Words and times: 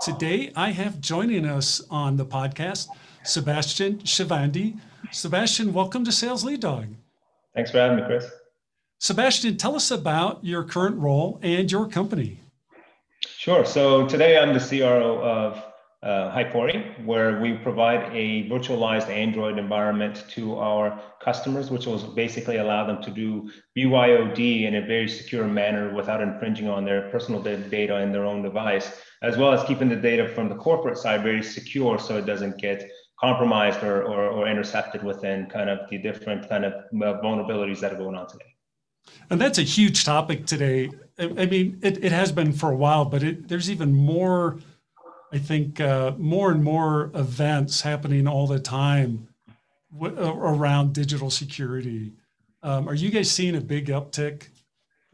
Today 0.00 0.50
I 0.56 0.70
have 0.70 0.98
joining 1.02 1.44
us 1.44 1.82
on 1.90 2.16
the 2.16 2.24
podcast 2.24 2.88
Sebastian 3.22 3.98
Shivandi. 3.98 4.80
Sebastian, 5.12 5.74
welcome 5.74 6.06
to 6.06 6.12
Sales 6.12 6.42
Lead 6.42 6.60
Dog. 6.60 6.86
Thanks 7.54 7.70
for 7.70 7.76
having 7.76 7.98
me, 7.98 8.04
Chris. 8.06 8.26
Sebastian, 8.98 9.58
tell 9.58 9.76
us 9.76 9.90
about 9.90 10.42
your 10.42 10.64
current 10.64 10.96
role 10.96 11.38
and 11.42 11.70
your 11.70 11.86
company. 11.86 12.40
Sure. 13.26 13.66
So 13.66 14.06
today 14.06 14.38
I'm 14.38 14.54
the 14.54 14.60
CRO 14.60 15.22
of 15.22 15.62
uh, 16.02 16.34
Hypori, 16.34 17.04
where 17.04 17.40
we 17.40 17.54
provide 17.54 18.10
a 18.14 18.48
virtualized 18.48 19.08
Android 19.08 19.58
environment 19.58 20.24
to 20.30 20.58
our 20.58 20.98
customers, 21.22 21.70
which 21.70 21.84
will 21.86 21.98
basically 22.14 22.56
allow 22.56 22.86
them 22.86 23.02
to 23.02 23.10
do 23.10 23.50
BYOD 23.76 24.64
in 24.64 24.76
a 24.76 24.86
very 24.86 25.08
secure 25.08 25.46
manner 25.46 25.94
without 25.94 26.22
infringing 26.22 26.68
on 26.68 26.86
their 26.86 27.10
personal 27.10 27.42
data 27.42 28.00
in 28.00 28.12
their 28.12 28.24
own 28.24 28.42
device, 28.42 29.02
as 29.22 29.36
well 29.36 29.52
as 29.52 29.62
keeping 29.64 29.90
the 29.90 29.96
data 29.96 30.26
from 30.26 30.48
the 30.48 30.54
corporate 30.54 30.96
side 30.96 31.22
very 31.22 31.42
secure 31.42 31.98
so 31.98 32.16
it 32.16 32.24
doesn't 32.24 32.56
get 32.56 32.90
compromised 33.20 33.82
or, 33.82 34.02
or, 34.02 34.28
or 34.28 34.48
intercepted 34.48 35.02
within 35.02 35.44
kind 35.46 35.68
of 35.68 35.80
the 35.90 35.98
different 35.98 36.48
kind 36.48 36.64
of 36.64 36.72
uh, 36.72 37.20
vulnerabilities 37.20 37.80
that 37.80 37.92
are 37.92 37.98
going 37.98 38.16
on 38.16 38.26
today. 38.26 38.46
And 39.28 39.38
that's 39.38 39.58
a 39.58 39.62
huge 39.62 40.04
topic 40.04 40.46
today. 40.46 40.90
I 41.18 41.44
mean, 41.44 41.78
it, 41.82 42.02
it 42.02 42.12
has 42.12 42.32
been 42.32 42.52
for 42.52 42.70
a 42.70 42.76
while, 42.76 43.04
but 43.04 43.22
it, 43.22 43.48
there's 43.48 43.70
even 43.70 43.92
more 43.92 44.58
I 45.32 45.38
think 45.38 45.80
uh, 45.80 46.12
more 46.18 46.50
and 46.50 46.62
more 46.62 47.10
events 47.14 47.80
happening 47.80 48.26
all 48.26 48.46
the 48.46 48.58
time 48.58 49.28
w- 49.96 50.16
around 50.18 50.92
digital 50.92 51.30
security. 51.30 52.12
Um, 52.62 52.88
are 52.88 52.94
you 52.94 53.10
guys 53.10 53.30
seeing 53.30 53.54
a 53.54 53.60
big 53.60 53.86
uptick? 53.86 54.48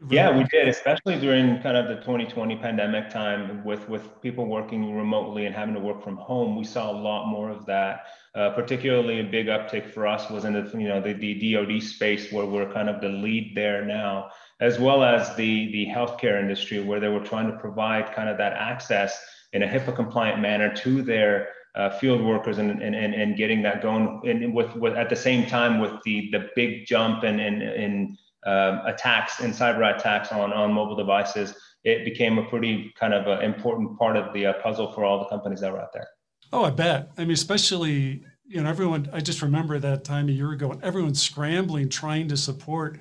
Yeah, 0.09 0.35
we 0.35 0.43
did, 0.43 0.67
especially 0.67 1.19
during 1.19 1.59
kind 1.61 1.75
of 1.75 1.87
the 1.87 1.95
2020 1.95 2.55
pandemic 2.57 3.09
time 3.09 3.63
with 3.63 3.89
with 3.89 4.21
people 4.21 4.45
working 4.45 4.95
remotely 4.95 5.47
and 5.47 5.55
having 5.55 5.73
to 5.73 5.79
work 5.79 6.03
from 6.03 6.17
home. 6.17 6.55
We 6.55 6.65
saw 6.65 6.91
a 6.91 6.97
lot 6.97 7.27
more 7.27 7.49
of 7.49 7.65
that. 7.65 8.05
Uh, 8.35 8.51
particularly, 8.51 9.19
a 9.19 9.23
big 9.23 9.47
uptick 9.47 9.91
for 9.91 10.05
us 10.05 10.29
was 10.29 10.45
in 10.45 10.53
the 10.53 10.69
you 10.77 10.87
know 10.87 11.01
the, 11.01 11.13
the 11.13 11.53
DoD 11.53 11.81
space 11.81 12.31
where 12.31 12.45
we're 12.45 12.71
kind 12.71 12.89
of 12.89 13.01
the 13.01 13.09
lead 13.09 13.53
there 13.55 13.83
now, 13.85 14.29
as 14.59 14.77
well 14.77 15.03
as 15.03 15.35
the 15.35 15.71
the 15.71 15.87
healthcare 15.87 16.39
industry 16.39 16.79
where 16.79 16.99
they 16.99 17.09
were 17.09 17.25
trying 17.25 17.49
to 17.51 17.57
provide 17.57 18.13
kind 18.13 18.29
of 18.29 18.37
that 18.37 18.53
access 18.53 19.19
in 19.53 19.63
a 19.63 19.67
HIPAA 19.67 19.95
compliant 19.95 20.41
manner 20.41 20.73
to 20.75 21.01
their 21.01 21.49
uh, 21.75 21.89
field 21.91 22.21
workers 22.23 22.57
and, 22.57 22.81
and, 22.81 22.95
and, 22.95 23.13
and 23.13 23.37
getting 23.37 23.61
that 23.61 23.81
going 23.81 24.21
and 24.25 24.53
with, 24.53 24.75
with 24.75 24.95
at 24.95 25.09
the 25.09 25.15
same 25.15 25.45
time 25.45 25.79
with 25.79 25.91
the, 26.03 26.29
the 26.31 26.49
big 26.55 26.85
jump 26.85 27.23
in, 27.23 27.39
in, 27.39 27.61
in 27.61 28.17
um, 28.45 28.81
attacks 28.85 29.41
and 29.41 29.53
cyber 29.53 29.95
attacks 29.95 30.31
on, 30.31 30.51
on 30.53 30.73
mobile 30.73 30.95
devices, 30.95 31.53
it 31.83 32.03
became 32.03 32.37
a 32.37 32.43
pretty 32.43 32.93
kind 32.99 33.13
of 33.13 33.27
uh, 33.27 33.41
important 33.41 33.97
part 33.97 34.17
of 34.17 34.33
the 34.33 34.47
uh, 34.47 34.53
puzzle 34.63 34.91
for 34.91 35.05
all 35.05 35.19
the 35.19 35.25
companies 35.25 35.61
that 35.61 35.71
were 35.71 35.79
out 35.79 35.93
there. 35.93 36.07
Oh, 36.51 36.63
I 36.63 36.69
bet. 36.69 37.11
I 37.17 37.21
mean, 37.21 37.31
especially, 37.31 38.23
you 38.47 38.61
know, 38.61 38.69
everyone, 38.69 39.09
I 39.13 39.19
just 39.19 39.41
remember 39.41 39.79
that 39.79 40.03
time 40.03 40.29
a 40.29 40.31
year 40.31 40.51
ago 40.51 40.69
when 40.69 40.83
everyone's 40.83 41.21
scrambling, 41.21 41.89
trying 41.89 42.27
to 42.29 42.37
support 42.37 42.99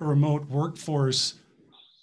a 0.00 0.04
remote 0.04 0.46
workforce, 0.48 1.34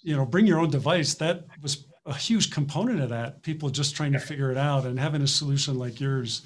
you 0.02 0.16
know, 0.16 0.24
bring 0.24 0.46
your 0.46 0.58
own 0.58 0.70
device. 0.70 1.14
That 1.14 1.44
was 1.62 1.85
a 2.06 2.14
huge 2.14 2.50
component 2.50 3.00
of 3.00 3.10
that. 3.10 3.42
People 3.42 3.68
just 3.68 3.96
trying 3.96 4.12
to 4.12 4.20
figure 4.20 4.50
it 4.50 4.56
out 4.56 4.86
and 4.86 4.98
having 4.98 5.22
a 5.22 5.26
solution 5.26 5.78
like 5.78 6.00
yours 6.00 6.42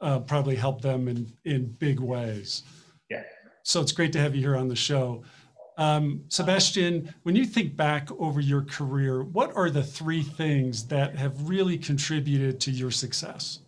uh, 0.00 0.20
probably 0.20 0.56
help 0.56 0.80
them 0.80 1.08
in 1.08 1.32
in 1.44 1.66
big 1.78 2.00
ways. 2.00 2.62
Yeah. 3.10 3.22
So 3.62 3.80
it's 3.80 3.92
great 3.92 4.12
to 4.12 4.20
have 4.20 4.34
you 4.34 4.40
here 4.40 4.56
on 4.56 4.68
the 4.68 4.76
show. 4.76 5.22
Um, 5.78 6.24
Sebastian, 6.28 7.14
when 7.22 7.36
you 7.36 7.46
think 7.46 7.74
back 7.74 8.10
over 8.18 8.40
your 8.40 8.62
career, 8.62 9.22
what 9.22 9.56
are 9.56 9.70
the 9.70 9.82
three 9.82 10.22
things 10.22 10.86
that 10.88 11.16
have 11.16 11.48
really 11.48 11.78
contributed 11.78 12.60
to 12.60 12.70
your 12.70 12.90
success? 12.90 13.60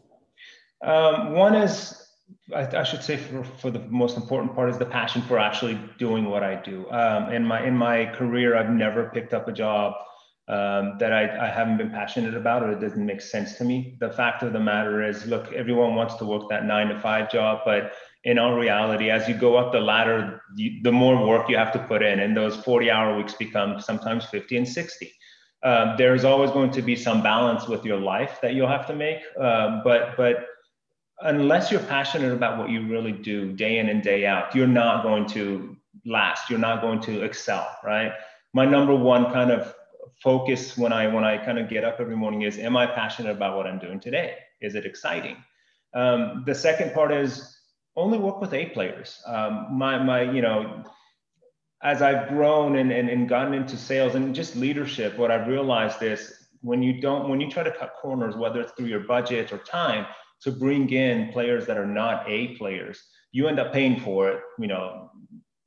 Um, 0.84 1.32
one 1.32 1.54
is, 1.54 2.08
I, 2.54 2.66
I, 2.76 2.82
should 2.82 3.02
say, 3.02 3.16
for, 3.16 3.44
for 3.44 3.70
the 3.70 3.78
most 3.88 4.16
important 4.16 4.54
part, 4.54 4.68
is 4.68 4.76
the 4.76 4.84
passion 4.84 5.22
for 5.22 5.38
actually 5.38 5.78
doing 5.98 6.26
what 6.26 6.42
I 6.42 6.56
do. 6.56 6.90
Um, 6.90 7.32
in 7.32 7.46
my 7.46 7.64
in 7.64 7.76
my 7.76 8.06
career, 8.06 8.56
I've 8.56 8.70
never 8.70 9.10
picked 9.14 9.32
up 9.32 9.48
a 9.48 9.52
job 9.52 9.94
um, 10.48 10.96
that 10.98 11.12
I, 11.12 11.46
I 11.46 11.48
haven't 11.48 11.76
been 11.76 11.90
passionate 11.90 12.34
about 12.34 12.62
or 12.62 12.72
it 12.72 12.80
doesn't 12.80 13.04
make 13.04 13.20
sense 13.20 13.54
to 13.58 13.64
me. 13.64 13.96
The 14.00 14.10
fact 14.10 14.42
of 14.42 14.52
the 14.52 14.60
matter 14.60 15.02
is, 15.02 15.24
look, 15.26 15.52
everyone 15.52 15.94
wants 15.94 16.16
to 16.16 16.24
work 16.24 16.48
that 16.50 16.64
nine 16.64 16.88
to 16.88 16.98
five 17.00 17.30
job, 17.30 17.60
but 17.64 17.92
in 18.24 18.38
all 18.38 18.54
reality, 18.54 19.10
as 19.10 19.28
you 19.28 19.34
go 19.34 19.56
up 19.56 19.72
the 19.72 19.80
ladder, 19.80 20.42
you, 20.56 20.82
the 20.82 20.92
more 20.92 21.26
work 21.26 21.48
you 21.48 21.56
have 21.56 21.72
to 21.72 21.78
put 21.78 22.02
in, 22.02 22.20
and 22.20 22.36
those 22.36 22.56
40 22.56 22.90
hour 22.90 23.16
weeks 23.16 23.34
become 23.34 23.80
sometimes 23.80 24.24
50 24.26 24.58
and 24.58 24.68
60. 24.68 25.12
Um, 25.64 25.94
there's 25.96 26.24
always 26.24 26.50
going 26.50 26.70
to 26.72 26.82
be 26.82 26.96
some 26.96 27.22
balance 27.22 27.68
with 27.68 27.84
your 27.84 27.98
life 27.98 28.38
that 28.42 28.54
you'll 28.54 28.68
have 28.68 28.86
to 28.88 28.94
make, 28.94 29.20
uh, 29.40 29.80
but 29.84 30.16
but 30.16 30.46
unless 31.20 31.70
you're 31.70 31.80
passionate 31.80 32.32
about 32.32 32.58
what 32.58 32.68
you 32.68 32.86
really 32.88 33.12
do 33.12 33.52
day 33.52 33.78
in 33.78 33.88
and 33.88 34.02
day 34.02 34.26
out, 34.26 34.54
you're 34.56 34.66
not 34.66 35.04
going 35.04 35.26
to 35.26 35.76
last. 36.04 36.50
You're 36.50 36.58
not 36.58 36.80
going 36.80 37.00
to 37.02 37.22
excel, 37.22 37.76
right? 37.84 38.12
My 38.52 38.66
number 38.66 38.94
one 38.94 39.32
kind 39.32 39.52
of 39.52 39.72
focus 40.22 40.76
when 40.78 40.92
I 40.92 41.06
when 41.08 41.24
I 41.24 41.36
kind 41.38 41.58
of 41.58 41.68
get 41.68 41.84
up 41.84 41.96
every 42.00 42.16
morning 42.16 42.42
is 42.42 42.58
am 42.58 42.76
I 42.76 42.86
passionate 42.86 43.32
about 43.32 43.56
what 43.56 43.66
I'm 43.66 43.78
doing 43.78 44.00
today? 44.00 44.36
Is 44.60 44.74
it 44.74 44.86
exciting? 44.86 45.36
Um, 45.94 46.44
the 46.46 46.54
second 46.54 46.94
part 46.94 47.12
is 47.12 47.58
only 47.96 48.18
work 48.18 48.40
with 48.40 48.54
A 48.54 48.66
players. 48.66 49.20
Um, 49.26 49.68
my 49.70 50.02
my 50.02 50.22
you 50.22 50.42
know 50.42 50.84
as 51.82 52.00
I've 52.00 52.28
grown 52.28 52.76
and, 52.76 52.92
and, 52.92 53.08
and 53.08 53.28
gotten 53.28 53.54
into 53.54 53.76
sales 53.76 54.14
and 54.14 54.32
just 54.32 54.54
leadership, 54.54 55.18
what 55.18 55.32
I've 55.32 55.48
realized 55.48 56.00
is 56.02 56.32
when 56.60 56.80
you 56.80 57.00
don't 57.00 57.28
when 57.28 57.40
you 57.40 57.50
try 57.50 57.64
to 57.64 57.72
cut 57.72 57.94
corners, 58.00 58.36
whether 58.36 58.60
it's 58.60 58.72
through 58.72 58.86
your 58.86 59.00
budget 59.00 59.52
or 59.52 59.58
time, 59.58 60.06
to 60.42 60.52
bring 60.52 60.90
in 60.90 61.32
players 61.32 61.66
that 61.66 61.76
are 61.76 61.86
not 61.86 62.24
A 62.28 62.56
players, 62.56 63.02
you 63.32 63.48
end 63.48 63.58
up 63.58 63.72
paying 63.72 63.98
for 63.98 64.28
it, 64.28 64.40
you 64.58 64.68
know, 64.68 65.10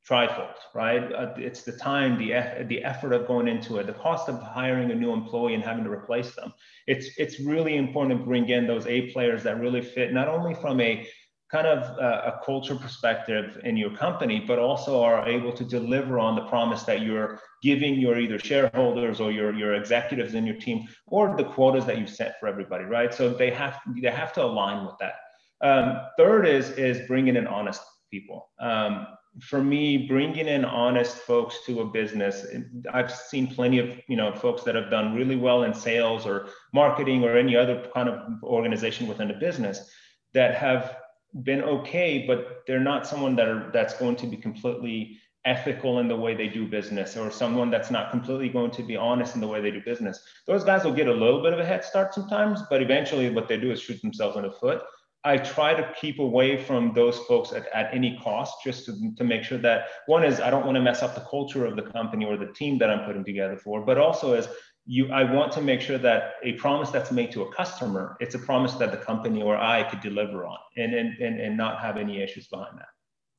trifold, 0.08 0.54
right? 0.74 1.12
Uh, 1.12 1.34
it's 1.36 1.62
the 1.62 1.72
time, 1.72 2.16
the 2.18 2.64
the 2.68 2.82
effort 2.84 3.12
of 3.12 3.26
going 3.26 3.48
into 3.48 3.78
it, 3.78 3.86
the 3.86 3.92
cost 3.92 4.28
of 4.28 4.40
hiring 4.40 4.90
a 4.90 4.94
new 4.94 5.12
employee 5.12 5.54
and 5.54 5.62
having 5.62 5.84
to 5.84 5.90
replace 5.90 6.34
them. 6.34 6.52
It's 6.86 7.08
it's 7.18 7.40
really 7.40 7.76
important 7.76 8.18
to 8.18 8.24
bring 8.24 8.48
in 8.48 8.66
those 8.66 8.86
A 8.86 9.10
players 9.12 9.42
that 9.42 9.60
really 9.60 9.82
fit 9.82 10.12
not 10.12 10.28
only 10.28 10.54
from 10.54 10.80
a 10.80 11.06
kind 11.50 11.66
of 11.66 11.98
uh, 11.98 12.32
a 12.32 12.44
culture 12.44 12.74
perspective 12.74 13.60
in 13.64 13.76
your 13.76 13.90
company, 13.90 14.40
but 14.40 14.58
also 14.58 15.02
are 15.02 15.26
able 15.28 15.52
to 15.52 15.64
deliver 15.64 16.18
on 16.18 16.34
the 16.34 16.44
promise 16.46 16.82
that 16.82 17.02
you're 17.02 17.40
giving 17.62 17.94
your 17.94 18.18
either 18.18 18.38
shareholders 18.38 19.20
or 19.20 19.30
your, 19.30 19.54
your 19.54 19.74
executives 19.74 20.34
in 20.34 20.44
your 20.44 20.56
team, 20.56 20.88
or 21.06 21.36
the 21.36 21.44
quotas 21.44 21.86
that 21.86 21.98
you 21.98 22.06
set 22.06 22.38
for 22.40 22.48
everybody, 22.48 22.84
right? 22.84 23.14
So 23.14 23.28
they 23.28 23.50
have 23.50 23.78
they 24.02 24.10
have 24.10 24.32
to 24.34 24.44
align 24.44 24.86
with 24.86 24.96
that. 24.98 25.14
Um, 25.60 26.00
third 26.18 26.46
is 26.46 26.70
is 26.70 27.06
bringing 27.06 27.36
in 27.36 27.46
honest 27.46 27.82
people. 28.10 28.48
Um, 28.60 29.06
for 29.40 29.62
me, 29.62 30.06
bringing 30.06 30.48
in 30.48 30.64
honest 30.64 31.16
folks 31.16 31.58
to 31.66 31.80
a 31.80 31.84
business, 31.84 32.46
I've 32.92 33.12
seen 33.12 33.46
plenty 33.46 33.78
of 33.78 34.00
you 34.08 34.16
know 34.16 34.32
folks 34.34 34.62
that 34.64 34.74
have 34.74 34.90
done 34.90 35.14
really 35.14 35.36
well 35.36 35.64
in 35.64 35.74
sales 35.74 36.26
or 36.26 36.48
marketing 36.72 37.24
or 37.24 37.36
any 37.36 37.56
other 37.56 37.88
kind 37.94 38.08
of 38.08 38.42
organization 38.42 39.06
within 39.06 39.30
a 39.30 39.38
business 39.38 39.90
that 40.32 40.54
have 40.54 40.96
been 41.42 41.62
okay, 41.62 42.24
but 42.26 42.62
they're 42.66 42.80
not 42.80 43.06
someone 43.06 43.36
that 43.36 43.48
are 43.48 43.70
that's 43.72 43.94
going 43.98 44.16
to 44.16 44.26
be 44.26 44.36
completely 44.36 45.18
ethical 45.44 46.00
in 46.00 46.08
the 46.08 46.16
way 46.16 46.34
they 46.34 46.48
do 46.48 46.66
business 46.66 47.16
or 47.16 47.30
someone 47.30 47.70
that's 47.70 47.90
not 47.90 48.10
completely 48.10 48.48
going 48.48 48.70
to 48.70 48.82
be 48.82 48.96
honest 48.96 49.36
in 49.36 49.40
the 49.40 49.46
way 49.46 49.60
they 49.60 49.70
do 49.70 49.80
business. 49.80 50.20
Those 50.46 50.64
guys 50.64 50.82
will 50.82 50.92
get 50.92 51.06
a 51.06 51.12
little 51.12 51.40
bit 51.40 51.52
of 51.52 51.60
a 51.60 51.64
head 51.64 51.84
start 51.84 52.12
sometimes, 52.12 52.62
but 52.68 52.82
eventually 52.82 53.30
what 53.30 53.46
they 53.46 53.56
do 53.56 53.70
is 53.70 53.80
shoot 53.80 54.02
themselves 54.02 54.36
in 54.36 54.42
the 54.42 54.50
foot 54.50 54.82
I 55.26 55.36
try 55.38 55.74
to 55.74 55.92
keep 56.00 56.20
away 56.20 56.56
from 56.56 56.92
those 56.94 57.18
folks 57.28 57.52
at, 57.52 57.66
at 57.74 57.92
any 57.92 58.16
cost, 58.22 58.54
just 58.62 58.86
to, 58.86 58.92
to 59.16 59.24
make 59.24 59.42
sure 59.42 59.58
that 59.58 59.88
one 60.06 60.22
is 60.24 60.40
I 60.40 60.50
don't 60.50 60.64
want 60.64 60.76
to 60.76 60.80
mess 60.80 61.02
up 61.02 61.16
the 61.16 61.26
culture 61.28 61.66
of 61.66 61.74
the 61.74 61.82
company 61.82 62.24
or 62.24 62.36
the 62.36 62.52
team 62.52 62.78
that 62.78 62.90
I'm 62.90 63.04
putting 63.04 63.24
together 63.24 63.56
for, 63.56 63.84
but 63.84 63.98
also 63.98 64.34
is 64.34 64.46
you 64.86 65.10
I 65.10 65.24
want 65.24 65.50
to 65.52 65.60
make 65.60 65.80
sure 65.80 65.98
that 65.98 66.34
a 66.44 66.52
promise 66.52 66.90
that's 66.90 67.10
made 67.10 67.32
to 67.32 67.42
a 67.42 67.52
customer, 67.52 68.16
it's 68.20 68.36
a 68.36 68.38
promise 68.38 68.74
that 68.74 68.92
the 68.92 68.98
company 68.98 69.42
or 69.42 69.56
I 69.56 69.82
could 69.82 70.00
deliver 70.00 70.46
on 70.46 70.58
and 70.76 70.94
and 70.94 71.18
and, 71.18 71.40
and 71.40 71.56
not 71.56 71.80
have 71.80 71.96
any 71.96 72.22
issues 72.22 72.46
behind 72.46 72.78
that. 72.78 72.90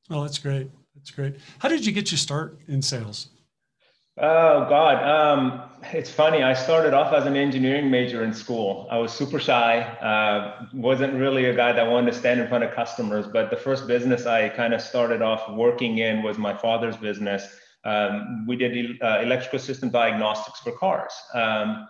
Oh, 0.09 0.23
that's 0.23 0.39
great. 0.39 0.69
That's 0.93 1.11
great. 1.11 1.37
How 1.59 1.69
did 1.69 1.85
you 1.85 1.93
get 1.93 2.11
your 2.11 2.17
start 2.17 2.59
in 2.67 2.81
sales? 2.81 3.29
Oh 4.19 4.65
God, 4.67 5.03
um, 5.03 5.61
it's 5.93 6.09
funny. 6.09 6.41
I 6.41 6.53
started 6.53 6.95
off 6.95 7.13
as 7.13 7.27
an 7.27 7.35
engineering 7.35 7.91
major 7.91 8.23
in 8.23 8.33
school. 8.33 8.87
I 8.89 8.97
was 8.97 9.13
super 9.13 9.39
shy. 9.39 9.81
Uh, 9.81 10.65
wasn't 10.73 11.13
really 11.13 11.45
a 11.45 11.55
guy 11.55 11.71
that 11.71 11.87
wanted 11.87 12.13
to 12.13 12.17
stand 12.17 12.39
in 12.39 12.47
front 12.47 12.63
of 12.63 12.73
customers. 12.73 13.27
But 13.27 13.51
the 13.51 13.57
first 13.57 13.85
business 13.85 14.25
I 14.25 14.49
kind 14.49 14.73
of 14.73 14.81
started 14.81 15.21
off 15.21 15.47
working 15.51 15.99
in 15.99 16.23
was 16.23 16.39
my 16.39 16.57
father's 16.57 16.97
business. 16.97 17.47
Um, 17.85 18.47
we 18.47 18.55
did 18.55 18.99
uh, 19.03 19.19
electrical 19.21 19.59
system 19.59 19.89
diagnostics 19.89 20.61
for 20.61 20.71
cars. 20.71 21.13
Um, 21.35 21.87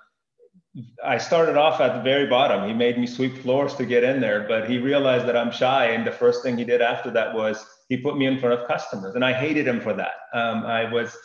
I 1.04 1.18
started 1.18 1.58
off 1.58 1.82
at 1.82 1.96
the 1.96 2.02
very 2.02 2.28
bottom. 2.28 2.68
He 2.68 2.74
made 2.74 2.98
me 3.00 3.08
sweep 3.08 3.38
floors 3.38 3.74
to 3.76 3.86
get 3.86 4.04
in 4.04 4.20
there, 4.20 4.46
but 4.48 4.70
he 4.70 4.78
realized 4.78 5.26
that 5.28 5.36
I'm 5.36 5.52
shy. 5.52 5.88
And 5.88 6.06
the 6.06 6.12
first 6.12 6.44
thing 6.44 6.58
he 6.58 6.64
did 6.64 6.82
after 6.82 7.10
that 7.12 7.34
was 7.34 7.66
he 7.90 7.98
put 7.98 8.18
me 8.18 8.26
in 8.26 8.38
front 8.40 8.60
of 8.60 8.68
customers, 8.68 9.16
and 9.16 9.24
I 9.24 9.34
hated 9.34 9.68
him 9.68 9.80
for 9.80 9.94
that. 9.94 10.14
Um, 10.34 10.66
I 10.66 10.92
was 10.92 11.18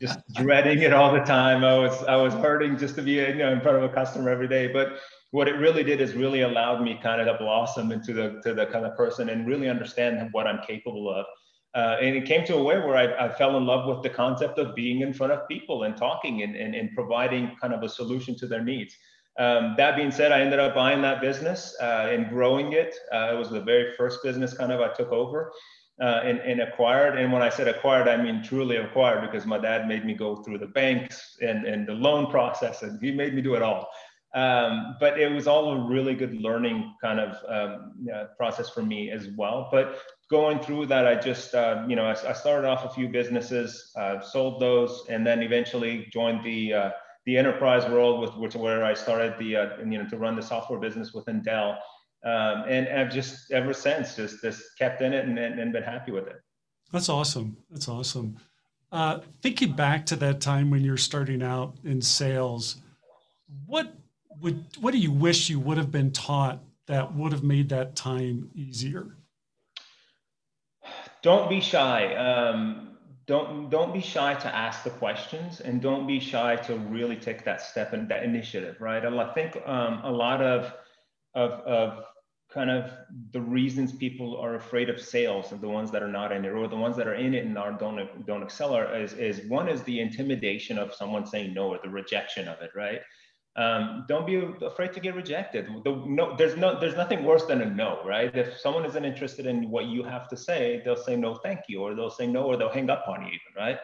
just 0.00 0.18
dreading 0.34 0.80
it 0.82 0.92
all 0.92 1.12
the 1.12 1.20
time. 1.20 1.62
I 1.64 1.78
was 1.78 2.02
I 2.04 2.16
was 2.16 2.32
hurting 2.34 2.78
just 2.78 2.94
to 2.96 3.02
be 3.02 3.12
you 3.12 3.34
know 3.34 3.52
in 3.52 3.60
front 3.60 3.76
of 3.76 3.84
a 3.84 3.88
customer 3.88 4.30
every 4.30 4.48
day. 4.48 4.66
But 4.66 4.98
what 5.30 5.46
it 5.46 5.54
really 5.54 5.84
did 5.84 6.00
is 6.00 6.14
really 6.14 6.40
allowed 6.40 6.82
me 6.82 6.98
kind 7.02 7.20
of 7.20 7.26
to 7.26 7.42
blossom 7.42 7.92
into 7.92 8.12
the 8.12 8.40
to 8.44 8.54
the 8.54 8.66
kind 8.66 8.86
of 8.86 8.96
person 8.96 9.28
and 9.28 9.46
really 9.46 9.68
understand 9.68 10.28
what 10.32 10.46
I'm 10.46 10.60
capable 10.66 11.12
of. 11.12 11.26
Uh, 11.74 11.96
and 12.00 12.16
it 12.16 12.24
came 12.24 12.44
to 12.44 12.56
a 12.56 12.62
way 12.62 12.78
where 12.78 12.96
I, 12.96 13.26
I, 13.26 13.32
fell 13.32 13.56
in 13.56 13.64
love 13.64 13.88
with 13.88 14.02
the 14.02 14.10
concept 14.10 14.58
of 14.58 14.74
being 14.74 15.02
in 15.02 15.12
front 15.12 15.32
of 15.32 15.46
people 15.46 15.84
and 15.84 15.96
talking 15.96 16.42
and, 16.42 16.56
and, 16.56 16.74
and 16.74 16.92
providing 16.96 17.54
kind 17.60 17.72
of 17.72 17.84
a 17.84 17.88
solution 17.88 18.36
to 18.38 18.48
their 18.48 18.64
needs. 18.64 18.96
Um, 19.38 19.74
that 19.76 19.94
being 19.94 20.10
said, 20.10 20.32
I 20.32 20.40
ended 20.40 20.58
up 20.58 20.74
buying 20.74 21.00
that 21.02 21.20
business 21.20 21.76
uh, 21.80 22.08
and 22.10 22.28
growing 22.28 22.72
it. 22.72 22.96
Uh, 23.12 23.30
it 23.32 23.38
was 23.38 23.50
the 23.50 23.60
very 23.60 23.94
first 23.96 24.22
business 24.24 24.52
kind 24.52 24.72
of 24.72 24.80
I 24.80 24.92
took 24.92 25.12
over 25.12 25.52
uh, 26.00 26.20
and, 26.24 26.40
and, 26.40 26.60
acquired. 26.60 27.16
And 27.16 27.32
when 27.32 27.40
I 27.40 27.48
said 27.48 27.68
acquired, 27.68 28.08
I 28.08 28.20
mean 28.20 28.42
truly 28.42 28.76
acquired 28.76 29.20
because 29.20 29.46
my 29.46 29.58
dad 29.58 29.86
made 29.86 30.04
me 30.04 30.14
go 30.14 30.42
through 30.42 30.58
the 30.58 30.66
banks 30.66 31.36
and, 31.40 31.66
and 31.66 31.86
the 31.86 31.92
loan 31.92 32.30
process, 32.30 32.82
and 32.82 33.00
he 33.00 33.12
made 33.12 33.34
me 33.34 33.42
do 33.42 33.54
it 33.54 33.62
all. 33.62 33.88
Um, 34.34 34.96
but 35.00 35.18
it 35.18 35.30
was 35.30 35.46
all 35.46 35.72
a 35.72 35.88
really 35.88 36.14
good 36.14 36.34
learning 36.34 36.94
kind 37.00 37.20
of 37.20 37.36
um, 37.48 37.94
process 38.36 38.70
for 38.70 38.82
me 38.82 39.10
as 39.10 39.28
well. 39.36 39.68
But 39.70 40.00
going 40.30 40.60
through 40.60 40.86
that, 40.86 41.06
I 41.06 41.16
just, 41.16 41.54
uh, 41.54 41.84
you 41.88 41.96
know, 41.96 42.04
I, 42.04 42.12
I, 42.28 42.32
started 42.32 42.66
off 42.66 42.84
a 42.84 42.90
few 42.90 43.08
businesses, 43.08 43.90
uh, 43.96 44.20
sold 44.20 44.60
those, 44.60 45.04
and 45.08 45.26
then 45.26 45.42
eventually 45.42 46.08
joined 46.12 46.44
the 46.44 46.72
uh, 46.72 46.90
the 47.26 47.36
enterprise 47.36 47.88
world, 47.90 48.20
with 48.20 48.34
which 48.36 48.54
where 48.54 48.84
I 48.84 48.94
started 48.94 49.34
the, 49.38 49.56
uh, 49.56 49.68
you 49.78 49.98
know, 49.98 50.08
to 50.08 50.16
run 50.16 50.36
the 50.36 50.42
software 50.42 50.78
business 50.78 51.12
within 51.12 51.42
Dell. 51.42 51.78
Um, 52.24 52.64
and 52.68 52.88
I've 52.88 53.12
just 53.12 53.50
ever 53.50 53.74
since 53.74 54.16
just 54.16 54.40
just 54.40 54.62
kept 54.78 55.02
in 55.02 55.12
it 55.12 55.26
and, 55.26 55.38
and, 55.38 55.58
and 55.58 55.72
been 55.72 55.82
happy 55.82 56.12
with 56.12 56.28
it. 56.28 56.40
That's 56.92 57.08
awesome. 57.08 57.56
That's 57.70 57.88
awesome. 57.88 58.36
Uh, 58.92 59.20
thinking 59.42 59.72
back 59.74 60.06
to 60.06 60.16
that 60.16 60.40
time 60.40 60.70
when 60.70 60.82
you're 60.82 60.96
starting 60.96 61.42
out 61.42 61.76
in 61.84 62.00
sales, 62.00 62.76
what 63.66 63.94
would 64.40 64.64
what 64.80 64.92
do 64.92 64.98
you 64.98 65.10
wish 65.10 65.50
you 65.50 65.58
would 65.60 65.76
have 65.76 65.90
been 65.90 66.12
taught 66.12 66.60
that 66.86 67.14
would 67.14 67.32
have 67.32 67.42
made 67.44 67.68
that 67.68 67.96
time 67.96 68.50
easier? 68.54 69.16
Don't 71.22 71.48
be 71.48 71.60
shy. 71.60 72.14
Um, 72.14 72.96
don't 73.26 73.70
don't 73.70 73.92
be 73.92 74.00
shy 74.00 74.34
to 74.34 74.54
ask 74.54 74.82
the 74.82 74.90
questions, 74.90 75.60
and 75.60 75.80
don't 75.80 76.06
be 76.06 76.18
shy 76.18 76.56
to 76.56 76.76
really 76.76 77.16
take 77.16 77.44
that 77.44 77.60
step 77.60 77.92
and 77.92 78.08
that 78.08 78.24
initiative. 78.24 78.80
Right? 78.80 79.04
I 79.04 79.32
think 79.34 79.56
um, 79.66 80.00
a 80.02 80.10
lot 80.10 80.42
of 80.42 80.72
of, 81.34 81.50
of 81.60 82.04
kind 82.52 82.70
of 82.70 82.90
the 83.32 83.40
reasons 83.40 83.92
people 83.92 84.36
are 84.36 84.56
afraid 84.56 84.90
of 84.90 85.00
sales 85.00 85.52
and 85.52 85.60
the 85.60 85.68
ones 85.68 85.90
that 85.92 86.02
are 86.02 86.08
not 86.08 86.32
in 86.32 86.44
it 86.44 86.48
or 86.48 86.66
the 86.66 86.76
ones 86.76 86.96
that 86.96 87.06
are 87.06 87.14
in 87.14 87.34
it 87.34 87.44
and 87.44 87.56
are 87.56 87.72
don't 87.72 88.26
don't 88.26 88.42
excel 88.42 88.74
are 88.74 88.92
is, 88.96 89.12
is 89.12 89.48
one 89.48 89.68
is 89.68 89.82
the 89.84 90.00
intimidation 90.00 90.76
of 90.76 90.92
someone 90.92 91.24
saying 91.24 91.54
no 91.54 91.68
or 91.68 91.78
the 91.82 91.88
rejection 91.88 92.48
of 92.48 92.60
it 92.60 92.70
right 92.74 93.00
um, 93.56 94.04
don't 94.08 94.26
be 94.26 94.36
afraid 94.64 94.92
to 94.92 95.00
get 95.00 95.14
rejected. 95.14 95.66
The, 95.84 96.02
no 96.06 96.36
there's 96.36 96.56
no 96.56 96.78
there's 96.78 96.96
nothing 96.96 97.24
worse 97.24 97.44
than 97.46 97.62
a 97.62 97.66
no 97.68 98.00
right? 98.04 98.34
If 98.34 98.58
someone 98.58 98.84
isn't 98.84 99.04
interested 99.04 99.46
in 99.46 99.70
what 99.70 99.86
you 99.86 100.04
have 100.04 100.28
to 100.28 100.36
say 100.36 100.80
they'll 100.84 100.96
say 100.96 101.16
no 101.16 101.34
thank 101.34 101.60
you 101.68 101.82
or 101.82 101.94
they'll 101.94 102.10
say 102.10 102.26
no 102.26 102.44
or 102.44 102.56
they'll 102.56 102.70
hang 102.70 102.90
up 102.90 103.04
on 103.08 103.22
you 103.22 103.28
even 103.28 103.38
right? 103.56 103.78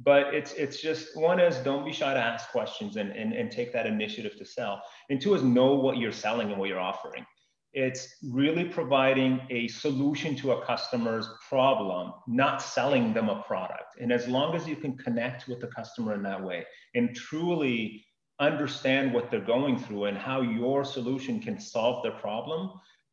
But 0.00 0.34
it's 0.34 0.52
it's 0.54 0.82
just 0.82 1.16
one 1.16 1.38
is 1.38 1.58
don't 1.58 1.84
be 1.84 1.92
shy 1.92 2.12
to 2.12 2.20
ask 2.20 2.50
questions 2.50 2.96
and, 2.96 3.12
and 3.12 3.32
and 3.32 3.52
take 3.52 3.72
that 3.72 3.86
initiative 3.86 4.36
to 4.38 4.44
sell. 4.44 4.82
And 5.10 5.20
two 5.20 5.34
is 5.34 5.44
know 5.44 5.74
what 5.74 5.98
you're 5.98 6.12
selling 6.12 6.50
and 6.50 6.58
what 6.58 6.68
you're 6.68 6.80
offering. 6.80 7.24
It's 7.72 8.16
really 8.22 8.64
providing 8.64 9.40
a 9.50 9.68
solution 9.68 10.36
to 10.36 10.52
a 10.52 10.64
customer's 10.64 11.28
problem 11.48 12.12
not 12.26 12.62
selling 12.62 13.12
them 13.12 13.28
a 13.28 13.42
product. 13.42 13.96
And 14.00 14.12
as 14.12 14.28
long 14.28 14.54
as 14.56 14.66
you 14.66 14.76
can 14.76 14.96
connect 14.96 15.48
with 15.48 15.60
the 15.60 15.68
customer 15.68 16.14
in 16.14 16.22
that 16.24 16.42
way 16.42 16.64
and 16.94 17.14
truly 17.14 18.04
understand 18.40 19.12
what 19.12 19.30
they're 19.30 19.40
going 19.40 19.78
through 19.78 20.04
and 20.04 20.18
how 20.18 20.40
your 20.40 20.84
solution 20.84 21.40
can 21.40 21.58
solve 21.60 22.02
their 22.02 22.12
problem 22.12 22.70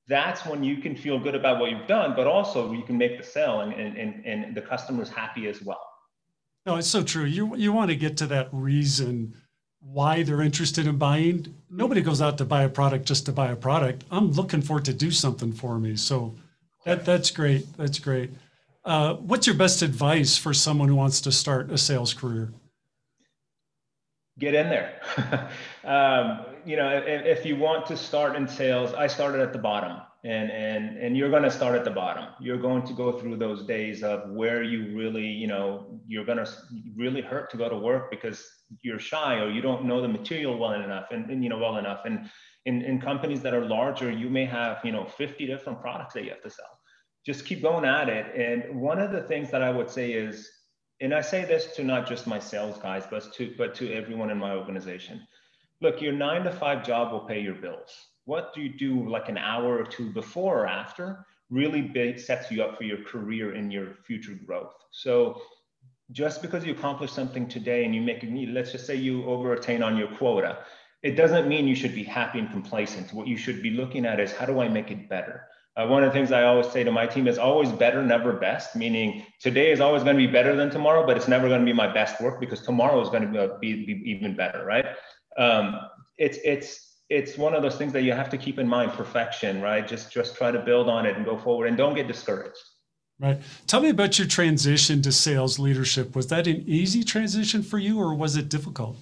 that's 0.07 0.45
when 0.45 0.63
you 0.63 0.77
can 0.77 0.95
feel 0.95 1.19
good 1.19 1.35
about 1.35 1.59
what 1.59 1.69
you've 1.69 1.87
done 1.87 2.13
but 2.15 2.25
also 2.25 2.73
you 2.73 2.83
can 2.83 2.97
make 2.97 3.17
the 3.17 3.23
sale 3.23 3.61
and 3.61 3.73
and, 3.73 4.25
and, 4.25 4.55
the 4.55 4.61
customer's 4.61 5.09
happy 5.09 5.47
as 5.47 5.61
well 5.61 5.91
no, 6.65 6.75
it's 6.75 6.87
so 6.87 7.03
true. 7.03 7.25
You 7.25 7.55
you 7.55 7.71
want 7.71 7.89
to 7.89 7.95
get 7.95 8.17
to 8.17 8.27
that 8.27 8.49
reason 8.51 9.33
why 9.79 10.21
they're 10.21 10.41
interested 10.41 10.85
in 10.85 10.97
buying. 10.97 11.55
Nobody 11.69 12.01
goes 12.01 12.21
out 12.21 12.37
to 12.37 12.45
buy 12.45 12.63
a 12.63 12.69
product 12.69 13.05
just 13.05 13.25
to 13.25 13.31
buy 13.31 13.51
a 13.51 13.55
product. 13.55 14.03
I'm 14.11 14.31
looking 14.31 14.61
for 14.61 14.77
it 14.77 14.85
to 14.85 14.93
do 14.93 15.09
something 15.09 15.53
for 15.53 15.79
me. 15.79 15.95
So 15.95 16.35
that 16.85 17.03
that's 17.03 17.31
great. 17.31 17.65
That's 17.77 17.97
great. 17.97 18.29
Uh, 18.85 19.15
what's 19.15 19.47
your 19.47 19.55
best 19.55 19.81
advice 19.81 20.37
for 20.37 20.53
someone 20.53 20.87
who 20.87 20.95
wants 20.95 21.21
to 21.21 21.31
start 21.31 21.71
a 21.71 21.77
sales 21.77 22.13
career? 22.13 22.51
Get 24.39 24.53
in 24.53 24.69
there. 24.69 25.01
um, 25.83 26.45
you 26.65 26.77
know, 26.77 26.89
if, 26.89 27.39
if 27.39 27.45
you 27.45 27.55
want 27.55 27.85
to 27.87 27.97
start 27.97 28.35
in 28.35 28.47
sales, 28.47 28.93
I 28.93 29.07
started 29.07 29.41
at 29.41 29.53
the 29.53 29.59
bottom. 29.59 30.01
And 30.23 30.51
and 30.51 30.97
and 30.99 31.17
you're 31.17 31.31
going 31.31 31.41
to 31.41 31.49
start 31.49 31.75
at 31.75 31.83
the 31.83 31.89
bottom. 31.89 32.25
You're 32.39 32.59
going 32.59 32.85
to 32.85 32.93
go 32.93 33.11
through 33.11 33.37
those 33.37 33.63
days 33.63 34.03
of 34.03 34.29
where 34.29 34.61
you 34.61 34.95
really 34.95 35.25
you 35.25 35.47
know 35.47 35.99
you're 36.07 36.25
going 36.25 36.37
to 36.37 36.47
really 36.95 37.21
hurt 37.21 37.49
to 37.51 37.57
go 37.57 37.67
to 37.69 37.75
work 37.75 38.11
because 38.11 38.47
you're 38.83 38.99
shy 38.99 39.39
or 39.39 39.49
you 39.49 39.61
don't 39.61 39.85
know 39.85 39.99
the 39.99 40.07
material 40.07 40.59
well 40.59 40.73
enough 40.73 41.07
and, 41.09 41.31
and 41.31 41.43
you 41.43 41.49
know 41.49 41.57
well 41.57 41.77
enough. 41.77 42.01
And 42.05 42.29
in, 42.67 42.83
in 42.83 43.01
companies 43.01 43.41
that 43.41 43.55
are 43.55 43.65
larger 43.65 44.11
you 44.11 44.29
may 44.29 44.45
have 44.45 44.77
you 44.83 44.91
know 44.91 45.05
50 45.05 45.47
different 45.47 45.81
products 45.81 46.13
that 46.13 46.23
you 46.23 46.29
have 46.29 46.43
to 46.43 46.51
sell. 46.51 46.79
Just 47.25 47.45
keep 47.45 47.63
going 47.63 47.85
at 47.85 48.07
it. 48.07 48.27
And 48.35 48.79
one 48.79 48.99
of 48.99 49.11
the 49.11 49.23
things 49.23 49.49
that 49.49 49.63
i 49.63 49.71
would 49.71 49.89
say 49.89 50.11
is 50.11 50.47
and 51.01 51.13
i 51.13 51.21
say 51.21 51.43
this 51.43 51.75
to 51.75 51.83
not 51.83 52.07
just 52.07 52.27
my 52.27 52.39
sales 52.39 52.77
guys 52.77 53.03
but 53.09 53.33
to 53.33 53.53
but 53.57 53.75
to 53.75 53.91
everyone 53.93 54.29
in 54.29 54.37
my 54.37 54.53
organization 54.53 55.21
look 55.81 56.01
your 56.01 56.13
nine 56.13 56.43
to 56.43 56.51
five 56.51 56.85
job 56.85 57.11
will 57.11 57.27
pay 57.27 57.41
your 57.41 57.55
bills 57.55 58.07
what 58.25 58.53
do 58.53 58.61
you 58.61 58.77
do 58.77 59.09
like 59.09 59.27
an 59.29 59.37
hour 59.37 59.77
or 59.77 59.83
two 59.83 60.11
before 60.11 60.61
or 60.61 60.67
after 60.67 61.25
really 61.51 62.17
sets 62.17 62.49
you 62.49 62.63
up 62.63 62.77
for 62.77 62.85
your 62.85 63.03
career 63.03 63.53
and 63.53 63.71
your 63.71 63.93
future 64.07 64.33
growth. 64.45 64.73
So 64.91 65.41
just 66.11 66.41
because 66.41 66.65
you 66.65 66.71
accomplish 66.71 67.11
something 67.11 67.47
today 67.47 67.83
and 67.83 67.93
you 67.93 68.01
make 68.01 68.25
let's 68.53 68.71
just 68.71 68.87
say 68.87 68.95
you 68.95 69.25
over 69.25 69.53
attain 69.53 69.83
on 69.83 69.97
your 69.97 70.07
quota, 70.15 70.59
it 71.03 71.11
doesn't 71.15 71.47
mean 71.47 71.67
you 71.67 71.75
should 71.75 71.93
be 71.93 72.03
happy 72.03 72.39
and 72.39 72.49
complacent. 72.49 73.13
What 73.13 73.27
you 73.27 73.37
should 73.37 73.61
be 73.61 73.71
looking 73.71 74.05
at 74.05 74.19
is 74.19 74.31
how 74.31 74.45
do 74.45 74.61
I 74.61 74.69
make 74.69 74.91
it 74.91 75.09
better? 75.09 75.47
Uh, 75.77 75.87
one 75.87 76.03
of 76.03 76.09
the 76.09 76.13
things 76.13 76.31
I 76.31 76.43
always 76.43 76.69
say 76.69 76.83
to 76.83 76.91
my 76.91 77.07
team 77.07 77.27
is 77.27 77.37
always 77.37 77.71
better, 77.71 78.03
never 78.03 78.33
best, 78.33 78.75
meaning 78.75 79.25
today 79.39 79.71
is 79.71 79.79
always 79.79 80.03
going 80.03 80.17
to 80.17 80.27
be 80.27 80.31
better 80.31 80.55
than 80.55 80.69
tomorrow, 80.69 81.05
but 81.05 81.15
it's 81.15 81.29
never 81.29 81.47
going 81.47 81.61
to 81.61 81.65
be 81.65 81.73
my 81.73 81.91
best 81.91 82.19
work 82.19 82.39
because 82.41 82.61
tomorrow 82.61 83.01
is 83.01 83.09
going 83.09 83.31
to 83.31 83.57
be, 83.61 83.85
be, 83.85 83.93
be 83.93 84.11
even 84.11 84.35
better, 84.35 84.65
right? 84.65 84.85
Um, 85.37 85.79
it's, 86.17 86.37
it's, 86.43 86.91
it's 87.11 87.37
one 87.37 87.53
of 87.53 87.61
those 87.61 87.75
things 87.75 87.91
that 87.91 88.03
you 88.03 88.13
have 88.13 88.29
to 88.29 88.37
keep 88.37 88.57
in 88.57 88.67
mind 88.67 88.93
perfection 88.93 89.61
right? 89.61 89.85
Just 89.85 90.11
just 90.11 90.35
try 90.35 90.49
to 90.49 90.59
build 90.59 90.87
on 90.87 91.05
it 91.05 91.17
and 91.17 91.25
go 91.25 91.37
forward 91.37 91.67
and 91.67 91.77
don't 91.77 91.93
get 91.93 92.07
discouraged. 92.07 92.57
Right. 93.19 93.39
Tell 93.67 93.81
me 93.81 93.89
about 93.89 94.17
your 94.17 94.27
transition 94.27 95.01
to 95.03 95.11
sales 95.11 95.59
leadership. 95.59 96.15
Was 96.15 96.27
that 96.27 96.47
an 96.47 96.63
easy 96.65 97.03
transition 97.03 97.61
for 97.61 97.77
you 97.77 97.99
or 97.99 98.15
was 98.15 98.35
it 98.35 98.49
difficult? 98.49 98.97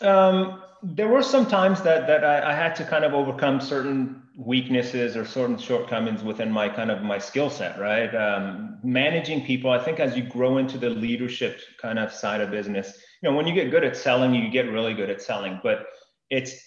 Um, 0.00 0.62
there 0.94 1.08
were 1.08 1.22
some 1.22 1.46
times 1.46 1.82
that 1.82 2.06
that 2.06 2.24
I, 2.24 2.50
I, 2.50 2.54
had 2.54 2.76
to 2.76 2.84
kind 2.84 3.04
of 3.04 3.12
overcome 3.12 3.60
certain 3.60 4.22
weaknesses 4.36 5.16
or 5.16 5.24
certain 5.24 5.58
shortcomings 5.58 6.22
within 6.22 6.50
my 6.50 6.68
kind 6.68 6.90
of 6.90 7.02
my 7.02 7.18
skill 7.18 7.50
set 7.50 7.78
right 7.78 8.14
um, 8.14 8.78
managing 8.84 9.44
people 9.44 9.70
i 9.70 9.82
think 9.82 9.98
as 9.98 10.16
you 10.16 10.22
grow 10.22 10.58
into 10.58 10.78
the 10.78 10.90
leadership 10.90 11.60
kind 11.80 11.98
of 11.98 12.12
side 12.12 12.40
of 12.40 12.50
business 12.50 12.98
you 13.22 13.28
know 13.28 13.36
when 13.36 13.46
you 13.46 13.54
get 13.54 13.70
good 13.70 13.84
at 13.84 13.96
selling 13.96 14.34
you 14.34 14.50
get 14.50 14.70
really 14.70 14.94
good 14.94 15.10
at 15.10 15.20
selling 15.20 15.58
but 15.62 15.86
it's 16.30 16.66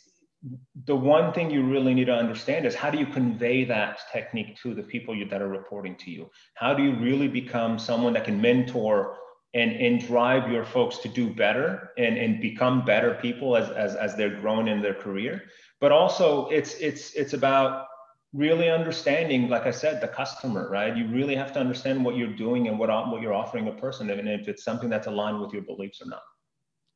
the 0.85 0.95
one 0.95 1.33
thing 1.33 1.51
you 1.51 1.63
really 1.63 1.93
need 1.93 2.05
to 2.05 2.13
understand 2.13 2.65
is 2.65 2.73
how 2.73 2.89
do 2.89 2.97
you 2.97 3.05
convey 3.05 3.65
that 3.65 3.99
technique 4.11 4.57
to 4.61 4.73
the 4.73 4.83
people 4.83 5.13
you, 5.13 5.27
that 5.27 5.41
are 5.41 5.49
reporting 5.49 5.95
to 5.97 6.11
you? 6.11 6.29
How 6.55 6.73
do 6.73 6.81
you 6.81 6.95
really 6.95 7.27
become 7.27 7.77
someone 7.77 8.13
that 8.13 8.23
can 8.23 8.39
mentor 8.39 9.17
and, 9.53 9.71
and 9.71 10.05
drive 10.05 10.51
your 10.51 10.65
folks 10.65 10.97
to 10.99 11.09
do 11.09 11.33
better 11.33 11.91
and, 11.97 12.17
and 12.17 12.41
become 12.41 12.85
better 12.85 13.15
people 13.15 13.55
as, 13.55 13.69
as, 13.71 13.95
as 13.95 14.15
they're 14.15 14.39
growing 14.39 14.67
in 14.67 14.81
their 14.81 14.93
career? 14.93 15.43
But 15.79 15.91
also 15.91 16.47
it's, 16.49 16.75
it's, 16.75 17.13
it's 17.13 17.33
about 17.33 17.87
really 18.33 18.69
understanding, 18.69 19.49
like 19.49 19.65
I 19.65 19.71
said, 19.71 20.01
the 20.01 20.07
customer, 20.07 20.69
right? 20.69 20.95
You 20.95 21.07
really 21.07 21.35
have 21.35 21.51
to 21.53 21.59
understand 21.59 22.05
what 22.05 22.15
you're 22.15 22.35
doing 22.35 22.67
and 22.67 22.77
what, 22.77 22.89
what 22.89 23.21
you're 23.21 23.33
offering 23.33 23.67
a 23.67 23.71
person 23.71 24.09
and 24.09 24.29
if 24.29 24.47
it's 24.47 24.63
something 24.63 24.89
that's 24.89 25.07
aligned 25.07 25.41
with 25.41 25.51
your 25.51 25.63
beliefs 25.63 26.01
or 26.01 26.09
not. 26.09 26.21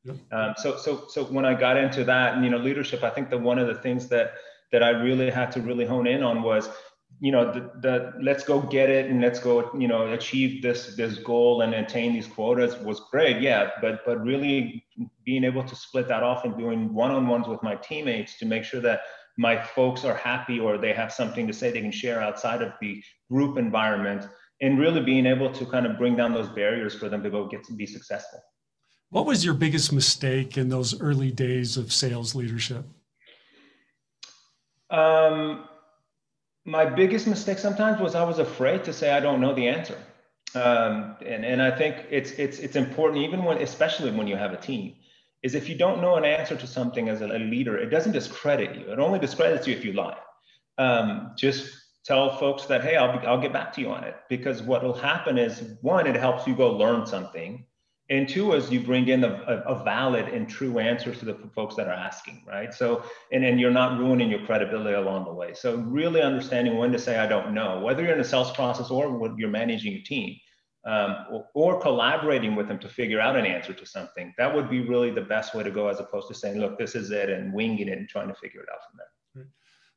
Yep. 0.04 0.16
Um, 0.32 0.54
so, 0.56 0.76
so, 0.76 1.06
so 1.08 1.24
when 1.24 1.44
I 1.44 1.54
got 1.54 1.76
into 1.76 2.04
that, 2.04 2.34
and 2.34 2.44
you 2.44 2.50
know, 2.50 2.58
leadership, 2.58 3.02
I 3.02 3.10
think 3.10 3.30
that 3.30 3.40
one 3.40 3.58
of 3.58 3.66
the 3.66 3.74
things 3.74 4.08
that 4.08 4.34
that 4.70 4.82
I 4.82 4.90
really 4.90 5.30
had 5.30 5.52
to 5.52 5.60
really 5.60 5.86
hone 5.86 6.06
in 6.06 6.22
on 6.22 6.42
was, 6.42 6.68
you 7.20 7.32
know, 7.32 7.52
the, 7.52 7.70
the 7.80 8.12
let's 8.20 8.44
go 8.44 8.60
get 8.60 8.90
it 8.90 9.10
and 9.10 9.20
let's 9.20 9.38
go, 9.38 9.70
you 9.78 9.88
know, 9.88 10.12
achieve 10.12 10.62
this 10.62 10.94
this 10.96 11.18
goal 11.18 11.62
and 11.62 11.74
attain 11.74 12.12
these 12.12 12.26
quotas 12.26 12.76
was 12.78 13.00
great, 13.10 13.40
yeah. 13.40 13.70
But 13.80 14.04
but 14.04 14.22
really 14.22 14.84
being 15.24 15.44
able 15.44 15.64
to 15.64 15.76
split 15.76 16.08
that 16.08 16.22
off 16.22 16.44
and 16.44 16.56
doing 16.56 16.92
one-on-ones 16.92 17.48
with 17.48 17.62
my 17.62 17.76
teammates 17.76 18.38
to 18.38 18.46
make 18.46 18.64
sure 18.64 18.80
that 18.80 19.02
my 19.36 19.60
folks 19.60 20.04
are 20.04 20.14
happy 20.14 20.60
or 20.60 20.78
they 20.78 20.92
have 20.92 21.12
something 21.12 21.46
to 21.46 21.52
say 21.52 21.70
they 21.70 21.80
can 21.80 21.90
share 21.90 22.20
outside 22.20 22.62
of 22.62 22.72
the 22.80 23.02
group 23.30 23.58
environment 23.58 24.28
and 24.60 24.78
really 24.78 25.00
being 25.00 25.26
able 25.26 25.50
to 25.52 25.66
kind 25.66 25.86
of 25.86 25.98
bring 25.98 26.16
down 26.16 26.32
those 26.32 26.48
barriers 26.50 26.94
for 26.94 27.08
them 27.08 27.22
to 27.22 27.30
go 27.30 27.46
get 27.46 27.64
to 27.64 27.72
be 27.72 27.86
successful. 27.86 28.40
What 29.10 29.26
was 29.26 29.44
your 29.44 29.54
biggest 29.54 29.92
mistake 29.92 30.56
in 30.56 30.68
those 30.68 31.00
early 31.00 31.30
days 31.30 31.76
of 31.76 31.92
sales 31.92 32.34
leadership? 32.34 32.84
Um, 34.90 35.68
my 36.64 36.84
biggest 36.84 37.26
mistake 37.26 37.58
sometimes 37.58 38.00
was 38.00 38.14
I 38.14 38.24
was 38.24 38.38
afraid 38.38 38.84
to 38.84 38.92
say 38.92 39.12
I 39.12 39.20
don't 39.20 39.40
know 39.40 39.54
the 39.54 39.68
answer. 39.68 39.98
Um, 40.54 41.16
and, 41.24 41.44
and 41.44 41.60
I 41.60 41.70
think 41.70 42.06
it's 42.10 42.30
it's 42.32 42.58
it's 42.58 42.76
important 42.76 43.22
even 43.22 43.42
when 43.44 43.58
especially 43.58 44.12
when 44.12 44.26
you 44.26 44.36
have 44.36 44.52
a 44.52 44.56
team 44.56 44.94
is 45.42 45.54
if 45.54 45.68
you 45.68 45.76
don't 45.76 46.00
know 46.00 46.14
an 46.14 46.24
answer 46.24 46.56
to 46.56 46.66
something 46.66 47.08
as 47.08 47.20
a, 47.20 47.26
a 47.26 47.38
leader, 47.38 47.76
it 47.76 47.90
doesn't 47.90 48.12
discredit 48.12 48.74
you. 48.76 48.90
It 48.90 48.98
only 48.98 49.18
discredits 49.18 49.66
you 49.66 49.74
if 49.74 49.84
you 49.84 49.92
lie. 49.92 50.16
Um, 50.78 51.32
just 51.36 51.70
tell 52.04 52.38
folks 52.38 52.64
that, 52.66 52.82
hey, 52.82 52.96
I'll, 52.96 53.18
I'll 53.26 53.40
get 53.40 53.52
back 53.52 53.72
to 53.74 53.80
you 53.82 53.90
on 53.90 54.04
it. 54.04 54.16
Because 54.30 54.62
what 54.62 54.82
will 54.82 54.94
happen 54.94 55.36
is 55.36 55.62
one, 55.82 56.06
it 56.06 56.16
helps 56.16 56.46
you 56.46 56.54
go 56.54 56.72
learn 56.72 57.04
something. 57.06 57.66
And 58.10 58.28
two 58.28 58.52
is 58.52 58.70
you 58.70 58.80
bring 58.80 59.08
in 59.08 59.24
a, 59.24 59.64
a, 59.66 59.82
valid 59.82 60.28
and 60.28 60.46
true 60.46 60.78
answer 60.78 61.14
to 61.14 61.24
the 61.24 61.34
folks 61.54 61.74
that 61.76 61.88
are 61.88 61.94
asking, 61.94 62.44
right? 62.46 62.72
So, 62.74 63.02
and 63.32 63.42
then 63.42 63.58
you're 63.58 63.70
not 63.70 63.98
ruining 63.98 64.28
your 64.28 64.44
credibility 64.44 64.94
along 64.94 65.24
the 65.24 65.32
way. 65.32 65.54
So 65.54 65.76
really 65.76 66.20
understanding 66.20 66.76
when 66.76 66.92
to 66.92 66.98
say, 66.98 67.18
I 67.18 67.26
don't 67.26 67.54
know, 67.54 67.80
whether 67.80 68.02
you're 68.02 68.12
in 68.12 68.20
a 68.20 68.24
sales 68.24 68.52
process 68.52 68.90
or 68.90 69.08
when 69.08 69.38
you're 69.38 69.48
managing 69.48 69.94
a 69.94 70.00
team, 70.00 70.36
um, 70.86 71.24
or, 71.30 71.46
or, 71.54 71.80
collaborating 71.80 72.54
with 72.54 72.68
them 72.68 72.78
to 72.80 72.90
figure 72.90 73.18
out 73.18 73.36
an 73.36 73.46
answer 73.46 73.72
to 73.72 73.86
something. 73.86 74.34
That 74.36 74.54
would 74.54 74.68
be 74.68 74.80
really 74.80 75.10
the 75.10 75.22
best 75.22 75.54
way 75.54 75.62
to 75.62 75.70
go 75.70 75.88
as 75.88 75.98
opposed 75.98 76.28
to 76.28 76.34
saying, 76.34 76.58
look, 76.58 76.78
this 76.78 76.94
is 76.94 77.10
it 77.10 77.30
and 77.30 77.54
winging 77.54 77.88
it 77.88 77.96
and 77.96 78.06
trying 78.06 78.28
to 78.28 78.34
figure 78.34 78.60
it 78.60 78.68
out 78.70 78.80
from 78.90 78.98
there. 78.98 79.46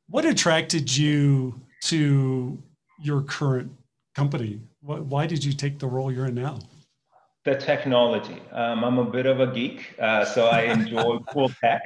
What 0.08 0.24
attracted 0.24 0.96
you 0.96 1.60
to 1.82 2.62
your 3.02 3.20
current 3.20 3.70
company? 4.14 4.62
Why 4.80 5.26
did 5.26 5.44
you 5.44 5.52
take 5.52 5.78
the 5.78 5.86
role 5.86 6.10
you're 6.10 6.24
in 6.24 6.34
now? 6.34 6.58
The 7.48 7.54
technology. 7.54 8.42
Um, 8.52 8.84
I'm 8.84 8.98
a 8.98 9.06
bit 9.06 9.24
of 9.24 9.40
a 9.40 9.46
geek, 9.46 9.94
uh, 9.98 10.26
so 10.26 10.48
I 10.48 10.64
enjoy 10.64 11.18
cool 11.32 11.48
tech. 11.48 11.80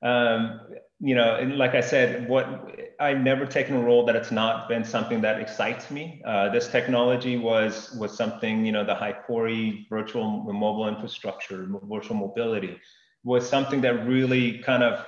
Um, 0.00 0.60
you 1.00 1.16
know, 1.16 1.34
and 1.34 1.58
like 1.58 1.74
I 1.74 1.80
said, 1.80 2.28
what 2.28 2.70
I've 3.00 3.18
never 3.18 3.44
taken 3.44 3.74
a 3.74 3.80
role 3.80 4.06
that 4.06 4.14
it's 4.14 4.30
not 4.30 4.68
been 4.68 4.84
something 4.84 5.20
that 5.22 5.40
excites 5.40 5.90
me. 5.90 6.22
Uh, 6.24 6.50
this 6.50 6.68
technology 6.68 7.36
was 7.36 7.92
was 7.98 8.16
something, 8.16 8.64
you 8.64 8.70
know, 8.70 8.84
the 8.84 8.94
high 8.94 9.12
Hypori 9.12 9.88
virtual 9.88 10.44
mobile 10.52 10.86
infrastructure, 10.86 11.66
virtual 11.82 12.16
mobility, 12.16 12.78
was 13.24 13.48
something 13.48 13.80
that 13.80 14.06
really 14.06 14.58
kind 14.58 14.84
of 14.84 15.04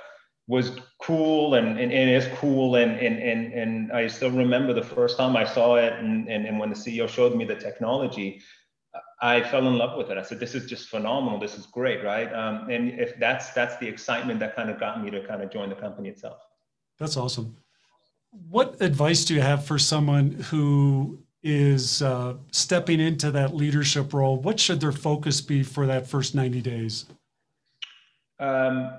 was 0.47 0.77
cool 1.01 1.53
and, 1.55 1.79
and, 1.79 1.93
and 1.93 2.09
is 2.09 2.27
cool. 2.39 2.75
And, 2.75 2.99
and, 2.99 3.17
and, 3.17 3.53
and 3.53 3.91
I 3.93 4.07
still 4.07 4.31
remember 4.31 4.73
the 4.73 4.83
first 4.83 5.17
time 5.17 5.37
I 5.37 5.45
saw 5.45 5.77
it 5.77 5.93
and, 5.93 6.29
and, 6.29 6.45
and 6.45 6.59
when 6.59 6.69
the 6.69 6.75
CEO 6.75 7.07
showed 7.07 7.33
me 7.35 7.45
the 7.45 7.55
technology, 7.55 8.41
I 9.21 9.41
fell 9.41 9.67
in 9.67 9.77
love 9.77 9.97
with 9.97 10.09
it. 10.11 10.17
I 10.17 10.21
said, 10.23 10.39
"This 10.39 10.55
is 10.55 10.65
just 10.65 10.89
phenomenal. 10.89 11.39
This 11.39 11.57
is 11.57 11.65
great, 11.65 12.03
right?" 12.03 12.31
Um, 12.33 12.69
and 12.69 12.99
if 12.99 13.17
that's 13.17 13.51
that's 13.51 13.77
the 13.77 13.87
excitement 13.87 14.39
that 14.41 14.55
kind 14.55 14.69
of 14.69 14.79
got 14.79 15.01
me 15.01 15.09
to 15.11 15.25
kind 15.25 15.41
of 15.41 15.49
join 15.49 15.69
the 15.69 15.75
company 15.75 16.09
itself. 16.09 16.41
That's 16.99 17.15
awesome. 17.15 17.55
What 18.49 18.81
advice 18.81 19.23
do 19.23 19.33
you 19.33 19.41
have 19.41 19.65
for 19.65 19.79
someone 19.79 20.31
who 20.31 21.19
is 21.43 22.01
uh, 22.01 22.35
stepping 22.51 22.99
into 22.99 23.31
that 23.31 23.55
leadership 23.55 24.13
role? 24.13 24.37
What 24.37 24.59
should 24.59 24.81
their 24.81 24.91
focus 24.91 25.39
be 25.39 25.63
for 25.63 25.85
that 25.85 26.07
first 26.07 26.35
ninety 26.35 26.61
days? 26.61 27.05
Um, 28.39 28.91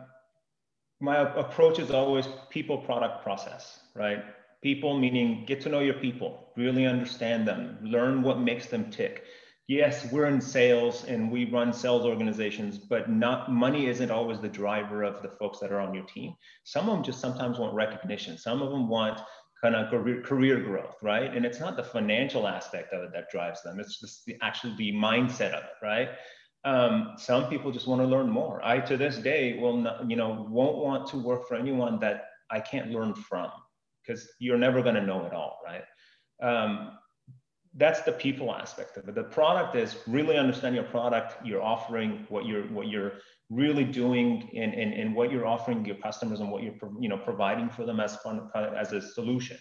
my 1.00 1.16
approach 1.38 1.78
is 1.78 1.90
always 1.90 2.26
people, 2.48 2.78
product, 2.78 3.22
process. 3.22 3.80
Right? 3.94 4.24
People 4.62 4.98
meaning 4.98 5.44
get 5.46 5.60
to 5.60 5.68
know 5.68 5.80
your 5.80 5.94
people, 5.94 6.48
really 6.56 6.86
understand 6.86 7.46
them, 7.46 7.78
learn 7.82 8.22
what 8.22 8.40
makes 8.40 8.66
them 8.66 8.90
tick 8.90 9.25
yes, 9.68 10.10
we're 10.12 10.26
in 10.26 10.40
sales 10.40 11.04
and 11.04 11.30
we 11.30 11.50
run 11.50 11.72
sales 11.72 12.04
organizations, 12.04 12.78
but 12.78 13.10
not 13.10 13.50
money 13.50 13.86
isn't 13.86 14.10
always 14.10 14.40
the 14.40 14.48
driver 14.48 15.02
of 15.02 15.22
the 15.22 15.28
folks 15.28 15.58
that 15.58 15.72
are 15.72 15.80
on 15.80 15.94
your 15.94 16.04
team. 16.04 16.34
Some 16.64 16.88
of 16.88 16.94
them 16.96 17.04
just 17.04 17.20
sometimes 17.20 17.58
want 17.58 17.74
recognition. 17.74 18.38
Some 18.38 18.62
of 18.62 18.70
them 18.70 18.88
want 18.88 19.20
kind 19.62 19.74
of 19.74 19.90
career, 19.90 20.22
career 20.22 20.60
growth, 20.60 20.96
right? 21.02 21.34
And 21.34 21.44
it's 21.44 21.60
not 21.60 21.76
the 21.76 21.82
financial 21.82 22.46
aspect 22.46 22.92
of 22.92 23.02
it 23.02 23.10
that 23.12 23.30
drives 23.30 23.62
them. 23.62 23.80
It's 23.80 24.00
just 24.00 24.24
the, 24.26 24.36
actually 24.42 24.76
the 24.76 24.92
mindset 24.92 25.52
of 25.52 25.64
it, 25.64 25.82
right? 25.82 26.10
Um, 26.64 27.12
some 27.16 27.48
people 27.48 27.72
just 27.72 27.86
want 27.86 28.02
to 28.02 28.06
learn 28.06 28.28
more. 28.28 28.60
I, 28.64 28.80
to 28.80 28.96
this 28.96 29.16
day, 29.16 29.58
will 29.58 29.78
not, 29.78 30.10
you 30.10 30.16
know, 30.16 30.46
won't 30.50 30.78
want 30.78 31.06
to 31.08 31.16
work 31.16 31.48
for 31.48 31.54
anyone 31.54 31.98
that 32.00 32.24
I 32.50 32.60
can't 32.60 32.90
learn 32.90 33.14
from 33.14 33.50
because 34.04 34.28
you're 34.38 34.58
never 34.58 34.82
going 34.82 34.94
to 34.94 35.02
know 35.02 35.24
it 35.26 35.32
all, 35.32 35.58
right? 35.64 35.84
Um, 36.42 36.98
that's 37.76 38.02
the 38.02 38.12
people 38.12 38.54
aspect 38.54 38.96
of 38.96 39.08
it. 39.08 39.14
The 39.14 39.24
product 39.24 39.76
is 39.76 39.96
really 40.06 40.36
understand 40.38 40.74
your 40.74 40.84
product, 40.84 41.44
you're 41.44 41.62
offering 41.62 42.26
what 42.28 42.46
you're 42.46 42.64
what 42.64 42.88
you're 42.88 43.12
really 43.48 43.84
doing 43.84 44.50
and, 44.56 44.74
and, 44.74 44.92
and 44.92 45.14
what 45.14 45.30
you're 45.30 45.46
offering 45.46 45.84
your 45.84 45.96
customers 45.96 46.40
and 46.40 46.50
what 46.50 46.62
you're 46.62 46.74
you 46.98 47.08
know 47.08 47.18
providing 47.18 47.68
for 47.68 47.84
them 47.84 48.00
as 48.00 48.16
fun, 48.16 48.50
as 48.54 48.92
a 48.92 49.00
solution. 49.00 49.58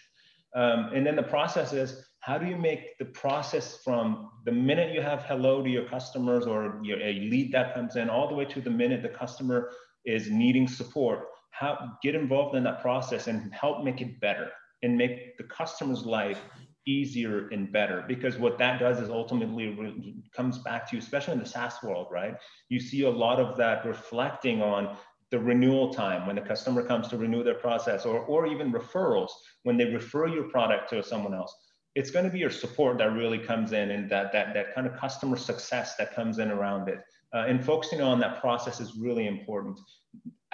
Um, 0.56 0.92
and 0.94 1.06
then 1.06 1.18
the 1.18 1.24
process 1.24 1.74
is 1.74 2.06
how 2.20 2.38
do 2.38 2.48
you 2.48 2.58
make 2.58 2.98
the 2.98 3.06
process 3.06 3.80
from 3.84 4.32
the 4.46 4.52
minute 4.52 4.94
you 4.94 5.02
have 5.02 5.24
hello 5.24 5.62
to 5.62 5.70
your 5.70 5.88
customers 5.88 6.48
or 6.48 6.80
your, 6.82 7.00
a 7.00 7.14
lead 7.14 7.52
that 7.52 7.76
comes 7.76 7.98
in 7.98 8.10
all 8.10 8.30
the 8.30 8.34
way 8.34 8.46
to 8.46 8.62
the 8.62 8.70
minute 8.70 9.04
the 9.04 9.10
customer 9.10 9.70
is 10.06 10.32
needing 10.32 10.68
support, 10.68 11.26
how 11.52 11.92
get 12.02 12.16
involved 12.16 12.56
in 12.56 12.64
that 12.64 12.82
process 12.82 13.28
and 13.28 13.54
help 13.54 13.84
make 13.84 14.02
it 14.02 14.20
better 14.22 14.50
and 14.82 14.98
make 14.98 15.38
the 15.38 15.44
customer's 15.44 16.06
life 16.06 16.42
easier 16.88 17.48
and 17.50 17.72
better 17.72 18.04
because 18.08 18.38
what 18.38 18.58
that 18.58 18.80
does 18.80 19.00
is 19.00 19.10
ultimately 19.10 20.16
comes 20.36 20.60
back 20.60 20.88
to 20.88 20.96
you 20.96 21.02
especially 21.02 21.34
in 21.34 21.40
the 21.40 21.46
saas 21.46 21.76
world 21.84 22.08
right? 22.12 22.36
You 22.70 22.80
see 22.80 23.04
a 23.04 23.10
lot 23.10 23.40
of 23.40 23.58
that 23.58 23.86
reflecting 23.86 24.62
on 24.62 24.96
the 25.32 25.40
renewal 25.40 25.94
time 25.94 26.28
when 26.28 26.36
the 26.36 26.42
customer 26.42 26.84
comes 26.84 27.08
to 27.08 27.18
renew 27.18 27.44
their 27.44 27.56
process 27.56 28.06
or, 28.06 28.20
or 28.20 28.46
even 28.46 28.72
referrals 28.72 29.32
when 29.64 29.78
they 29.78 29.86
refer 29.86 30.28
your 30.28 30.44
product 30.46 30.90
to 30.90 31.04
someone 31.04 31.34
else. 31.34 31.54
It's 31.96 32.12
going 32.12 32.26
to 32.26 32.32
be 32.32 32.40
your 32.40 32.52
support 32.52 32.98
that 33.00 33.14
really 33.14 33.40
comes 33.40 33.72
in 33.72 33.92
and 33.92 34.10
that 34.12 34.32
that 34.34 34.54
that 34.54 34.76
kind 34.76 34.86
of 34.86 34.96
customer 34.96 35.38
success 35.38 35.96
that 35.98 36.14
comes 36.14 36.40
in 36.40 36.52
around 36.52 36.90
it. 36.90 37.00
Uh, 37.34 37.46
and 37.48 37.66
focusing 37.66 38.02
on 38.02 38.20
that 38.20 38.40
process 38.40 38.80
is 38.80 38.96
really 38.96 39.28
important 39.28 39.80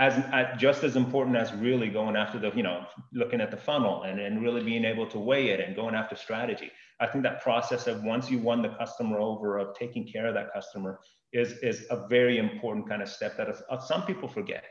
as, 0.02 0.26
as, 0.34 0.60
just 0.60 0.84
as 0.84 0.96
important 0.96 1.38
as 1.38 1.54
really 1.54 1.88
going 1.88 2.16
after 2.16 2.40
the 2.40 2.52
you 2.56 2.64
know 2.64 2.86
looking 3.14 3.40
at 3.40 3.52
the 3.52 3.58
funnel 3.58 4.04
and, 4.04 4.20
and 4.20 4.42
really 4.42 4.64
being 4.64 4.84
able 4.84 5.06
to 5.06 5.20
weigh 5.20 5.50
it 5.50 5.60
and 5.62 5.76
going 5.76 5.96
after 5.96 6.16
strategy. 6.16 6.72
I 7.00 7.08
think 7.08 7.24
that 7.24 7.42
process 7.42 7.88
of 7.88 8.04
once 8.04 8.30
you 8.30 8.40
won 8.40 8.62
the 8.64 8.70
customer 8.70 9.20
over 9.20 9.60
of 9.60 9.76
taking 9.78 10.06
care 10.06 10.26
of 10.26 10.34
that 10.34 10.52
customer 10.52 11.00
is 11.32 11.54
is 11.60 11.86
a 11.92 12.08
very 12.08 12.40
important 12.40 12.90
kind 12.90 13.04
of 13.04 13.10
step 13.10 13.38
that 13.38 13.48
uh, 13.48 13.80
some 13.80 14.04
people 14.06 14.28
forget. 14.28 14.64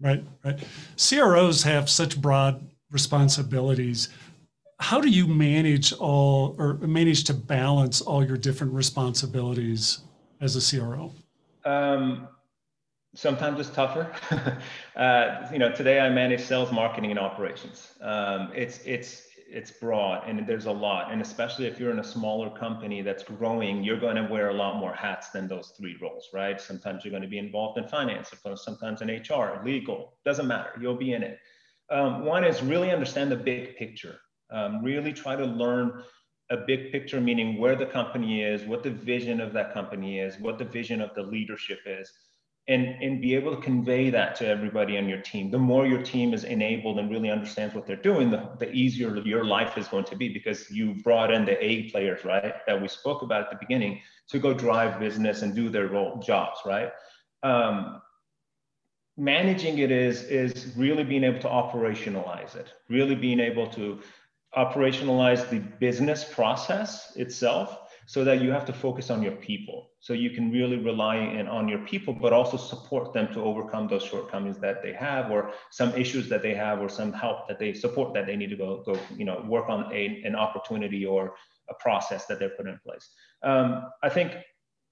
Right 0.00 0.24
right. 0.44 0.58
Cros 0.98 1.62
have 1.62 1.88
such 1.88 2.20
broad 2.20 2.68
responsibilities. 2.90 4.08
How 4.80 5.00
do 5.00 5.08
you 5.08 5.28
manage 5.28 5.92
all 5.92 6.56
or 6.58 6.74
manage 6.74 7.22
to 7.24 7.34
balance 7.34 8.00
all 8.00 8.26
your 8.26 8.36
different 8.36 8.72
responsibilities 8.72 10.00
as 10.40 10.56
a 10.56 10.80
cro 10.80 11.12
um, 11.64 12.28
sometimes 13.16 13.58
it's 13.58 13.70
tougher. 13.70 14.12
uh, 14.96 15.48
you 15.50 15.58
know, 15.58 15.72
today 15.72 15.98
I 16.00 16.08
manage 16.10 16.42
sales, 16.42 16.70
marketing, 16.70 17.10
and 17.10 17.18
operations. 17.18 17.92
Um, 18.00 18.52
it's 18.54 18.80
it's 18.84 19.22
it's 19.48 19.70
broad 19.70 20.28
and 20.28 20.44
there's 20.46 20.66
a 20.66 20.72
lot, 20.72 21.12
and 21.12 21.22
especially 21.22 21.66
if 21.66 21.78
you're 21.78 21.92
in 21.92 22.00
a 22.00 22.04
smaller 22.04 22.50
company 22.50 23.00
that's 23.00 23.22
growing, 23.22 23.82
you're 23.82 23.98
going 23.98 24.16
to 24.16 24.24
wear 24.24 24.48
a 24.48 24.54
lot 24.54 24.76
more 24.76 24.92
hats 24.92 25.30
than 25.30 25.46
those 25.46 25.72
three 25.78 25.96
roles, 26.02 26.28
right? 26.34 26.60
Sometimes 26.60 27.04
you're 27.04 27.12
going 27.12 27.22
to 27.22 27.28
be 27.28 27.38
involved 27.38 27.78
in 27.78 27.86
finance, 27.86 28.32
sometimes 28.56 29.02
in 29.02 29.08
HR, 29.08 29.62
legal, 29.64 30.14
doesn't 30.24 30.48
matter. 30.48 30.70
You'll 30.80 30.96
be 30.96 31.12
in 31.12 31.22
it. 31.22 31.38
Um, 31.90 32.24
one 32.24 32.42
is 32.42 32.60
really 32.60 32.90
understand 32.90 33.30
the 33.30 33.36
big 33.36 33.76
picture. 33.76 34.18
Um, 34.50 34.82
really 34.82 35.12
try 35.12 35.36
to 35.36 35.44
learn 35.44 36.02
a 36.50 36.56
big 36.56 36.90
picture, 36.90 37.20
meaning 37.20 37.60
where 37.60 37.76
the 37.76 37.86
company 37.86 38.42
is, 38.42 38.64
what 38.64 38.82
the 38.82 38.90
vision 38.90 39.40
of 39.40 39.52
that 39.52 39.72
company 39.72 40.18
is, 40.18 40.40
what 40.40 40.58
the 40.58 40.64
vision 40.64 41.00
of 41.00 41.14
the 41.14 41.22
leadership 41.22 41.78
is 41.86 42.10
and 42.68 42.84
and 43.00 43.20
be 43.20 43.34
able 43.34 43.54
to 43.54 43.62
convey 43.62 44.10
that 44.10 44.34
to 44.36 44.46
everybody 44.46 44.98
on 44.98 45.08
your 45.08 45.20
team. 45.20 45.50
The 45.50 45.58
more 45.58 45.86
your 45.86 46.02
team 46.02 46.34
is 46.34 46.44
enabled 46.44 46.98
and 46.98 47.10
really 47.10 47.30
understands 47.30 47.74
what 47.74 47.86
they're 47.86 47.96
doing 47.96 48.30
the, 48.30 48.48
the 48.58 48.70
easier 48.72 49.16
your 49.18 49.44
life 49.44 49.78
is 49.78 49.86
going 49.88 50.04
to 50.06 50.16
be 50.16 50.28
because 50.28 50.70
you 50.70 50.94
brought 51.04 51.32
in 51.32 51.44
the 51.44 51.62
a 51.64 51.90
players 51.90 52.24
right 52.24 52.54
that 52.66 52.80
we 52.80 52.88
spoke 52.88 53.22
about 53.22 53.42
at 53.42 53.50
the 53.50 53.56
beginning 53.60 54.00
to 54.28 54.38
go 54.38 54.52
drive 54.52 54.98
business 54.98 55.42
and 55.42 55.54
do 55.54 55.68
their 55.68 55.86
role 55.86 56.18
jobs 56.18 56.60
right? 56.66 56.90
Um, 57.42 58.02
managing 59.16 59.78
it 59.78 59.92
is 59.92 60.24
is 60.24 60.72
really 60.76 61.04
being 61.04 61.24
able 61.24 61.38
to 61.38 61.48
operationalize 61.48 62.54
it 62.54 62.72
really 62.88 63.14
being 63.14 63.40
able 63.40 63.66
to 63.66 64.00
operationalize 64.56 65.48
the 65.48 65.58
business 65.58 66.24
process 66.24 67.16
itself 67.16 67.85
so 68.06 68.22
that 68.24 68.40
you 68.40 68.50
have 68.52 68.64
to 68.64 68.72
focus 68.72 69.10
on 69.10 69.22
your 69.22 69.32
people. 69.32 69.90
So 70.00 70.12
you 70.12 70.30
can 70.30 70.52
really 70.52 70.76
rely 70.76 71.16
in 71.16 71.48
on 71.48 71.68
your 71.68 71.80
people 71.80 72.14
but 72.14 72.32
also 72.32 72.56
support 72.56 73.12
them 73.12 73.32
to 73.34 73.42
overcome 73.42 73.88
those 73.88 74.04
shortcomings 74.04 74.58
that 74.60 74.82
they 74.82 74.92
have 74.92 75.30
or 75.30 75.52
some 75.70 75.92
issues 75.94 76.28
that 76.28 76.40
they 76.40 76.54
have 76.54 76.80
or 76.80 76.88
some 76.88 77.12
help 77.12 77.48
that 77.48 77.58
they 77.58 77.74
support 77.74 78.14
that 78.14 78.26
they 78.26 78.36
need 78.36 78.50
to 78.50 78.56
go 78.56 78.82
go 78.86 78.98
you 79.16 79.24
know 79.24 79.44
work 79.48 79.68
on 79.68 79.92
a, 79.92 80.22
an 80.24 80.36
opportunity 80.36 81.04
or 81.04 81.34
a 81.68 81.74
process 81.74 82.26
that 82.26 82.38
they're 82.38 82.56
put 82.56 82.66
in 82.68 82.78
place. 82.86 83.10
Um, 83.42 83.90
i 84.02 84.08
think 84.08 84.36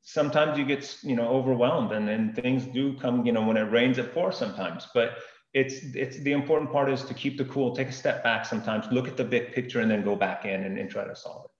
sometimes 0.02 0.58
you 0.58 0.64
get 0.64 0.98
you 1.02 1.16
know 1.16 1.28
overwhelmed 1.28 1.92
and 1.92 2.06
then 2.06 2.34
things 2.34 2.66
do 2.66 2.94
come 2.98 3.24
you 3.24 3.32
know 3.32 3.44
when 3.46 3.56
it 3.56 3.70
rains 3.70 3.96
it 3.96 4.12
pours 4.12 4.36
sometimes 4.36 4.88
but 4.92 5.18
it's 5.54 5.76
it's 5.94 6.18
the 6.18 6.32
important 6.32 6.70
part 6.70 6.90
is 6.90 7.04
to 7.04 7.14
keep 7.14 7.38
the 7.38 7.44
cool 7.46 7.74
take 7.74 7.88
a 7.88 7.92
step 7.92 8.22
back 8.22 8.44
sometimes 8.44 8.84
look 8.90 9.08
at 9.08 9.16
the 9.16 9.24
big 9.24 9.52
picture 9.52 9.80
and 9.80 9.90
then 9.90 10.02
go 10.02 10.14
back 10.14 10.44
in 10.44 10.64
and, 10.64 10.78
and 10.78 10.90
try 10.90 11.04
to 11.04 11.16
solve 11.16 11.46
it 11.46 11.53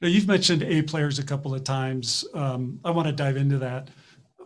now, 0.00 0.06
you've 0.08 0.28
mentioned 0.28 0.62
A 0.62 0.82
players 0.82 1.18
a 1.18 1.24
couple 1.24 1.54
of 1.54 1.64
times. 1.64 2.24
Um, 2.32 2.78
I 2.84 2.90
want 2.90 3.08
to 3.08 3.12
dive 3.12 3.36
into 3.36 3.58
that. 3.58 3.88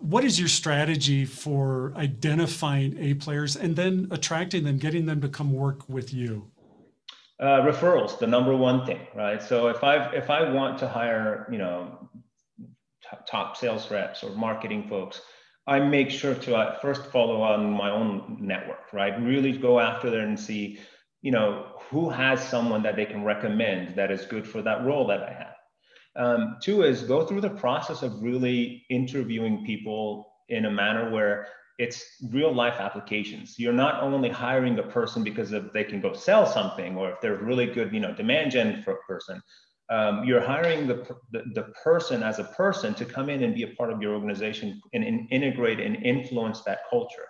What 0.00 0.24
is 0.24 0.38
your 0.38 0.48
strategy 0.48 1.26
for 1.26 1.92
identifying 1.94 2.96
A 2.98 3.14
players 3.14 3.56
and 3.56 3.76
then 3.76 4.08
attracting 4.10 4.64
them, 4.64 4.78
getting 4.78 5.04
them 5.04 5.20
to 5.20 5.28
come 5.28 5.52
work 5.52 5.86
with 5.88 6.12
you? 6.14 6.50
Uh, 7.38 7.60
referrals, 7.60 8.18
the 8.18 8.26
number 8.26 8.56
one 8.56 8.86
thing, 8.86 9.00
right? 9.14 9.42
So 9.42 9.68
if 9.68 9.84
I 9.84 10.10
if 10.12 10.30
I 10.30 10.50
want 10.50 10.78
to 10.78 10.88
hire, 10.88 11.46
you 11.50 11.58
know, 11.58 12.08
top, 13.04 13.26
top 13.26 13.56
sales 13.56 13.90
reps 13.90 14.22
or 14.22 14.30
marketing 14.30 14.88
folks, 14.88 15.20
I 15.66 15.80
make 15.80 16.10
sure 16.10 16.34
to 16.34 16.56
uh, 16.56 16.78
first 16.80 17.06
follow 17.06 17.42
on 17.42 17.70
my 17.70 17.90
own 17.90 18.38
network, 18.40 18.92
right? 18.92 19.20
Really 19.20 19.52
go 19.52 19.80
after 19.80 20.08
there 20.08 20.26
and 20.26 20.38
see 20.38 20.78
you 21.22 21.30
know, 21.30 21.66
who 21.88 22.10
has 22.10 22.46
someone 22.46 22.82
that 22.82 22.96
they 22.96 23.06
can 23.06 23.24
recommend 23.24 23.96
that 23.96 24.10
is 24.10 24.26
good 24.26 24.46
for 24.46 24.60
that 24.62 24.84
role 24.84 25.06
that 25.06 25.22
I 25.22 25.32
have. 25.32 25.54
Um, 26.14 26.56
two 26.60 26.82
is 26.82 27.02
go 27.02 27.24
through 27.24 27.40
the 27.40 27.50
process 27.50 28.02
of 28.02 28.22
really 28.22 28.84
interviewing 28.90 29.64
people 29.64 30.32
in 30.48 30.66
a 30.66 30.70
manner 30.70 31.10
where 31.10 31.46
it's 31.78 32.04
real 32.30 32.54
life 32.54 32.74
applications. 32.78 33.58
You're 33.58 33.72
not 33.72 34.02
only 34.02 34.28
hiring 34.28 34.78
a 34.78 34.82
person 34.82 35.24
because 35.24 35.52
of 35.52 35.72
they 35.72 35.84
can 35.84 36.00
go 36.00 36.12
sell 36.12 36.44
something 36.44 36.96
or 36.96 37.12
if 37.12 37.20
they're 37.20 37.38
really 37.38 37.66
good, 37.66 37.92
you 37.92 38.00
know, 38.00 38.14
demand 38.14 38.50
gen 38.50 38.82
for 38.82 38.92
a 38.92 39.02
person. 39.08 39.40
Um, 39.90 40.24
you're 40.24 40.40
hiring 40.40 40.86
the, 40.86 41.06
the, 41.32 41.42
the, 41.54 41.62
person 41.84 42.22
as 42.22 42.38
a 42.38 42.44
person 42.44 42.94
to 42.94 43.04
come 43.04 43.28
in 43.28 43.42
and 43.42 43.54
be 43.54 43.64
a 43.64 43.74
part 43.74 43.92
of 43.92 44.00
your 44.00 44.14
organization 44.14 44.80
and, 44.94 45.04
and 45.04 45.30
integrate 45.30 45.80
and 45.80 45.96
influence 45.96 46.62
that 46.62 46.80
culture. 46.88 47.26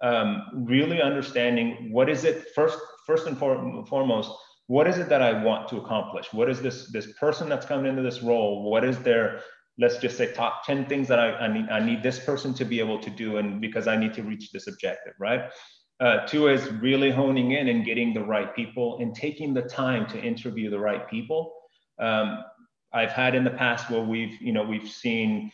Um, 0.00 0.44
really 0.54 1.02
understanding 1.02 1.90
what 1.92 2.08
is 2.08 2.24
it 2.24 2.46
first 2.54 2.78
first 3.06 3.26
and 3.26 3.38
foremost, 3.38 4.30
what 4.66 4.88
is 4.88 4.98
it 4.98 5.08
that 5.08 5.22
I 5.22 5.42
want 5.42 5.68
to 5.68 5.76
accomplish? 5.78 6.32
What 6.32 6.50
is 6.50 6.60
this 6.60 6.90
this 6.90 7.12
person 7.18 7.48
that's 7.48 7.66
coming 7.66 7.86
into 7.86 8.02
this 8.02 8.22
role? 8.22 8.70
What 8.70 8.84
is 8.84 8.98
their 8.98 9.40
let's 9.78 9.98
just 9.98 10.16
say 10.16 10.32
top 10.32 10.64
10 10.64 10.86
things 10.86 11.06
that 11.08 11.18
I, 11.18 11.32
I 11.32 11.52
need 11.52 11.68
I 11.68 11.80
need 11.80 12.02
this 12.02 12.18
person 12.18 12.54
to 12.54 12.64
be 12.64 12.80
able 12.80 12.98
to 13.00 13.10
do 13.10 13.36
and 13.36 13.60
because 13.60 13.86
I 13.86 13.96
need 13.96 14.14
to 14.14 14.22
reach 14.22 14.50
this 14.50 14.66
objective, 14.66 15.14
right? 15.18 15.50
Uh, 15.98 16.26
two 16.26 16.48
is 16.48 16.70
really 16.72 17.10
honing 17.10 17.52
in 17.52 17.68
and 17.68 17.84
getting 17.84 18.12
the 18.12 18.22
right 18.22 18.54
people 18.54 18.98
and 19.00 19.14
taking 19.14 19.54
the 19.54 19.62
time 19.62 20.06
to 20.06 20.20
interview 20.20 20.68
the 20.68 20.78
right 20.78 21.08
people. 21.08 21.54
Um, 21.98 22.44
I've 22.92 23.12
had 23.12 23.34
in 23.34 23.44
the 23.44 23.50
past 23.50 23.90
where 23.90 24.02
we've, 24.02 24.40
you 24.40 24.52
know, 24.52 24.62
we've 24.62 24.88
seen 24.88 25.50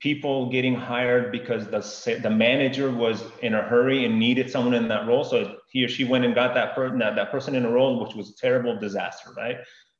people 0.00 0.48
getting 0.50 0.74
hired 0.74 1.30
because 1.30 1.66
the, 1.66 2.18
the 2.22 2.30
manager 2.30 2.90
was 2.90 3.22
in 3.42 3.54
a 3.54 3.62
hurry 3.62 4.06
and 4.06 4.18
needed 4.18 4.50
someone 4.50 4.74
in 4.74 4.88
that 4.88 5.06
role. 5.06 5.24
So 5.24 5.56
he 5.70 5.84
or 5.84 5.88
she 5.88 6.04
went 6.04 6.24
and 6.24 6.34
got 6.34 6.54
that 6.54 6.74
person, 6.74 6.98
that, 6.98 7.14
that 7.16 7.30
person 7.30 7.54
in 7.54 7.66
a 7.66 7.70
role, 7.70 8.02
which 8.02 8.14
was 8.14 8.30
a 8.30 8.36
terrible 8.36 8.78
disaster, 8.78 9.30
right? 9.36 9.58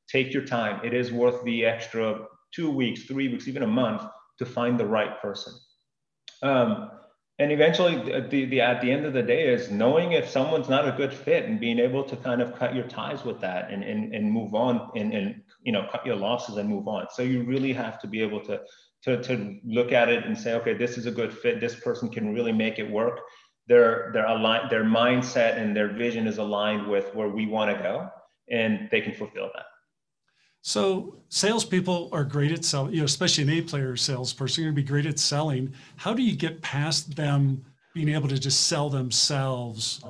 Take 0.09 0.33
your 0.33 0.45
time. 0.45 0.81
It 0.85 0.95
is 0.95 1.13
worth 1.13 1.45
the 1.45 1.67
extra 1.67 2.27
two 2.53 2.71
weeks, 2.71 3.05
three 3.05 3.29
weeks, 3.29 3.47
even 3.47 3.63
a 3.63 3.67
month 3.67 4.03
to 4.39 4.47
find 4.47 4.81
the 4.81 4.87
right 4.87 5.21
person. 5.21 5.53
Um, 6.43 6.91
and 7.39 7.53
eventually 7.53 7.97
the, 7.97 8.47
the, 8.47 8.61
at 8.61 8.81
the 8.81 8.91
end 8.91 9.05
of 9.05 9.13
the 9.13 9.23
day 9.23 9.49
is 9.49 9.71
knowing 9.71 10.13
if 10.13 10.29
someone's 10.29 10.69
not 10.69 10.89
a 10.89 10.93
good 10.93 11.13
fit 11.13 11.45
and 11.45 11.61
being 11.61 11.79
able 11.79 12.05
to 12.05 12.17
kind 12.17 12.41
of 12.41 12.55
cut 12.59 12.75
your 12.75 12.85
ties 12.85 13.25
with 13.25 13.41
that 13.41 13.71
and, 13.71 13.83
and, 13.83 14.15
and 14.15 14.31
move 14.31 14.55
on 14.55 14.91
and, 14.97 15.13
and, 15.13 15.43
you 15.63 15.73
know, 15.73 15.87
cut 15.93 16.05
your 16.05 16.17
losses 16.17 16.57
and 16.57 16.69
move 16.69 16.89
on. 16.89 17.07
So 17.13 17.23
you 17.23 17.43
really 17.43 17.73
have 17.73 17.99
to 18.01 18.07
be 18.07 18.21
able 18.23 18.41
to 18.45 18.61
to, 19.03 19.23
to 19.23 19.59
look 19.65 19.93
at 19.93 20.09
it 20.09 20.25
and 20.25 20.37
say, 20.37 20.55
okay, 20.55 20.75
this 20.75 20.99
is 20.99 21.07
a 21.07 21.11
good 21.11 21.33
fit. 21.33 21.61
This 21.61 21.75
person 21.75 22.09
can 22.09 22.35
really 22.35 22.53
make 22.53 22.79
it 22.79 22.91
work. 22.91 23.21
Their 23.67 24.11
their 24.13 24.27
align 24.27 24.69
their 24.69 24.85
mindset 24.85 25.57
and 25.57 25.77
their 25.77 25.89
vision 25.89 26.27
is 26.27 26.39
aligned 26.39 26.89
with 26.89 27.15
where 27.15 27.29
we 27.29 27.47
want 27.47 27.77
to 27.77 27.83
go, 27.83 28.09
and 28.51 28.89
they 28.91 29.01
can 29.01 29.15
fulfill 29.15 29.51
that. 29.55 29.67
So 30.63 31.23
salespeople 31.29 32.11
are 32.13 32.25
great 32.25 32.53
at 32.53 32.65
selling, 32.65 32.93
you 32.93 32.99
know, 32.99 33.05
especially 33.05 33.45
an 33.45 33.51
A 33.51 33.63
player 33.63 33.97
salesperson, 33.97 34.65
you're 34.65 34.73
gonna 34.73 34.83
be 34.83 34.89
great 34.89 35.07
at 35.07 35.19
selling. 35.19 35.73
How 35.97 36.13
do 36.13 36.23
you 36.23 36.37
get 36.37 36.61
past 36.61 37.17
them 37.17 37.65
being 37.95 38.11
able 38.11 38.29
to 38.29 38.39
just 38.39 38.67
sell 38.67 38.91
themselves 38.91 40.05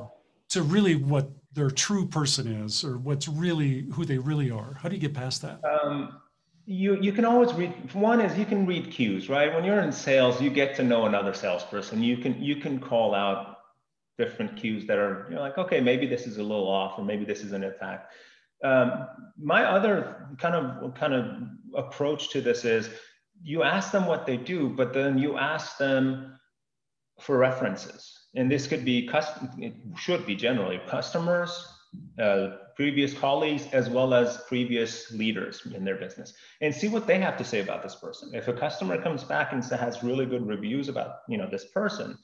to 0.48 0.62
really 0.62 0.96
what 0.96 1.30
their 1.52 1.70
true 1.70 2.06
person 2.06 2.46
is 2.46 2.84
or 2.84 2.98
what's 2.98 3.28
really 3.28 3.86
who 3.92 4.04
they 4.04 4.18
really 4.18 4.50
are? 4.50 4.74
How 4.80 4.88
do 4.88 4.96
you 4.96 5.00
get 5.00 5.14
past 5.14 5.42
that? 5.42 5.60
Um, 5.64 6.20
you 6.70 6.96
you 7.00 7.10
can 7.10 7.24
always 7.24 7.52
read 7.54 7.72
one 7.94 8.20
is 8.20 8.38
you 8.38 8.44
can 8.44 8.64
read 8.64 8.92
cues 8.92 9.28
right? 9.28 9.52
When 9.52 9.64
you're 9.64 9.80
in 9.80 9.90
sales 9.90 10.40
you 10.40 10.50
get 10.50 10.76
to 10.76 10.84
know 10.84 11.06
another 11.06 11.34
salesperson. 11.34 12.00
You 12.00 12.16
can 12.16 12.40
you 12.40 12.56
can 12.56 12.78
call 12.78 13.12
out 13.12 13.56
different 14.16 14.56
cues 14.56 14.86
that 14.86 14.96
are 14.96 15.26
you're 15.30 15.40
like 15.40 15.58
okay 15.58 15.80
maybe 15.80 16.06
this 16.06 16.28
is 16.28 16.38
a 16.38 16.42
little 16.42 16.68
off 16.68 16.96
or 16.96 17.04
maybe 17.04 17.24
this 17.24 17.42
is 17.42 17.50
an 17.50 17.64
attack. 17.64 18.10
Um, 18.62 19.08
my 19.36 19.64
other 19.64 20.28
kind 20.38 20.54
of 20.54 20.94
kind 20.94 21.12
of 21.12 21.24
approach 21.74 22.30
to 22.30 22.40
this 22.40 22.64
is 22.64 22.88
you 23.42 23.64
ask 23.64 23.90
them 23.90 24.06
what 24.06 24.24
they 24.24 24.36
do 24.36 24.68
but 24.68 24.94
then 24.94 25.18
you 25.18 25.38
ask 25.38 25.76
them 25.76 26.38
for 27.18 27.36
references. 27.36 28.16
And 28.36 28.48
this 28.48 28.68
could 28.68 28.84
be 28.84 29.08
custom 29.08 29.50
it 29.58 29.74
should 29.96 30.24
be 30.24 30.36
generally 30.36 30.80
customers 30.86 31.66
uh, 32.22 32.50
previous 32.80 33.12
colleagues 33.12 33.66
as 33.72 33.90
well 33.90 34.14
as 34.14 34.38
previous 34.48 35.12
leaders 35.12 35.66
in 35.74 35.84
their 35.84 35.96
business 35.96 36.32
and 36.62 36.74
see 36.74 36.88
what 36.88 37.06
they 37.06 37.18
have 37.18 37.36
to 37.36 37.44
say 37.44 37.60
about 37.60 37.82
this 37.82 37.94
person. 37.94 38.30
If 38.32 38.48
a 38.48 38.54
customer 38.54 38.96
comes 39.02 39.22
back 39.22 39.52
and 39.52 39.62
has 39.62 40.02
really 40.02 40.24
good 40.24 40.46
reviews 40.46 40.88
about 40.88 41.16
you 41.28 41.36
know 41.36 41.46
this 41.50 41.66
person 41.66 42.16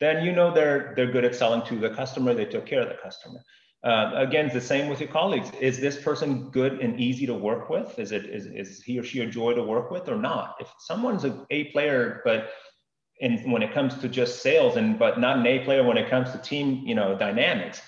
then 0.00 0.24
you 0.24 0.32
know 0.32 0.52
they're 0.52 0.94
they're 0.96 1.12
good 1.12 1.24
at 1.24 1.36
selling 1.36 1.62
to 1.66 1.76
the 1.78 1.90
customer 1.90 2.34
they 2.34 2.44
took 2.44 2.66
care 2.66 2.82
of 2.82 2.88
the 2.88 2.98
customer. 3.00 3.38
Uh, 3.84 4.10
again 4.16 4.50
the 4.52 4.60
same 4.60 4.88
with 4.88 4.98
your 4.98 5.10
colleagues. 5.10 5.48
Is 5.60 5.78
this 5.78 6.02
person 6.02 6.50
good 6.50 6.80
and 6.80 6.98
easy 6.98 7.24
to 7.26 7.34
work 7.34 7.70
with? 7.70 7.96
Is 7.96 8.10
it 8.10 8.24
is, 8.24 8.46
is 8.46 8.82
he 8.82 8.98
or 8.98 9.04
she 9.04 9.20
a 9.20 9.26
joy 9.26 9.52
to 9.54 9.62
work 9.62 9.92
with 9.92 10.08
or 10.08 10.16
not? 10.16 10.56
If 10.58 10.68
someone's 10.80 11.24
a 11.24 11.32
a 11.50 11.60
player 11.66 12.20
but 12.24 12.50
and 13.22 13.52
when 13.52 13.62
it 13.62 13.72
comes 13.72 13.94
to 13.98 14.08
just 14.08 14.42
sales 14.42 14.74
and 14.76 14.98
but 14.98 15.20
not 15.20 15.38
an 15.38 15.46
a 15.46 15.60
player 15.60 15.84
when 15.84 15.98
it 15.98 16.10
comes 16.10 16.32
to 16.32 16.38
team 16.38 16.82
you 16.84 16.96
know 16.96 17.16
dynamics 17.16 17.80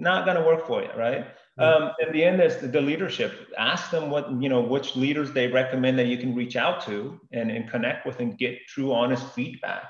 not 0.00 0.24
going 0.24 0.36
to 0.36 0.42
work 0.42 0.66
for 0.66 0.82
you, 0.82 0.88
right? 0.96 1.26
Um, 1.60 1.92
in 2.00 2.12
the 2.12 2.24
end, 2.24 2.40
is 2.40 2.56
the 2.58 2.80
leadership. 2.80 3.52
Ask 3.58 3.90
them 3.90 4.10
what 4.10 4.30
you 4.40 4.48
know, 4.48 4.60
which 4.60 4.96
leaders 4.96 5.32
they 5.32 5.46
recommend 5.48 5.98
that 5.98 6.06
you 6.06 6.16
can 6.16 6.34
reach 6.34 6.56
out 6.56 6.84
to 6.86 7.20
and, 7.32 7.50
and 7.50 7.70
connect 7.70 8.06
with 8.06 8.20
and 8.20 8.36
get 8.38 8.58
true, 8.66 8.92
honest 8.92 9.26
feedback. 9.34 9.84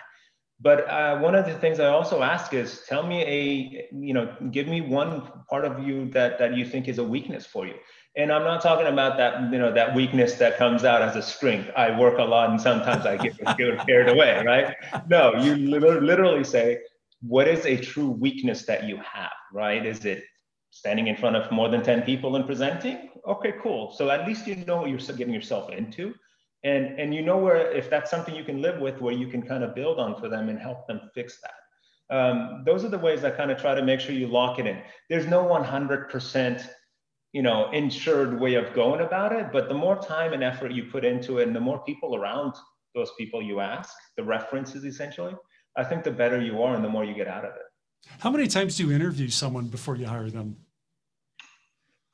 But 0.62 0.86
uh, 0.88 1.18
one 1.20 1.34
of 1.34 1.46
the 1.46 1.54
things 1.54 1.80
I 1.80 1.86
also 1.86 2.22
ask 2.22 2.52
is, 2.52 2.82
tell 2.86 3.06
me 3.06 3.22
a 3.22 3.88
you 3.94 4.12
know, 4.12 4.34
give 4.50 4.68
me 4.68 4.80
one 4.80 5.30
part 5.48 5.64
of 5.64 5.86
you 5.86 6.10
that 6.10 6.38
that 6.38 6.56
you 6.56 6.66
think 6.66 6.88
is 6.88 6.98
a 6.98 7.04
weakness 7.04 7.46
for 7.46 7.66
you. 7.66 7.74
And 8.16 8.32
I'm 8.32 8.42
not 8.44 8.60
talking 8.60 8.86
about 8.86 9.16
that 9.16 9.52
you 9.52 9.58
know 9.58 9.72
that 9.72 9.94
weakness 9.94 10.34
that 10.34 10.58
comes 10.58 10.84
out 10.84 11.00
as 11.00 11.16
a 11.16 11.22
strength. 11.22 11.70
I 11.76 11.98
work 11.98 12.18
a 12.18 12.24
lot 12.24 12.50
and 12.50 12.60
sometimes 12.60 13.06
I 13.06 13.16
get, 13.16 13.38
get 13.58 13.86
carried 13.86 14.08
away, 14.08 14.42
right? 14.44 14.74
No, 15.08 15.34
you 15.36 15.56
literally 15.56 16.44
say, 16.44 16.78
what 17.22 17.48
is 17.48 17.64
a 17.64 17.76
true 17.76 18.10
weakness 18.10 18.66
that 18.66 18.84
you 18.84 18.96
have, 18.96 19.32
right? 19.52 19.84
Is 19.84 20.04
it 20.04 20.24
standing 20.70 21.08
in 21.08 21.16
front 21.16 21.36
of 21.36 21.50
more 21.50 21.68
than 21.68 21.82
10 21.82 22.02
people 22.02 22.36
and 22.36 22.46
presenting? 22.46 23.10
Okay, 23.26 23.54
cool. 23.62 23.92
So 23.92 24.10
at 24.10 24.26
least 24.26 24.46
you 24.46 24.56
know 24.56 24.78
what 24.78 24.90
you're 24.90 25.16
getting 25.16 25.34
yourself 25.34 25.70
into. 25.70 26.14
And, 26.62 26.98
and 26.98 27.14
you 27.14 27.22
know 27.22 27.38
where, 27.38 27.70
if 27.72 27.88
that's 27.88 28.10
something 28.10 28.34
you 28.34 28.44
can 28.44 28.60
live 28.60 28.80
with, 28.80 29.00
where 29.00 29.14
you 29.14 29.28
can 29.28 29.42
kind 29.42 29.64
of 29.64 29.74
build 29.74 29.98
on 29.98 30.20
for 30.20 30.28
them 30.28 30.48
and 30.48 30.58
help 30.58 30.86
them 30.86 31.00
fix 31.14 31.38
that. 31.40 32.14
Um, 32.14 32.62
those 32.66 32.84
are 32.84 32.88
the 32.88 32.98
ways 32.98 33.24
I 33.24 33.30
kind 33.30 33.50
of 33.50 33.58
try 33.58 33.74
to 33.74 33.82
make 33.82 34.00
sure 34.00 34.14
you 34.14 34.26
lock 34.26 34.58
it 34.58 34.66
in. 34.66 34.80
There's 35.08 35.26
no 35.26 35.44
100% 35.44 36.68
you 37.32 37.42
know 37.42 37.70
insured 37.70 38.40
way 38.40 38.54
of 38.54 38.74
going 38.74 39.02
about 39.02 39.30
it 39.30 39.52
but 39.52 39.68
the 39.68 39.74
more 39.74 39.96
time 40.02 40.32
and 40.32 40.42
effort 40.42 40.72
you 40.72 40.82
put 40.86 41.04
into 41.04 41.38
it 41.38 41.46
and 41.46 41.54
the 41.54 41.60
more 41.60 41.78
people 41.84 42.16
around 42.16 42.52
those 42.96 43.12
people 43.16 43.40
you 43.40 43.60
ask 43.60 43.94
the 44.16 44.24
references 44.24 44.84
essentially 44.84 45.32
I 45.76 45.84
think 45.84 46.04
the 46.04 46.10
better 46.10 46.40
you 46.40 46.62
are 46.62 46.74
and 46.74 46.84
the 46.84 46.88
more 46.88 47.04
you 47.04 47.14
get 47.14 47.28
out 47.28 47.44
of 47.44 47.52
it. 47.54 47.69
How 48.20 48.30
many 48.30 48.46
times 48.46 48.76
do 48.76 48.86
you 48.86 48.92
interview 48.92 49.28
someone 49.28 49.68
before 49.68 49.96
you 49.96 50.06
hire 50.06 50.30
them? 50.30 50.56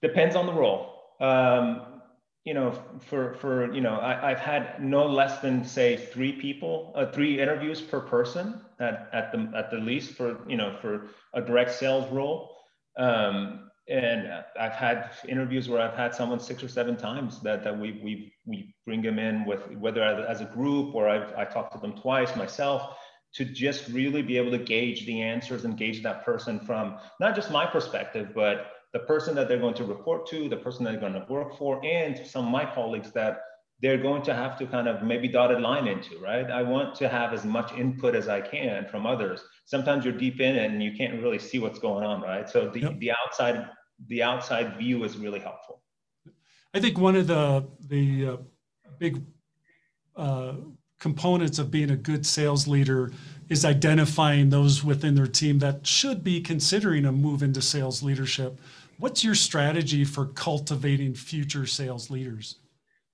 Depends 0.03 0.37
on 0.37 0.47
the 0.47 0.53
role. 0.53 0.93
Um, 1.21 1.83
you 2.45 2.55
know, 2.55 2.79
for 3.01 3.35
for 3.35 3.73
you 3.75 3.81
know, 3.81 3.99
I, 4.01 4.29
have 4.29 4.39
had 4.39 4.83
no 4.83 5.05
less 5.05 5.41
than 5.41 5.65
say 5.65 5.97
three 5.97 6.33
people, 6.33 6.93
uh, 6.95 7.07
three 7.07 7.41
interviews 7.41 7.81
per 7.81 8.01
person 8.01 8.61
at, 8.79 9.09
at 9.13 9.33
the 9.33 9.51
at 9.57 9.71
the 9.71 9.79
least 9.79 10.13
for 10.13 10.39
you 10.49 10.57
know 10.57 10.77
for 10.81 11.09
a 11.35 11.41
direct 11.41 11.73
sales 11.73 12.09
role. 12.13 12.55
Um, 12.97 13.67
and 13.89 14.29
I've 14.59 14.73
had 14.73 15.11
interviews 15.29 15.69
where 15.69 15.81
I've 15.81 15.97
had 15.97 16.15
someone 16.15 16.41
six 16.41 16.63
or 16.63 16.69
seven 16.69 16.97
times 16.97 17.41
that, 17.43 17.63
that 17.63 17.79
we, 17.79 18.01
we, 18.03 18.33
we 18.45 18.75
bring 18.85 19.01
them 19.01 19.21
in 19.21 19.45
with 19.45 19.61
whether 19.77 20.03
as 20.03 20.41
a 20.41 20.47
group 20.47 20.93
or 20.95 21.09
I've, 21.09 21.33
I 21.35 21.45
talked 21.45 21.73
to 21.75 21.79
them 21.79 21.93
twice 21.93 22.35
myself 22.35 22.97
to 23.37 23.45
just 23.45 23.89
really 23.89 24.23
be 24.23 24.37
able 24.39 24.51
to 24.51 24.59
gauge 24.59 25.05
the 25.07 25.21
answers 25.21 25.65
and 25.65 25.77
gauge 25.77 26.03
that 26.03 26.25
person 26.25 26.59
from 26.59 26.97
not 27.21 27.35
just 27.35 27.51
my 27.51 27.67
perspective, 27.67 28.31
but 28.35 28.73
the 28.93 29.01
person 29.01 29.35
that 29.35 29.47
they're 29.47 29.59
going 29.59 29.75
to 29.75 29.85
report 29.85 30.27
to, 30.29 30.49
the 30.49 30.57
person 30.57 30.85
that 30.85 30.93
they're 30.93 31.01
going 31.01 31.13
to 31.13 31.27
work 31.29 31.59
for, 31.59 31.85
and 31.85 32.27
some 32.27 32.47
of 32.47 32.51
my 32.51 32.65
colleagues 32.65 33.11
that 33.13 33.41
they're 33.83 33.99
going 33.99 34.23
to 34.23 34.35
have 34.35 34.59
to 34.59 34.67
kind 34.67 34.89
of 34.89 35.03
maybe 35.03 35.29
dotted 35.29 35.61
line 35.61 35.87
into, 35.87 36.19
right? 36.19 36.51
I 36.51 36.63
want 36.63 36.95
to 36.97 37.09
have 37.11 37.35
as 37.35 37.45
much 37.45 37.73
input 37.75 38.15
as 38.15 38.27
I 38.27 38.41
can 38.41 38.87
from 38.89 39.05
others. 39.05 39.43
Sometimes 39.67 40.05
you're 40.05 40.17
deep 40.17 40.41
in 40.41 40.57
it 40.57 40.71
and 40.71 40.83
you 40.83 40.93
can't 40.97 41.23
really 41.23 41.39
see 41.39 41.59
what's 41.59 41.79
going 41.79 42.05
on, 42.05 42.23
right? 42.23 42.49
So 42.49 42.71
the, 42.71 42.81
yep. 42.81 42.99
the 42.99 43.13
outside 43.13 43.69
the 44.09 44.23
outside 44.23 44.77
view 44.79 45.05
is 45.05 45.17
really 45.17 45.41
helpful. 45.41 45.83
I 46.75 46.81
think 46.81 46.99
one 46.99 47.17
of 47.17 47.27
the 47.27 47.69
the 47.89 48.27
uh, 48.27 48.37
big 48.99 49.23
uh, 50.17 50.55
components 50.99 51.59
of 51.59 51.71
being 51.71 51.91
a 51.91 51.97
good 51.97 52.25
sales 52.27 52.67
leader 52.67 53.13
is 53.49 53.65
identifying 53.65 54.51
those 54.51 54.83
within 54.83 55.15
their 55.15 55.27
team 55.27 55.59
that 55.61 55.87
should 55.87 56.25
be 56.25 56.41
considering 56.41 57.05
a 57.05 57.13
move 57.13 57.43
into 57.43 57.63
sales 57.63 58.03
leadership. 58.03 58.59
What's 58.99 59.23
your 59.23 59.35
strategy 59.35 60.05
for 60.05 60.27
cultivating 60.27 61.15
future 61.15 61.67
sales 61.67 62.11
leaders? 62.11 62.57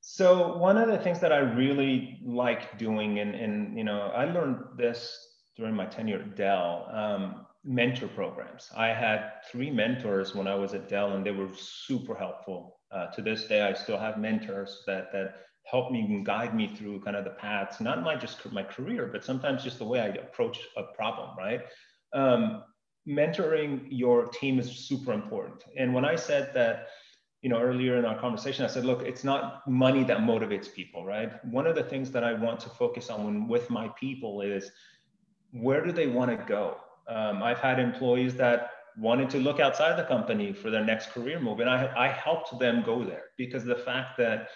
So 0.00 0.56
one 0.56 0.78
of 0.78 0.88
the 0.88 0.98
things 0.98 1.20
that 1.20 1.32
I 1.32 1.38
really 1.38 2.20
like 2.24 2.78
doing, 2.78 3.18
and, 3.18 3.34
and 3.34 3.76
you 3.76 3.84
know, 3.84 4.12
I 4.14 4.24
learned 4.24 4.58
this 4.76 5.28
during 5.56 5.74
my 5.74 5.86
tenure 5.86 6.20
at 6.20 6.36
Dell, 6.36 6.88
um, 6.92 7.46
mentor 7.64 8.08
programs. 8.08 8.70
I 8.76 8.88
had 8.88 9.30
three 9.50 9.70
mentors 9.70 10.34
when 10.34 10.46
I 10.46 10.54
was 10.54 10.74
at 10.74 10.88
Dell, 10.88 11.12
and 11.12 11.24
they 11.24 11.30
were 11.30 11.48
super 11.54 12.14
helpful. 12.14 12.78
Uh, 12.90 13.06
to 13.12 13.22
this 13.22 13.46
day, 13.46 13.62
I 13.62 13.72
still 13.72 13.98
have 13.98 14.18
mentors 14.18 14.82
that 14.86 15.12
that 15.12 15.34
help 15.64 15.90
me 15.90 16.01
and 16.01 16.27
guide 16.27 16.55
me 16.55 16.75
through 16.75 17.01
kind 17.01 17.16
of 17.16 17.25
the 17.25 17.31
paths, 17.31 17.81
not 17.81 18.03
my 18.03 18.16
just 18.16 18.51
my 18.53 18.62
career, 18.62 19.09
but 19.12 19.25
sometimes 19.25 19.62
just 19.62 19.79
the 19.79 19.85
way 19.85 20.01
I 20.01 20.09
approach 20.09 20.61
a 20.77 20.83
problem. 20.94 21.31
Right. 21.37 21.61
Um, 22.12 22.64
mentoring 23.09 23.87
your 23.88 24.27
team 24.27 24.59
is 24.59 24.70
super 24.70 25.12
important. 25.12 25.64
And 25.77 25.92
when 25.92 26.05
I 26.05 26.16
said 26.16 26.53
that 26.55 26.88
you 27.42 27.51
know 27.51 27.59
earlier 27.61 27.98
in 27.98 28.05
our 28.05 28.18
conversation 28.18 28.64
i 28.64 28.68
said 28.68 28.85
look 28.85 29.03
it's 29.03 29.25
not 29.25 29.68
money 29.68 30.05
that 30.05 30.18
motivates 30.18 30.72
people 30.72 31.05
right 31.05 31.44
one 31.44 31.66
of 31.66 31.75
the 31.75 31.83
things 31.83 32.11
that 32.12 32.25
i 32.25 32.33
want 32.33 32.59
to 32.61 32.68
focus 32.68 33.11
on 33.11 33.25
when, 33.25 33.48
with 33.48 33.68
my 33.68 33.88
people 33.98 34.40
is 34.40 34.70
where 35.51 35.85
do 35.85 35.92
they 35.92 36.07
want 36.07 36.31
to 36.31 36.37
go 36.46 36.77
um, 37.09 37.42
i've 37.42 37.59
had 37.59 37.79
employees 37.81 38.37
that 38.37 38.70
wanted 38.96 39.29
to 39.29 39.38
look 39.38 39.59
outside 39.59 39.98
the 39.98 40.05
company 40.05 40.53
for 40.53 40.70
their 40.70 40.85
next 40.85 41.11
career 41.11 41.40
move 41.40 41.61
and 41.61 41.68
I, 41.68 41.92
I 41.96 42.09
helped 42.09 42.59
them 42.59 42.83
go 42.85 43.03
there 43.03 43.25
because 43.37 43.64
the 43.64 43.75
fact 43.75 44.18
that 44.18 44.48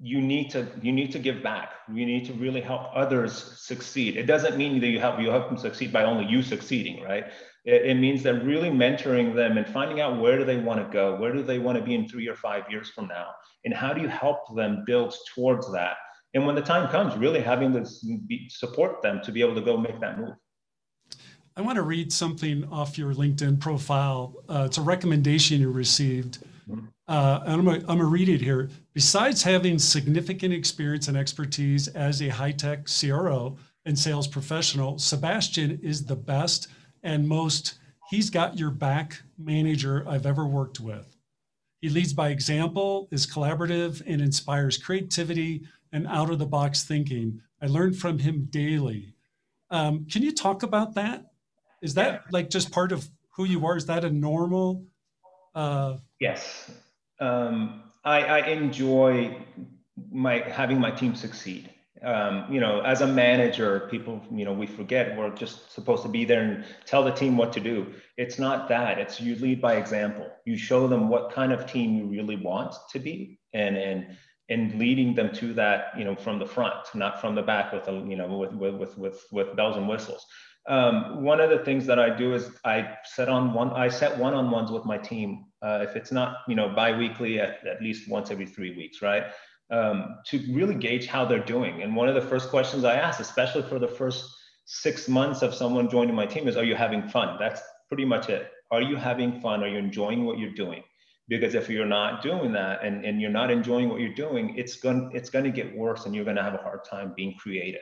you 0.00 0.20
need 0.20 0.50
to 0.50 0.66
you 0.82 0.92
need 0.92 1.12
to 1.12 1.18
give 1.18 1.42
back. 1.42 1.70
You 1.92 2.04
need 2.04 2.24
to 2.26 2.32
really 2.34 2.60
help 2.60 2.90
others 2.94 3.32
succeed. 3.60 4.16
It 4.16 4.26
doesn't 4.26 4.56
mean 4.56 4.80
that 4.80 4.88
you 4.88 4.98
help 4.98 5.20
you 5.20 5.30
help 5.30 5.48
them 5.48 5.58
succeed 5.58 5.92
by 5.92 6.04
only 6.04 6.26
you 6.26 6.42
succeeding 6.42 7.02
right? 7.02 7.24
It, 7.64 7.86
it 7.86 7.94
means 7.94 8.22
that 8.24 8.44
really 8.44 8.70
mentoring 8.70 9.34
them 9.34 9.56
and 9.56 9.66
finding 9.66 10.00
out 10.00 10.20
where 10.20 10.36
do 10.36 10.44
they 10.44 10.56
want 10.56 10.80
to 10.80 10.92
go 10.92 11.16
where 11.16 11.32
do 11.32 11.42
they 11.42 11.58
want 11.58 11.78
to 11.78 11.84
be 11.84 11.94
in 11.94 12.08
three 12.08 12.28
or 12.28 12.34
five 12.34 12.64
years 12.68 12.90
from 12.90 13.06
now 13.06 13.28
and 13.64 13.72
how 13.72 13.92
do 13.92 14.00
you 14.00 14.08
help 14.08 14.54
them 14.56 14.82
build 14.84 15.14
towards 15.34 15.70
that? 15.72 15.96
And 16.34 16.44
when 16.44 16.56
the 16.56 16.62
time 16.62 16.88
comes 16.90 17.16
really 17.16 17.40
having 17.40 17.72
to 17.72 17.86
support 18.48 19.00
them 19.02 19.20
to 19.22 19.30
be 19.30 19.40
able 19.40 19.54
to 19.54 19.60
go 19.60 19.76
make 19.76 20.00
that 20.00 20.18
move. 20.18 20.34
I 21.56 21.60
want 21.60 21.76
to 21.76 21.82
read 21.82 22.12
something 22.12 22.64
off 22.72 22.98
your 22.98 23.14
linkedin 23.14 23.60
profile. 23.60 24.34
Uh, 24.48 24.64
it's 24.66 24.76
a 24.76 24.82
recommendation 24.82 25.60
you 25.60 25.70
received. 25.70 26.38
Uh, 27.08 27.40
and 27.44 27.52
I'm 27.52 27.64
going 27.64 27.98
to 27.98 28.04
read 28.04 28.28
it 28.28 28.40
here. 28.40 28.70
Besides 28.92 29.42
having 29.42 29.78
significant 29.78 30.54
experience 30.54 31.08
and 31.08 31.16
expertise 31.16 31.88
as 31.88 32.22
a 32.22 32.28
high 32.28 32.52
tech 32.52 32.86
CRO 32.86 33.58
and 33.84 33.98
sales 33.98 34.26
professional, 34.26 34.98
Sebastian 34.98 35.80
is 35.82 36.04
the 36.04 36.16
best 36.16 36.68
and 37.02 37.28
most 37.28 37.74
he's 38.10 38.30
got 38.30 38.58
your 38.58 38.70
back 38.70 39.22
manager 39.38 40.04
I've 40.08 40.26
ever 40.26 40.46
worked 40.46 40.80
with. 40.80 41.16
He 41.80 41.90
leads 41.90 42.14
by 42.14 42.30
example, 42.30 43.08
is 43.12 43.26
collaborative, 43.26 44.02
and 44.06 44.22
inspires 44.22 44.78
creativity 44.78 45.64
and 45.92 46.06
out 46.06 46.30
of 46.30 46.38
the 46.38 46.46
box 46.46 46.82
thinking. 46.82 47.40
I 47.60 47.66
learn 47.66 47.92
from 47.92 48.18
him 48.18 48.48
daily. 48.50 49.14
Um, 49.70 50.06
can 50.10 50.22
you 50.22 50.32
talk 50.32 50.62
about 50.62 50.94
that? 50.94 51.26
Is 51.82 51.94
that 51.94 52.22
like 52.32 52.48
just 52.48 52.72
part 52.72 52.90
of 52.90 53.08
who 53.36 53.44
you 53.44 53.66
are? 53.66 53.76
Is 53.76 53.86
that 53.86 54.04
a 54.04 54.10
normal? 54.10 54.86
Uh... 55.54 55.96
Yes. 56.20 56.70
Um, 57.20 57.82
I, 58.04 58.24
I 58.24 58.38
enjoy 58.48 59.36
my 60.10 60.40
having 60.48 60.80
my 60.80 60.90
team 60.90 61.14
succeed 61.14 61.70
um, 62.04 62.52
you 62.52 62.60
know, 62.60 62.80
as 62.80 63.00
a 63.00 63.06
manager, 63.06 63.88
people, 63.90 64.20
you 64.30 64.44
know, 64.44 64.52
we 64.52 64.66
forget 64.66 65.16
we're 65.16 65.34
just 65.34 65.72
supposed 65.72 66.02
to 66.02 66.08
be 66.08 66.24
there 66.24 66.42
and 66.42 66.64
tell 66.84 67.02
the 67.02 67.10
team 67.10 67.36
what 67.36 67.52
to 67.54 67.60
do. 67.60 67.94
It's 68.16 68.38
not 68.38 68.68
that. 68.68 68.98
It's 68.98 69.20
you 69.20 69.36
lead 69.36 69.60
by 69.60 69.76
example. 69.76 70.30
You 70.44 70.56
show 70.56 70.86
them 70.86 71.08
what 71.08 71.32
kind 71.32 71.52
of 71.52 71.66
team 71.66 71.96
you 71.96 72.04
really 72.04 72.36
want 72.36 72.74
to 72.90 72.98
be, 72.98 73.38
and 73.52 73.76
and 73.76 74.16
and 74.50 74.78
leading 74.78 75.14
them 75.14 75.32
to 75.32 75.54
that, 75.54 75.92
you 75.96 76.04
know, 76.04 76.14
from 76.14 76.38
the 76.38 76.46
front, 76.46 76.74
not 76.94 77.20
from 77.20 77.34
the 77.34 77.42
back 77.42 77.72
with 77.72 77.88
a, 77.88 77.92
you 77.92 78.16
know, 78.16 78.36
with 78.36 78.52
with 78.52 78.74
with 78.74 78.98
with, 78.98 79.24
with 79.32 79.56
bells 79.56 79.76
and 79.76 79.88
whistles. 79.88 80.26
Um, 80.66 81.22
one 81.22 81.40
of 81.40 81.50
the 81.50 81.58
things 81.58 81.84
that 81.86 81.98
I 81.98 82.16
do 82.16 82.34
is 82.34 82.50
I 82.64 82.96
set 83.04 83.28
on 83.28 83.52
one. 83.52 83.70
I 83.70 83.88
set 83.88 84.16
one-on-ones 84.16 84.70
with 84.70 84.84
my 84.84 84.96
team. 84.96 85.46
Uh, 85.62 85.84
if 85.88 85.96
it's 85.96 86.10
not, 86.10 86.38
you 86.48 86.54
know, 86.54 86.70
biweekly, 86.74 87.40
at, 87.40 87.66
at 87.66 87.82
least 87.82 88.08
once 88.08 88.30
every 88.30 88.46
three 88.46 88.74
weeks, 88.76 89.02
right? 89.02 89.24
um, 89.70 90.18
to 90.26 90.38
really 90.52 90.74
gauge 90.74 91.06
how 91.06 91.24
they're 91.24 91.44
doing. 91.44 91.82
And 91.82 91.94
one 91.96 92.08
of 92.08 92.14
the 92.14 92.20
first 92.20 92.50
questions 92.50 92.84
I 92.84 92.96
ask, 92.96 93.20
especially 93.20 93.62
for 93.62 93.78
the 93.78 93.88
first 93.88 94.24
six 94.66 95.08
months 95.08 95.42
of 95.42 95.54
someone 95.54 95.88
joining 95.90 96.14
my 96.14 96.26
team, 96.26 96.48
is 96.48 96.56
Are 96.56 96.64
you 96.64 96.74
having 96.74 97.08
fun? 97.08 97.36
That's 97.38 97.60
pretty 97.88 98.04
much 98.04 98.28
it. 98.28 98.50
Are 98.70 98.82
you 98.82 98.96
having 98.96 99.40
fun? 99.40 99.62
Are 99.62 99.68
you 99.68 99.78
enjoying 99.78 100.24
what 100.24 100.38
you're 100.38 100.54
doing? 100.54 100.82
Because 101.28 101.54
if 101.54 101.70
you're 101.70 101.86
not 101.86 102.22
doing 102.22 102.52
that 102.52 102.84
and, 102.84 103.04
and 103.04 103.20
you're 103.20 103.30
not 103.30 103.50
enjoying 103.50 103.88
what 103.88 104.00
you're 104.00 104.14
doing, 104.14 104.54
it's 104.56 104.76
going 104.76 105.10
it's 105.14 105.30
going 105.30 105.44
to 105.44 105.50
get 105.50 105.74
worse 105.74 106.04
and 106.04 106.14
you're 106.14 106.24
going 106.24 106.36
to 106.36 106.42
have 106.42 106.54
a 106.54 106.58
hard 106.58 106.80
time 106.84 107.14
being 107.16 107.34
creative. 107.38 107.80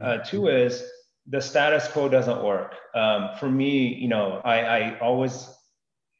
Uh, 0.00 0.18
two 0.18 0.48
is 0.48 0.82
the 1.26 1.40
status 1.40 1.88
quo 1.88 2.08
doesn't 2.08 2.42
work. 2.42 2.74
Um, 2.94 3.30
for 3.38 3.50
me, 3.50 3.94
you 3.94 4.08
know, 4.08 4.40
I, 4.44 4.60
I 4.60 4.98
always 5.00 5.48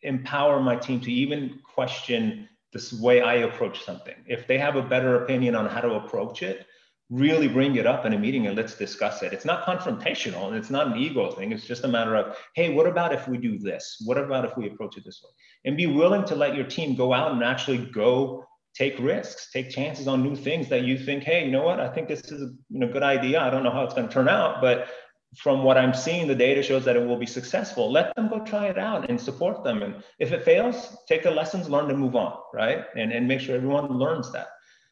empower 0.03 0.61
my 0.61 0.77
team 0.77 1.01
to 1.01 1.13
even 1.13 1.61
question 1.75 2.49
this 2.73 2.93
way 2.93 3.21
I 3.21 3.35
approach 3.35 3.85
something. 3.85 4.15
If 4.27 4.47
they 4.47 4.59
have 4.59 4.77
a 4.77 4.83
better 4.83 5.23
opinion 5.23 5.55
on 5.55 5.67
how 5.67 5.81
to 5.81 5.95
approach 5.95 6.43
it, 6.43 6.67
really 7.11 7.47
bring 7.47 7.77
it 7.77 7.87
up 7.87 8.07
in 8.07 8.15
a 8.15 8.19
meeting 8.19 8.47
and 8.47 8.57
let's 8.57 8.75
discuss 8.75 9.23
it. 9.23 9.35
It's 9.35 9.45
not 9.45 9.67
confrontational 9.67 10.49
and 10.49 10.57
it's 10.57 10.71
not 10.71 10.87
an 10.87 10.97
ego 10.97 11.31
thing. 11.33 11.53
It's 11.53 11.67
just 11.67 11.85
a 11.85 11.89
matter 11.89 12.17
of, 12.17 12.39
hey, 12.55 12.73
what 12.73 12.87
about 12.87 13.13
if 13.13 13.29
we 13.29 13.37
do 13.37 13.59
this? 13.59 14.03
What 14.07 14.17
about 14.17 14.47
if 14.47 14.57
we 14.57 14.69
approach 14.69 14.97
it 14.97 15.05
this 15.05 15.23
way? 15.23 15.31
And 15.67 15.77
be 15.77 15.87
willing 15.87 16.25
to 16.25 16.35
let 16.35 16.55
your 16.55 16.65
team 16.65 16.95
go 16.95 17.13
out 17.13 17.33
and 17.33 17.45
actually 17.45 17.79
go 17.79 18.47
take 18.75 18.99
risks, 18.99 19.51
take 19.51 19.71
chances 19.71 20.09
on 20.09 20.23
new 20.23 20.35
things 20.35 20.69
that 20.69 20.83
you 20.83 20.99
think, 20.99 21.23
hey, 21.25 21.45
you 21.45 21.51
know 21.51 21.63
what? 21.63 21.81
I 21.81 21.89
think 21.89 22.09
this 22.09 22.21
is 22.21 22.43
a 22.43 22.51
you 22.71 22.81
know, 22.81 22.89
good 22.89 23.03
idea. 23.03 23.41
I 23.41 23.51
don't 23.51 23.63
know 23.63 23.71
how 23.71 23.85
it's 23.85 23.95
going 23.95 24.09
to 24.09 24.13
turn 24.13 24.29
out, 24.29 24.61
but 24.61 24.89
from 25.37 25.63
what 25.63 25.79
I'm 25.79 25.95
seeing, 25.95 26.27
the 26.27 26.35
data 26.35 26.63
shows 26.63 26.85
that 26.85 26.97
it 26.97 27.07
will 27.07 27.17
be 27.19 27.27
successful. 27.27 27.91
Let 27.91 28.15
them 28.17 28.29
go 28.29 28.41
try 28.41 28.67
it 28.67 28.79
out 28.79 29.09
and 29.09 29.21
support 29.21 29.65
them. 29.65 29.83
And 29.83 30.03
if 30.19 30.33
it 30.33 30.45
fails, 30.45 30.97
take 31.09 31.23
the 31.23 31.31
lessons 31.31 31.71
learned 31.71 31.91
and 31.91 31.99
move 31.99 32.17
on, 32.17 32.37
right? 32.53 32.85
And, 32.97 33.13
and 33.13 33.27
make 33.27 33.41
sure 33.41 33.57
everyone 33.57 33.99
learns 33.99 34.31
that. 34.33 34.49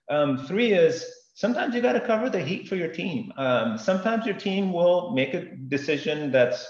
Um, 0.08 0.38
three 0.46 0.72
is 0.72 1.04
sometimes 1.34 1.74
you 1.74 1.82
got 1.82 1.92
to 1.92 2.00
cover 2.00 2.30
the 2.30 2.40
heat 2.40 2.68
for 2.68 2.76
your 2.76 2.92
team. 2.92 3.32
Um, 3.36 3.76
sometimes 3.76 4.24
your 4.24 4.34
team 4.34 4.72
will 4.72 5.12
make 5.12 5.34
a 5.34 5.44
decision 5.68 6.30
that's 6.30 6.66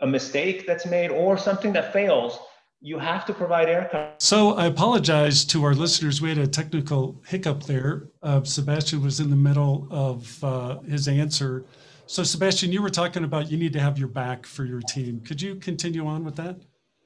a 0.00 0.06
mistake 0.06 0.66
that's 0.66 0.86
made 0.86 1.10
or 1.10 1.38
something 1.38 1.72
that 1.72 1.92
fails. 1.92 2.38
You 2.84 2.98
have 2.98 3.24
to 3.26 3.32
provide 3.32 3.68
air. 3.68 4.12
So 4.18 4.54
I 4.54 4.66
apologize 4.66 5.44
to 5.46 5.62
our 5.62 5.72
listeners. 5.72 6.20
We 6.20 6.30
had 6.30 6.38
a 6.38 6.48
technical 6.48 7.22
hiccup 7.24 7.62
there. 7.62 8.08
Uh, 8.24 8.42
Sebastian 8.42 9.02
was 9.02 9.20
in 9.20 9.30
the 9.30 9.36
middle 9.36 9.86
of 9.90 10.42
uh, 10.42 10.80
his 10.80 11.06
answer. 11.06 11.64
So, 12.06 12.24
Sebastian, 12.24 12.72
you 12.72 12.82
were 12.82 12.90
talking 12.90 13.22
about 13.22 13.52
you 13.52 13.56
need 13.56 13.72
to 13.74 13.80
have 13.80 13.98
your 13.98 14.08
back 14.08 14.46
for 14.46 14.64
your 14.64 14.80
team. 14.80 15.20
Could 15.20 15.40
you 15.40 15.54
continue 15.54 16.06
on 16.06 16.24
with 16.24 16.34
that? 16.36 16.56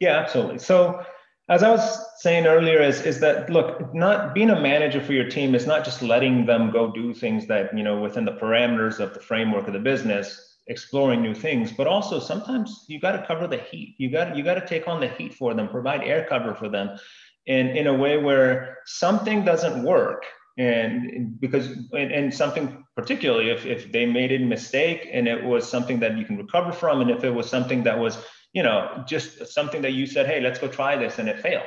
Yeah, 0.00 0.16
absolutely. 0.16 0.58
So, 0.58 1.04
as 1.50 1.62
I 1.62 1.70
was 1.70 2.04
saying 2.20 2.46
earlier, 2.46 2.80
is 2.80 3.02
is 3.02 3.20
that 3.20 3.50
look, 3.50 3.94
not 3.94 4.34
being 4.34 4.50
a 4.50 4.60
manager 4.60 5.00
for 5.00 5.12
your 5.12 5.28
team 5.28 5.54
is 5.54 5.66
not 5.66 5.84
just 5.84 6.02
letting 6.02 6.46
them 6.46 6.70
go 6.70 6.90
do 6.90 7.12
things 7.12 7.46
that 7.48 7.76
you 7.76 7.84
know 7.84 8.00
within 8.00 8.24
the 8.24 8.32
parameters 8.32 8.98
of 8.98 9.12
the 9.12 9.20
framework 9.20 9.66
of 9.66 9.74
the 9.74 9.78
business, 9.78 10.55
exploring 10.68 11.22
new 11.22 11.34
things, 11.34 11.72
but 11.72 11.86
also 11.86 12.18
sometimes 12.18 12.84
you 12.88 13.00
got 13.00 13.12
to 13.12 13.26
cover 13.26 13.46
the 13.46 13.58
heat. 13.58 13.94
You 13.98 14.10
got 14.10 14.36
you 14.36 14.42
got 14.42 14.54
to 14.54 14.66
take 14.66 14.88
on 14.88 15.00
the 15.00 15.08
heat 15.08 15.34
for 15.34 15.54
them, 15.54 15.68
provide 15.68 16.02
air 16.02 16.26
cover 16.28 16.54
for 16.54 16.68
them, 16.68 16.98
in 17.46 17.68
in 17.68 17.86
a 17.86 17.94
way 17.94 18.16
where 18.16 18.78
something 18.86 19.44
doesn't 19.44 19.82
work 19.84 20.24
and 20.58 21.38
because 21.40 21.66
and, 21.92 22.10
and, 22.12 22.34
something 22.34 22.84
particularly 22.96 23.50
if, 23.50 23.66
if 23.66 23.92
they 23.92 24.06
made 24.06 24.32
a 24.32 24.38
mistake 24.38 25.08
and 25.12 25.28
it 25.28 25.44
was 25.44 25.68
something 25.68 26.00
that 26.00 26.16
you 26.16 26.24
can 26.24 26.38
recover 26.38 26.72
from 26.72 27.02
and 27.02 27.10
if 27.10 27.24
it 27.24 27.30
was 27.30 27.48
something 27.48 27.82
that 27.84 27.98
was 27.98 28.18
you 28.54 28.62
know 28.62 29.04
just 29.06 29.46
something 29.52 29.82
that 29.82 29.92
you 29.92 30.06
said 30.06 30.26
hey 30.26 30.40
let's 30.40 30.58
go 30.58 30.66
try 30.66 30.96
this 30.96 31.18
and 31.18 31.28
it 31.28 31.40
failed 31.40 31.66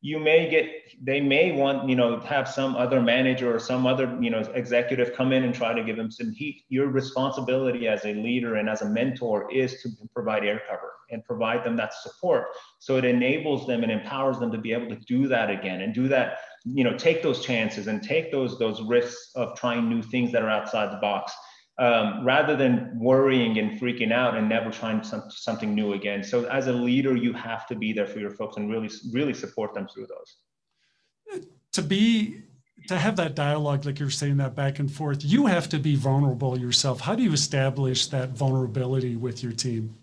you 0.00 0.18
may 0.18 0.48
get 0.48 0.70
they 1.02 1.20
may 1.20 1.52
want 1.52 1.88
you 1.88 1.96
know 1.96 2.20
have 2.20 2.48
some 2.48 2.76
other 2.76 3.00
manager 3.00 3.54
or 3.54 3.58
some 3.58 3.86
other 3.86 4.16
you 4.20 4.30
know 4.30 4.38
executive 4.54 5.12
come 5.14 5.32
in 5.32 5.42
and 5.42 5.54
try 5.54 5.74
to 5.74 5.82
give 5.82 5.96
them 5.96 6.10
some 6.10 6.30
heat. 6.30 6.64
Your 6.68 6.88
responsibility 6.88 7.88
as 7.88 8.04
a 8.04 8.14
leader 8.14 8.56
and 8.56 8.68
as 8.68 8.82
a 8.82 8.88
mentor 8.88 9.52
is 9.52 9.82
to 9.82 9.88
provide 10.14 10.44
air 10.44 10.62
cover 10.68 10.92
and 11.10 11.24
provide 11.24 11.64
them 11.64 11.76
that 11.76 11.94
support. 11.94 12.48
So 12.78 12.96
it 12.96 13.04
enables 13.04 13.66
them 13.66 13.82
and 13.82 13.90
empowers 13.90 14.38
them 14.38 14.52
to 14.52 14.58
be 14.58 14.72
able 14.72 14.88
to 14.88 15.00
do 15.06 15.26
that 15.28 15.50
again 15.50 15.80
and 15.80 15.92
do 15.92 16.06
that 16.08 16.38
you 16.64 16.84
know 16.84 16.96
take 16.96 17.22
those 17.22 17.44
chances 17.44 17.86
and 17.86 18.02
take 18.02 18.30
those 18.30 18.58
those 18.58 18.82
risks 18.82 19.32
of 19.34 19.56
trying 19.56 19.88
new 19.88 20.02
things 20.02 20.32
that 20.32 20.42
are 20.42 20.50
outside 20.50 20.92
the 20.92 21.00
box 21.00 21.32
um, 21.78 22.24
rather 22.24 22.56
than 22.56 22.98
worrying 22.98 23.58
and 23.58 23.80
freaking 23.80 24.12
out 24.12 24.36
and 24.36 24.48
never 24.48 24.70
trying 24.70 25.02
some, 25.02 25.24
something 25.30 25.74
new 25.74 25.92
again. 25.92 26.24
So 26.24 26.44
as 26.46 26.66
a 26.66 26.72
leader, 26.72 27.14
you 27.16 27.32
have 27.32 27.66
to 27.68 27.76
be 27.76 27.92
there 27.92 28.06
for 28.06 28.18
your 28.18 28.32
folks 28.32 28.56
and 28.56 28.68
really, 28.68 28.90
really 29.12 29.34
support 29.34 29.74
them 29.74 29.86
through 29.86 30.08
those. 30.08 31.44
To 31.72 31.82
be, 31.82 32.42
to 32.88 32.98
have 32.98 33.14
that 33.16 33.36
dialogue, 33.36 33.84
like 33.86 34.00
you're 34.00 34.10
saying 34.10 34.38
that 34.38 34.56
back 34.56 34.80
and 34.80 34.90
forth, 34.90 35.18
you 35.22 35.46
have 35.46 35.68
to 35.68 35.78
be 35.78 35.94
vulnerable 35.94 36.58
yourself. 36.58 37.00
How 37.00 37.14
do 37.14 37.22
you 37.22 37.32
establish 37.32 38.06
that 38.08 38.30
vulnerability 38.30 39.14
with 39.14 39.42
your 39.42 39.52
team? 39.52 39.94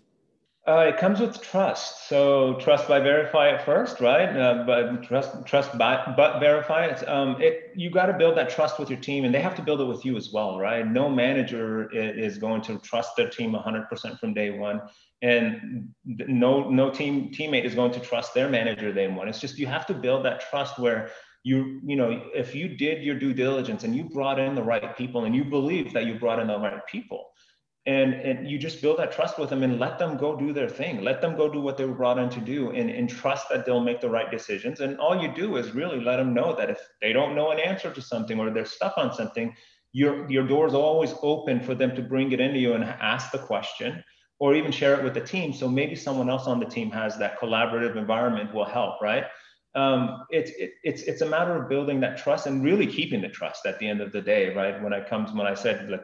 Uh, 0.68 0.86
it 0.88 0.96
comes 0.96 1.20
with 1.20 1.40
trust. 1.40 2.08
So 2.08 2.54
trust 2.54 2.88
by 2.88 2.98
verify 2.98 3.50
it 3.50 3.62
first, 3.62 4.00
right? 4.00 4.28
Uh, 4.36 4.64
but 4.66 5.04
trust 5.04 5.46
trust 5.46 5.78
by 5.78 6.12
but 6.16 6.40
verify 6.40 6.86
it. 6.86 7.08
Um, 7.08 7.40
it 7.40 7.70
you 7.76 7.88
got 7.88 8.06
to 8.06 8.14
build 8.14 8.36
that 8.36 8.50
trust 8.50 8.80
with 8.80 8.90
your 8.90 8.98
team, 8.98 9.24
and 9.24 9.32
they 9.32 9.40
have 9.40 9.54
to 9.56 9.62
build 9.62 9.80
it 9.80 9.84
with 9.84 10.04
you 10.04 10.16
as 10.16 10.32
well, 10.32 10.58
right? 10.58 10.84
No 10.84 11.08
manager 11.08 11.88
is 11.92 12.38
going 12.38 12.62
to 12.62 12.78
trust 12.78 13.14
their 13.16 13.28
team 13.28 13.52
100% 13.52 14.18
from 14.18 14.34
day 14.34 14.50
one, 14.50 14.82
and 15.22 15.88
no 16.04 16.68
no 16.68 16.90
team 16.90 17.30
teammate 17.30 17.64
is 17.64 17.76
going 17.76 17.92
to 17.92 18.00
trust 18.00 18.34
their 18.34 18.48
manager 18.48 18.92
day 18.92 19.06
one. 19.06 19.28
It's 19.28 19.40
just 19.40 19.58
you 19.58 19.68
have 19.68 19.86
to 19.86 19.94
build 19.94 20.24
that 20.24 20.40
trust 20.50 20.80
where 20.80 21.10
you 21.44 21.80
you 21.84 21.94
know 21.94 22.24
if 22.34 22.56
you 22.56 22.66
did 22.76 23.04
your 23.04 23.16
due 23.16 23.32
diligence 23.32 23.84
and 23.84 23.94
you 23.94 24.08
brought 24.08 24.40
in 24.40 24.56
the 24.56 24.62
right 24.64 24.96
people 24.96 25.26
and 25.26 25.36
you 25.36 25.44
believe 25.44 25.92
that 25.92 26.06
you 26.06 26.18
brought 26.18 26.40
in 26.40 26.48
the 26.48 26.58
right 26.58 26.84
people 26.88 27.30
and, 27.86 28.14
and 28.14 28.50
you 28.50 28.58
just 28.58 28.82
build 28.82 28.98
that 28.98 29.12
trust 29.12 29.38
with 29.38 29.50
them 29.50 29.62
and 29.62 29.78
let 29.78 29.96
them 29.98 30.16
go 30.16 30.36
do 30.36 30.52
their 30.52 30.68
thing. 30.68 31.02
Let 31.02 31.20
them 31.20 31.36
go 31.36 31.48
do 31.48 31.60
what 31.60 31.76
they 31.76 31.84
were 31.84 31.94
brought 31.94 32.18
in 32.18 32.28
to 32.30 32.40
do 32.40 32.70
and, 32.70 32.90
and 32.90 33.08
trust 33.08 33.48
that 33.50 33.64
they'll 33.64 33.80
make 33.80 34.00
the 34.00 34.10
right 34.10 34.28
decisions. 34.28 34.80
And 34.80 34.98
all 34.98 35.22
you 35.22 35.32
do 35.32 35.56
is 35.56 35.72
really 35.72 36.00
let 36.00 36.16
them 36.16 36.34
know 36.34 36.54
that 36.56 36.68
if 36.68 36.80
they 37.00 37.12
don't 37.12 37.36
know 37.36 37.52
an 37.52 37.60
answer 37.60 37.92
to 37.92 38.02
something 38.02 38.40
or 38.40 38.50
they're 38.50 38.66
stuck 38.66 38.98
on 38.98 39.14
something 39.14 39.54
your 39.96 40.30
your 40.30 40.46
door 40.46 40.66
is 40.66 40.74
always 40.74 41.14
open 41.22 41.58
for 41.58 41.74
them 41.74 41.96
to 41.96 42.02
bring 42.02 42.32
it 42.32 42.38
into 42.38 42.58
you 42.58 42.74
and 42.74 42.84
ask 42.84 43.30
the 43.30 43.38
question 43.38 44.04
or 44.38 44.54
even 44.54 44.70
share 44.70 44.94
it 44.98 45.02
with 45.02 45.14
the 45.14 45.20
team. 45.20 45.54
So 45.54 45.66
maybe 45.66 45.94
someone 45.94 46.28
else 46.28 46.46
on 46.46 46.60
the 46.60 46.66
team 46.66 46.90
has 46.90 47.16
that 47.16 47.40
collaborative 47.40 47.96
environment 47.96 48.52
will 48.52 48.66
help 48.66 49.00
right? 49.00 49.24
Um, 49.74 50.24
it's 50.28 50.50
it, 50.58 50.72
it's 50.82 51.02
it's 51.02 51.22
a 51.22 51.26
matter 51.26 51.54
of 51.56 51.70
building 51.70 52.00
that 52.00 52.18
trust 52.18 52.46
and 52.46 52.62
really 52.62 52.86
keeping 52.86 53.22
the 53.22 53.28
trust 53.28 53.64
at 53.64 53.78
the 53.78 53.88
end 53.88 54.02
of 54.02 54.12
the 54.12 54.20
day 54.20 54.52
right? 54.54 54.82
When 54.82 54.92
I 54.92 55.00
comes 55.00 55.32
when 55.32 55.46
I 55.46 55.54
said 55.54 55.88
like 55.88 56.02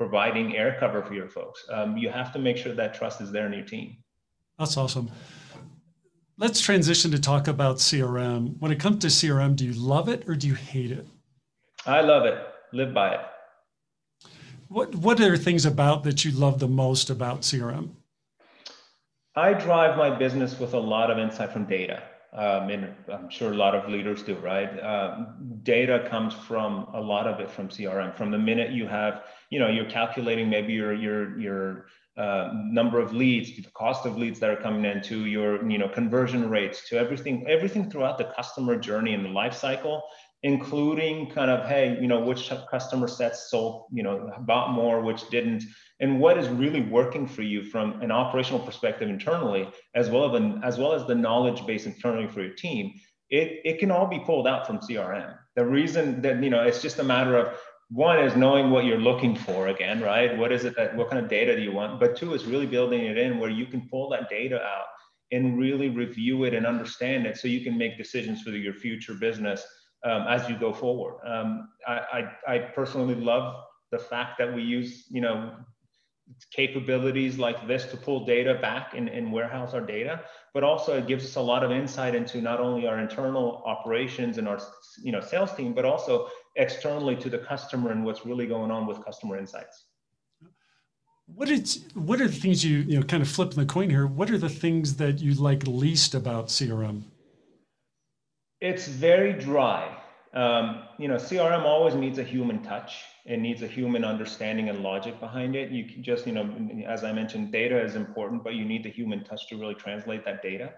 providing 0.00 0.56
air 0.56 0.78
cover 0.80 1.02
for 1.02 1.12
your 1.12 1.28
folks. 1.28 1.66
Um, 1.70 1.98
you 1.98 2.08
have 2.08 2.32
to 2.32 2.38
make 2.38 2.56
sure 2.56 2.74
that 2.74 2.94
trust 2.94 3.20
is 3.20 3.30
there 3.30 3.44
in 3.44 3.52
your 3.52 3.66
team. 3.66 3.98
That's 4.58 4.78
awesome. 4.78 5.10
Let's 6.38 6.58
transition 6.58 7.10
to 7.10 7.20
talk 7.20 7.48
about 7.48 7.76
CRM. 7.76 8.58
When 8.60 8.72
it 8.72 8.80
comes 8.80 9.00
to 9.00 9.08
CRM, 9.08 9.56
do 9.56 9.66
you 9.66 9.74
love 9.74 10.08
it 10.08 10.26
or 10.26 10.34
do 10.34 10.46
you 10.46 10.54
hate 10.54 10.90
it? 10.90 11.06
I 11.84 12.00
love 12.00 12.24
it. 12.24 12.38
Live 12.72 12.94
by 12.94 13.16
it. 13.16 13.20
What 14.68 14.94
What 14.94 15.20
are 15.20 15.36
things 15.36 15.66
about 15.66 16.02
that 16.04 16.24
you 16.24 16.30
love 16.30 16.60
the 16.60 16.68
most 16.68 17.10
about 17.10 17.42
CRM? 17.42 17.90
I 19.36 19.52
drive 19.52 19.98
my 19.98 20.08
business 20.08 20.58
with 20.58 20.72
a 20.72 20.80
lot 20.80 21.10
of 21.10 21.18
insight 21.18 21.52
from 21.52 21.66
data. 21.66 22.02
Um, 22.32 22.70
and 22.70 22.94
I'm 23.12 23.28
sure 23.28 23.52
a 23.52 23.56
lot 23.56 23.74
of 23.74 23.90
leaders 23.90 24.22
do, 24.22 24.36
right? 24.36 24.72
Um, 24.80 25.60
data 25.62 26.06
comes 26.08 26.32
from 26.32 26.86
a 26.94 27.00
lot 27.00 27.26
of 27.26 27.40
it 27.40 27.50
from 27.50 27.68
CRM. 27.68 28.16
From 28.16 28.30
the 28.30 28.38
minute 28.38 28.70
you 28.70 28.86
have, 28.86 29.24
you 29.50 29.58
know, 29.58 29.68
you're 29.68 29.90
calculating 29.90 30.48
maybe 30.48 30.72
your 30.72 30.94
your 30.94 31.38
your 31.38 31.86
uh, 32.16 32.50
number 32.54 33.00
of 33.00 33.12
leads, 33.12 33.54
to 33.56 33.62
the 33.62 33.70
cost 33.70 34.06
of 34.06 34.16
leads 34.16 34.40
that 34.40 34.50
are 34.50 34.56
coming 34.56 34.84
in, 34.84 35.02
to 35.02 35.26
your 35.26 35.68
you 35.70 35.78
know 35.78 35.88
conversion 35.88 36.48
rates, 36.48 36.88
to 36.88 36.98
everything 36.98 37.46
everything 37.48 37.90
throughout 37.90 38.18
the 38.18 38.32
customer 38.36 38.76
journey 38.76 39.14
and 39.14 39.24
the 39.24 39.30
life 39.30 39.54
cycle, 39.54 40.02
including 40.42 41.30
kind 41.30 41.50
of 41.50 41.66
hey, 41.68 41.98
you 42.00 42.08
know, 42.08 42.20
which 42.20 42.50
customer 42.70 43.08
sets 43.08 43.50
sold, 43.50 43.86
you 43.92 44.02
know, 44.02 44.32
bought 44.40 44.72
more, 44.72 45.00
which 45.02 45.28
didn't 45.30 45.64
and 46.00 46.18
what 46.18 46.38
is 46.38 46.48
really 46.48 46.80
working 46.80 47.26
for 47.26 47.42
you 47.42 47.62
from 47.62 48.00
an 48.00 48.10
operational 48.10 48.60
perspective 48.60 49.08
internally, 49.08 49.68
as 49.94 50.08
well 50.08 50.34
as, 50.34 50.52
as 50.62 50.78
well 50.78 50.94
as 50.94 51.06
the 51.06 51.14
knowledge 51.14 51.66
base 51.66 51.84
internally 51.84 52.26
for 52.26 52.40
your 52.40 52.54
team, 52.54 52.94
it, 53.28 53.60
it 53.64 53.78
can 53.78 53.90
all 53.90 54.06
be 54.06 54.18
pulled 54.18 54.48
out 54.48 54.66
from 54.66 54.78
CRM. 54.78 55.36
The 55.56 55.64
reason 55.64 56.22
that, 56.22 56.42
you 56.42 56.48
know, 56.48 56.62
it's 56.62 56.80
just 56.80 56.98
a 56.98 57.04
matter 57.04 57.36
of 57.36 57.54
one 57.90 58.20
is 58.20 58.36
knowing 58.36 58.70
what 58.70 58.84
you're 58.84 58.98
looking 58.98 59.34
for 59.34 59.68
again, 59.68 60.00
right? 60.00 60.36
What 60.36 60.52
is 60.52 60.64
it 60.64 60.76
that, 60.76 60.96
what 60.96 61.10
kind 61.10 61.22
of 61.22 61.28
data 61.28 61.56
do 61.56 61.62
you 61.62 61.72
want? 61.72 61.98
But 61.98 62.16
two 62.16 62.34
is 62.34 62.44
really 62.44 62.66
building 62.66 63.04
it 63.04 63.18
in 63.18 63.38
where 63.38 63.50
you 63.50 63.66
can 63.66 63.88
pull 63.88 64.08
that 64.10 64.30
data 64.30 64.62
out 64.62 64.86
and 65.32 65.58
really 65.58 65.88
review 65.88 66.44
it 66.44 66.54
and 66.54 66.66
understand 66.66 67.26
it 67.26 67.36
so 67.36 67.48
you 67.48 67.62
can 67.62 67.76
make 67.76 67.96
decisions 67.96 68.42
for 68.42 68.50
your 68.50 68.74
future 68.74 69.14
business 69.14 69.64
um, 70.04 70.26
as 70.28 70.48
you 70.48 70.56
go 70.56 70.72
forward. 70.72 71.16
Um, 71.26 71.68
I, 71.86 72.28
I, 72.46 72.54
I 72.54 72.58
personally 72.58 73.14
love 73.14 73.64
the 73.90 73.98
fact 73.98 74.38
that 74.38 74.54
we 74.54 74.62
use, 74.62 75.06
you 75.10 75.20
know, 75.20 75.52
capabilities 76.52 77.38
like 77.38 77.66
this 77.66 77.86
to 77.86 77.96
pull 77.96 78.24
data 78.24 78.54
back 78.54 78.94
and, 78.94 79.08
and 79.08 79.32
warehouse 79.32 79.74
our 79.74 79.80
data, 79.80 80.20
but 80.54 80.62
also 80.62 80.96
it 80.96 81.06
gives 81.06 81.24
us 81.24 81.36
a 81.36 81.40
lot 81.40 81.64
of 81.64 81.70
insight 81.70 82.14
into 82.14 82.40
not 82.40 82.60
only 82.60 82.86
our 82.86 83.00
internal 83.00 83.62
operations 83.66 84.38
and 84.38 84.46
our 84.46 84.60
you 85.02 85.12
know 85.12 85.20
sales 85.20 85.52
team, 85.54 85.72
but 85.72 85.84
also 85.84 86.28
externally 86.56 87.16
to 87.16 87.28
the 87.28 87.38
customer 87.38 87.90
and 87.90 88.04
what's 88.04 88.26
really 88.26 88.46
going 88.46 88.70
on 88.70 88.86
with 88.86 89.04
customer 89.04 89.38
insights. 89.38 89.84
What 91.26 91.48
is 91.48 91.84
what 91.94 92.20
are 92.20 92.26
the 92.26 92.34
things 92.34 92.64
you 92.64 92.78
you 92.78 92.98
know 92.98 93.06
kind 93.06 93.22
of 93.22 93.28
flipping 93.28 93.58
the 93.58 93.66
coin 93.66 93.88
here? 93.88 94.06
What 94.06 94.30
are 94.30 94.38
the 94.38 94.48
things 94.48 94.96
that 94.96 95.20
you 95.20 95.34
like 95.34 95.66
least 95.66 96.14
about 96.14 96.48
CRM? 96.48 97.02
It's 98.60 98.88
very 98.88 99.32
dry. 99.32 99.96
Um, 100.34 100.82
you 100.98 101.08
know, 101.08 101.16
CRM 101.16 101.62
always 101.62 101.94
needs 101.94 102.18
a 102.18 102.24
human 102.24 102.62
touch 102.62 103.04
it 103.26 103.38
needs 103.38 103.62
a 103.62 103.66
human 103.66 104.04
understanding 104.04 104.70
and 104.70 104.80
logic 104.82 105.20
behind 105.20 105.54
it. 105.54 105.70
You 105.70 105.84
can 105.84 106.02
just, 106.02 106.26
you 106.26 106.32
know, 106.32 106.52
as 106.86 107.04
I 107.04 107.12
mentioned, 107.12 107.52
data 107.52 107.80
is 107.80 107.94
important, 107.94 108.42
but 108.42 108.54
you 108.54 108.64
need 108.64 108.82
the 108.82 108.90
human 108.90 109.24
touch 109.24 109.46
to 109.48 109.56
really 109.56 109.74
translate 109.74 110.24
that 110.24 110.42
data. 110.42 110.72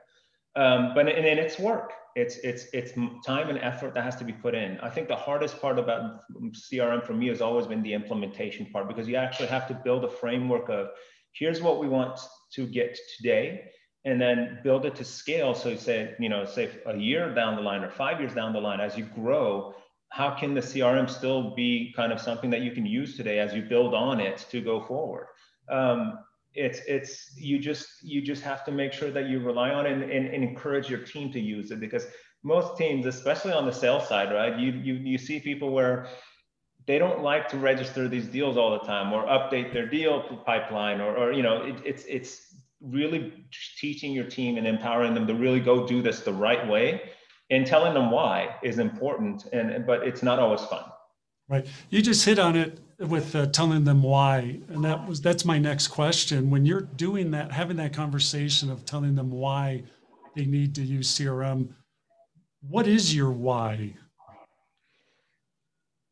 Um, 0.54 0.92
but 0.94 1.08
and, 1.08 1.26
and 1.26 1.38
it's 1.38 1.58
work. 1.58 1.92
It's 2.14 2.36
it's 2.38 2.66
it's 2.72 2.92
time 3.24 3.48
and 3.48 3.58
effort 3.58 3.94
that 3.94 4.04
has 4.04 4.16
to 4.16 4.24
be 4.24 4.32
put 4.32 4.54
in. 4.54 4.78
I 4.80 4.90
think 4.90 5.08
the 5.08 5.16
hardest 5.16 5.60
part 5.60 5.78
about 5.78 6.20
CRM 6.52 7.02
for 7.04 7.14
me 7.14 7.28
has 7.28 7.40
always 7.40 7.66
been 7.66 7.82
the 7.82 7.94
implementation 7.94 8.66
part 8.66 8.88
because 8.88 9.08
you 9.08 9.16
actually 9.16 9.48
have 9.48 9.66
to 9.68 9.74
build 9.74 10.04
a 10.04 10.10
framework 10.10 10.68
of 10.68 10.88
here's 11.32 11.62
what 11.62 11.80
we 11.80 11.88
want 11.88 12.20
to 12.52 12.66
get 12.66 12.98
today 13.16 13.62
and 14.04 14.20
then 14.20 14.58
build 14.62 14.84
it 14.84 14.94
to 14.96 15.04
scale 15.04 15.54
so 15.54 15.74
say 15.74 16.14
you 16.18 16.28
know 16.28 16.44
say 16.44 16.68
a 16.86 16.96
year 16.96 17.32
down 17.34 17.56
the 17.56 17.62
line 17.62 17.82
or 17.82 17.88
five 17.88 18.20
years 18.20 18.34
down 18.34 18.52
the 18.52 18.60
line 18.60 18.80
as 18.80 18.98
you 18.98 19.04
grow 19.04 19.74
how 20.12 20.30
can 20.30 20.52
the 20.52 20.60
CRM 20.60 21.08
still 21.08 21.54
be 21.54 21.90
kind 21.96 22.12
of 22.12 22.20
something 22.20 22.50
that 22.50 22.60
you 22.60 22.72
can 22.72 22.84
use 22.84 23.16
today 23.16 23.38
as 23.38 23.54
you 23.54 23.62
build 23.62 23.94
on 23.94 24.20
it 24.20 24.46
to 24.50 24.60
go 24.60 24.78
forward? 24.78 25.28
Um, 25.70 26.18
it's 26.54 26.80
it's 26.86 27.34
you 27.36 27.58
just 27.58 28.02
you 28.02 28.20
just 28.20 28.42
have 28.42 28.64
to 28.64 28.72
make 28.72 28.92
sure 28.92 29.10
that 29.10 29.26
you 29.26 29.40
rely 29.40 29.70
on 29.70 29.86
it 29.86 29.92
and, 29.92 30.02
and, 30.02 30.26
and, 30.28 30.44
encourage 30.44 30.90
your 30.90 31.00
team 31.00 31.32
to 31.32 31.40
use 31.40 31.70
it 31.70 31.80
because 31.80 32.06
most 32.42 32.76
teams, 32.76 33.06
especially 33.06 33.52
on 33.52 33.64
the 33.64 33.72
sales 33.72 34.08
side, 34.08 34.32
right? 34.32 34.58
You 34.58 34.72
you 34.72 34.94
you 34.94 35.18
see 35.18 35.40
people 35.40 35.72
where 35.72 36.08
they 36.86 36.98
don't 36.98 37.22
like 37.22 37.48
to 37.48 37.56
register 37.56 38.08
these 38.08 38.26
deals 38.26 38.56
all 38.56 38.72
the 38.72 38.84
time 38.84 39.12
or 39.12 39.24
update 39.24 39.72
their 39.72 39.86
deal 39.86 40.22
pipeline 40.44 41.00
or, 41.00 41.16
or 41.16 41.32
you 41.32 41.42
know 41.42 41.62
it, 41.62 41.76
it's 41.84 42.04
it's 42.08 42.56
really 42.80 43.32
teaching 43.78 44.12
your 44.12 44.24
team 44.24 44.58
and 44.58 44.66
empowering 44.66 45.14
them 45.14 45.26
to 45.26 45.34
really 45.34 45.60
go 45.60 45.86
do 45.86 46.02
this 46.02 46.20
the 46.20 46.32
right 46.32 46.66
way 46.68 47.00
and 47.50 47.66
telling 47.66 47.94
them 47.94 48.10
why 48.10 48.56
is 48.62 48.78
important 48.78 49.46
and 49.52 49.86
but 49.86 50.06
it's 50.06 50.22
not 50.22 50.38
always 50.38 50.62
fun 50.62 50.84
right 51.48 51.66
you 51.90 52.02
just 52.02 52.24
hit 52.24 52.38
on 52.38 52.56
it 52.56 52.80
with 53.08 53.34
uh, 53.34 53.46
telling 53.46 53.84
them 53.84 54.02
why. 54.02 54.60
And 54.68 54.84
that 54.84 55.06
was 55.06 55.20
that's 55.20 55.44
my 55.44 55.58
next 55.58 55.88
question. 55.88 56.50
When 56.50 56.64
you're 56.66 56.82
doing 56.82 57.30
that 57.32 57.52
having 57.52 57.76
that 57.78 57.92
conversation 57.92 58.70
of 58.70 58.84
telling 58.84 59.14
them 59.14 59.30
why 59.30 59.84
they 60.34 60.46
need 60.46 60.74
to 60.76 60.82
use 60.82 61.08
crm 61.18 61.68
what 62.68 62.86
is 62.86 63.14
your 63.14 63.30
why? 63.30 63.94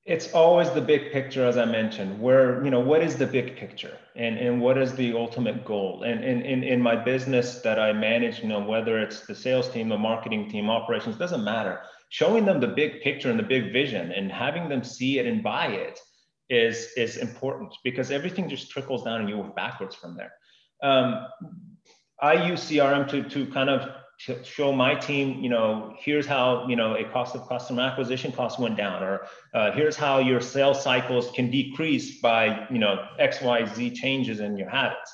It's 0.05 0.33
always 0.33 0.70
the 0.70 0.81
big 0.81 1.12
picture 1.12 1.46
as 1.46 1.57
i 1.57 1.64
mentioned. 1.64 2.20
Where 2.20 2.64
you 2.64 2.70
know 2.70 2.81
what 2.81 3.03
is 3.03 3.16
the 3.16 3.26
big 3.26 3.57
picture? 3.57 3.96
And 4.16 4.37
and 4.37 4.61
what 4.61 4.76
is 4.76 4.94
the 4.94 5.14
ultimate 5.14 5.64
goal? 5.64 6.03
And 6.03 6.24
in 6.24 6.42
in, 6.42 6.64
in 6.64 6.81
my 6.81 6.96
business 6.96 7.61
that 7.61 7.79
i 7.79 7.92
manage 7.92 8.40
you 8.40 8.48
know 8.48 8.61
whether 8.61 8.98
it's 8.98 9.26
the 9.26 9.35
sales 9.35 9.68
team 9.68 9.88
the 9.88 9.98
marketing 9.98 10.50
team 10.50 10.68
operations 10.68 11.16
doesn't 11.16 11.44
matter. 11.44 11.81
Showing 12.09 12.44
them 12.44 12.59
the 12.59 12.66
big 12.66 13.00
picture 13.03 13.31
and 13.31 13.38
the 13.38 13.44
big 13.44 13.72
vision 13.72 14.11
and 14.11 14.33
having 14.33 14.68
them 14.68 14.83
see 14.83 15.20
it 15.20 15.26
and 15.26 15.44
buy 15.44 15.68
it 15.68 16.00
is 16.50 16.90
is 16.96 17.16
important 17.16 17.72
because 17.84 18.10
everything 18.10 18.48
just 18.48 18.70
trickles 18.70 19.04
down 19.04 19.20
and 19.20 19.28
you 19.28 19.38
work 19.38 19.56
backwards 19.56 19.94
from 19.94 20.16
there 20.16 20.32
um, 20.82 21.26
i 22.20 22.34
use 22.48 22.68
crm 22.70 23.08
to 23.08 23.22
to 23.28 23.50
kind 23.52 23.70
of 23.70 23.88
to 24.26 24.44
show 24.44 24.70
my 24.70 24.94
team, 24.94 25.42
you 25.42 25.48
know, 25.48 25.94
here's 25.98 26.26
how, 26.26 26.68
you 26.68 26.76
know, 26.76 26.94
a 26.94 27.04
cost 27.04 27.34
of 27.34 27.48
customer 27.48 27.82
acquisition 27.82 28.30
cost 28.32 28.58
went 28.58 28.76
down, 28.76 29.02
or 29.02 29.26
uh, 29.54 29.72
here's 29.72 29.96
how 29.96 30.18
your 30.18 30.42
sales 30.42 30.82
cycles 30.82 31.30
can 31.30 31.50
decrease 31.50 32.20
by, 32.20 32.66
you 32.70 32.78
know, 32.78 33.06
X, 33.18 33.40
Y, 33.40 33.64
Z 33.64 33.90
changes 33.92 34.40
in 34.40 34.58
your 34.58 34.68
habits. 34.68 35.10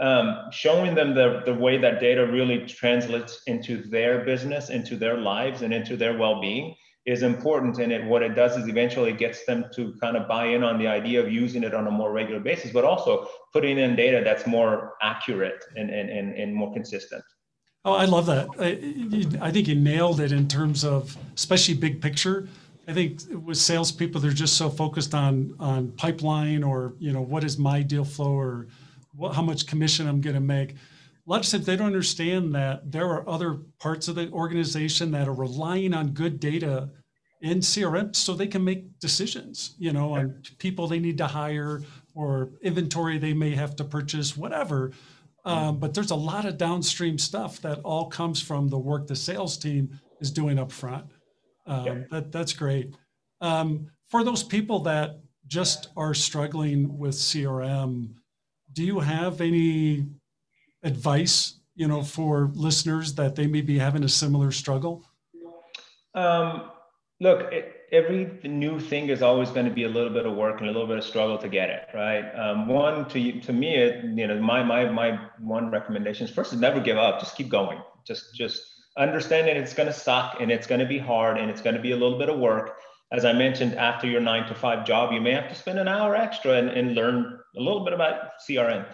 Um, 0.00 0.46
showing 0.50 0.94
them 0.94 1.14
the, 1.14 1.42
the 1.44 1.54
way 1.54 1.78
that 1.78 2.00
data 2.00 2.26
really 2.26 2.66
translates 2.66 3.42
into 3.46 3.82
their 3.82 4.24
business, 4.24 4.70
into 4.70 4.96
their 4.96 5.18
lives, 5.18 5.62
and 5.62 5.72
into 5.72 5.96
their 5.96 6.18
well-being 6.18 6.74
is 7.08 7.22
important. 7.22 7.78
And 7.78 7.90
it, 7.90 8.04
what 8.04 8.22
it 8.22 8.34
does 8.34 8.56
is 8.56 8.68
eventually 8.68 9.12
gets 9.12 9.46
them 9.46 9.64
to 9.74 9.94
kind 9.98 10.14
of 10.16 10.28
buy 10.28 10.46
in 10.46 10.62
on 10.62 10.78
the 10.78 10.86
idea 10.86 11.20
of 11.20 11.32
using 11.32 11.64
it 11.64 11.74
on 11.74 11.86
a 11.86 11.90
more 11.90 12.12
regular 12.12 12.38
basis, 12.38 12.70
but 12.70 12.84
also 12.84 13.28
putting 13.52 13.78
in 13.78 13.96
data 13.96 14.20
that's 14.22 14.46
more 14.46 14.92
accurate 15.00 15.64
and, 15.74 15.88
and, 15.88 16.10
and, 16.10 16.34
and 16.38 16.54
more 16.54 16.70
consistent. 16.72 17.24
Oh, 17.84 17.94
I 17.94 18.04
love 18.04 18.26
that. 18.26 18.48
I, 18.60 19.46
I, 19.46 19.50
think 19.50 19.68
you 19.68 19.74
nailed 19.74 20.20
it 20.20 20.32
in 20.32 20.46
terms 20.48 20.84
of, 20.84 21.16
especially 21.34 21.74
big 21.74 22.02
picture. 22.02 22.46
I 22.86 22.92
think 22.92 23.22
with 23.30 23.56
salespeople, 23.56 24.20
they're 24.20 24.30
just 24.30 24.58
so 24.58 24.68
focused 24.68 25.14
on 25.14 25.54
on 25.58 25.92
pipeline 25.92 26.62
or 26.62 26.94
you 26.98 27.12
know 27.12 27.22
what 27.22 27.44
is 27.44 27.58
my 27.58 27.82
deal 27.82 28.04
flow 28.04 28.32
or 28.32 28.66
what, 29.14 29.34
how 29.34 29.42
much 29.42 29.66
commission 29.66 30.06
I'm 30.08 30.20
going 30.20 30.34
to 30.34 30.40
make. 30.40 30.72
A 30.72 31.30
lot 31.30 31.44
of 31.44 31.50
times 31.50 31.66
they 31.66 31.76
don't 31.76 31.86
understand 31.86 32.54
that 32.54 32.90
there 32.90 33.06
are 33.06 33.28
other 33.28 33.58
parts 33.78 34.08
of 34.08 34.14
the 34.14 34.30
organization 34.30 35.10
that 35.12 35.28
are 35.28 35.34
relying 35.34 35.92
on 35.92 36.08
good 36.08 36.40
data 36.40 36.88
in 37.40 37.58
CRM 37.58 38.14
so 38.14 38.34
they 38.34 38.46
can 38.46 38.64
make 38.64 38.98
decisions. 38.98 39.74
You 39.78 39.92
know, 39.92 40.14
on 40.14 40.42
people 40.58 40.86
they 40.86 40.98
need 40.98 41.18
to 41.18 41.26
hire 41.26 41.82
or 42.14 42.50
inventory 42.62 43.18
they 43.18 43.32
may 43.32 43.54
have 43.54 43.76
to 43.76 43.84
purchase, 43.84 44.36
whatever 44.36 44.92
um, 45.48 45.78
but 45.78 45.94
there's 45.94 46.10
a 46.10 46.16
lot 46.16 46.44
of 46.44 46.58
downstream 46.58 47.16
stuff 47.16 47.60
that 47.62 47.78
all 47.78 48.06
comes 48.06 48.42
from 48.42 48.68
the 48.68 48.78
work 48.78 49.06
the 49.06 49.16
sales 49.16 49.56
team 49.56 49.98
is 50.20 50.30
doing 50.30 50.58
up 50.58 50.70
front. 50.70 51.06
Um, 51.66 51.86
yeah. 51.86 51.94
that, 52.10 52.32
that's 52.32 52.52
great. 52.52 52.94
Um, 53.40 53.90
for 54.08 54.24
those 54.24 54.42
people 54.42 54.80
that 54.80 55.20
just 55.46 55.88
are 55.96 56.12
struggling 56.12 56.98
with 56.98 57.14
CRM, 57.14 58.10
do 58.74 58.84
you 58.84 59.00
have 59.00 59.40
any 59.40 60.06
advice, 60.82 61.60
you 61.74 61.88
know, 61.88 62.02
for 62.02 62.50
listeners 62.54 63.14
that 63.14 63.34
they 63.34 63.46
may 63.46 63.62
be 63.62 63.78
having 63.78 64.04
a 64.04 64.08
similar 64.08 64.50
struggle? 64.50 65.02
Um, 66.14 66.70
look, 67.20 67.52
it, 67.52 67.78
every 67.90 68.38
new 68.44 68.78
thing 68.78 69.08
is 69.08 69.22
always 69.22 69.50
going 69.50 69.66
to 69.66 69.72
be 69.72 69.84
a 69.84 69.88
little 69.88 70.12
bit 70.12 70.26
of 70.26 70.36
work 70.36 70.60
and 70.60 70.68
a 70.68 70.72
little 70.72 70.86
bit 70.86 70.98
of 70.98 71.04
struggle 71.04 71.38
to 71.38 71.48
get 71.48 71.70
it 71.70 71.88
right. 71.94 72.30
Um, 72.34 72.68
one 72.68 73.08
to 73.10 73.40
to 73.40 73.52
me, 73.52 73.76
it, 73.76 74.04
you 74.04 74.26
know, 74.26 74.40
my 74.40 74.62
my 74.62 74.90
my 74.90 75.18
one 75.38 75.70
recommendation 75.70 76.26
is 76.26 76.32
first 76.32 76.52
is 76.52 76.60
never 76.60 76.80
give 76.80 76.96
up. 76.96 77.20
Just 77.20 77.36
keep 77.36 77.48
going. 77.48 77.80
Just 78.06 78.34
just 78.34 78.62
understand 78.96 79.48
that 79.48 79.56
it's 79.56 79.74
going 79.74 79.86
to 79.86 79.92
suck 79.92 80.36
and 80.40 80.50
it's 80.50 80.66
going 80.66 80.80
to 80.80 80.86
be 80.86 80.98
hard 80.98 81.38
and 81.38 81.50
it's 81.50 81.62
going 81.62 81.76
to 81.76 81.82
be 81.82 81.92
a 81.92 81.96
little 81.96 82.18
bit 82.18 82.28
of 82.28 82.38
work. 82.38 82.76
As 83.10 83.24
I 83.24 83.32
mentioned, 83.32 83.74
after 83.74 84.06
your 84.06 84.20
nine 84.20 84.46
to 84.48 84.54
five 84.54 84.86
job, 84.86 85.12
you 85.12 85.20
may 85.20 85.32
have 85.32 85.48
to 85.48 85.54
spend 85.54 85.78
an 85.78 85.88
hour 85.88 86.14
extra 86.14 86.52
and, 86.52 86.68
and 86.68 86.94
learn 86.94 87.38
a 87.56 87.60
little 87.60 87.84
bit 87.84 87.94
about 87.94 88.32
CRM. 88.48 88.86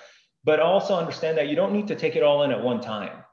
But 0.44 0.60
also 0.60 0.94
understand 0.94 1.38
that 1.38 1.48
you 1.48 1.56
don't 1.56 1.72
need 1.72 1.88
to 1.88 1.96
take 1.96 2.16
it 2.16 2.22
all 2.22 2.42
in 2.42 2.52
at 2.52 2.62
one 2.62 2.80
time. 2.80 3.24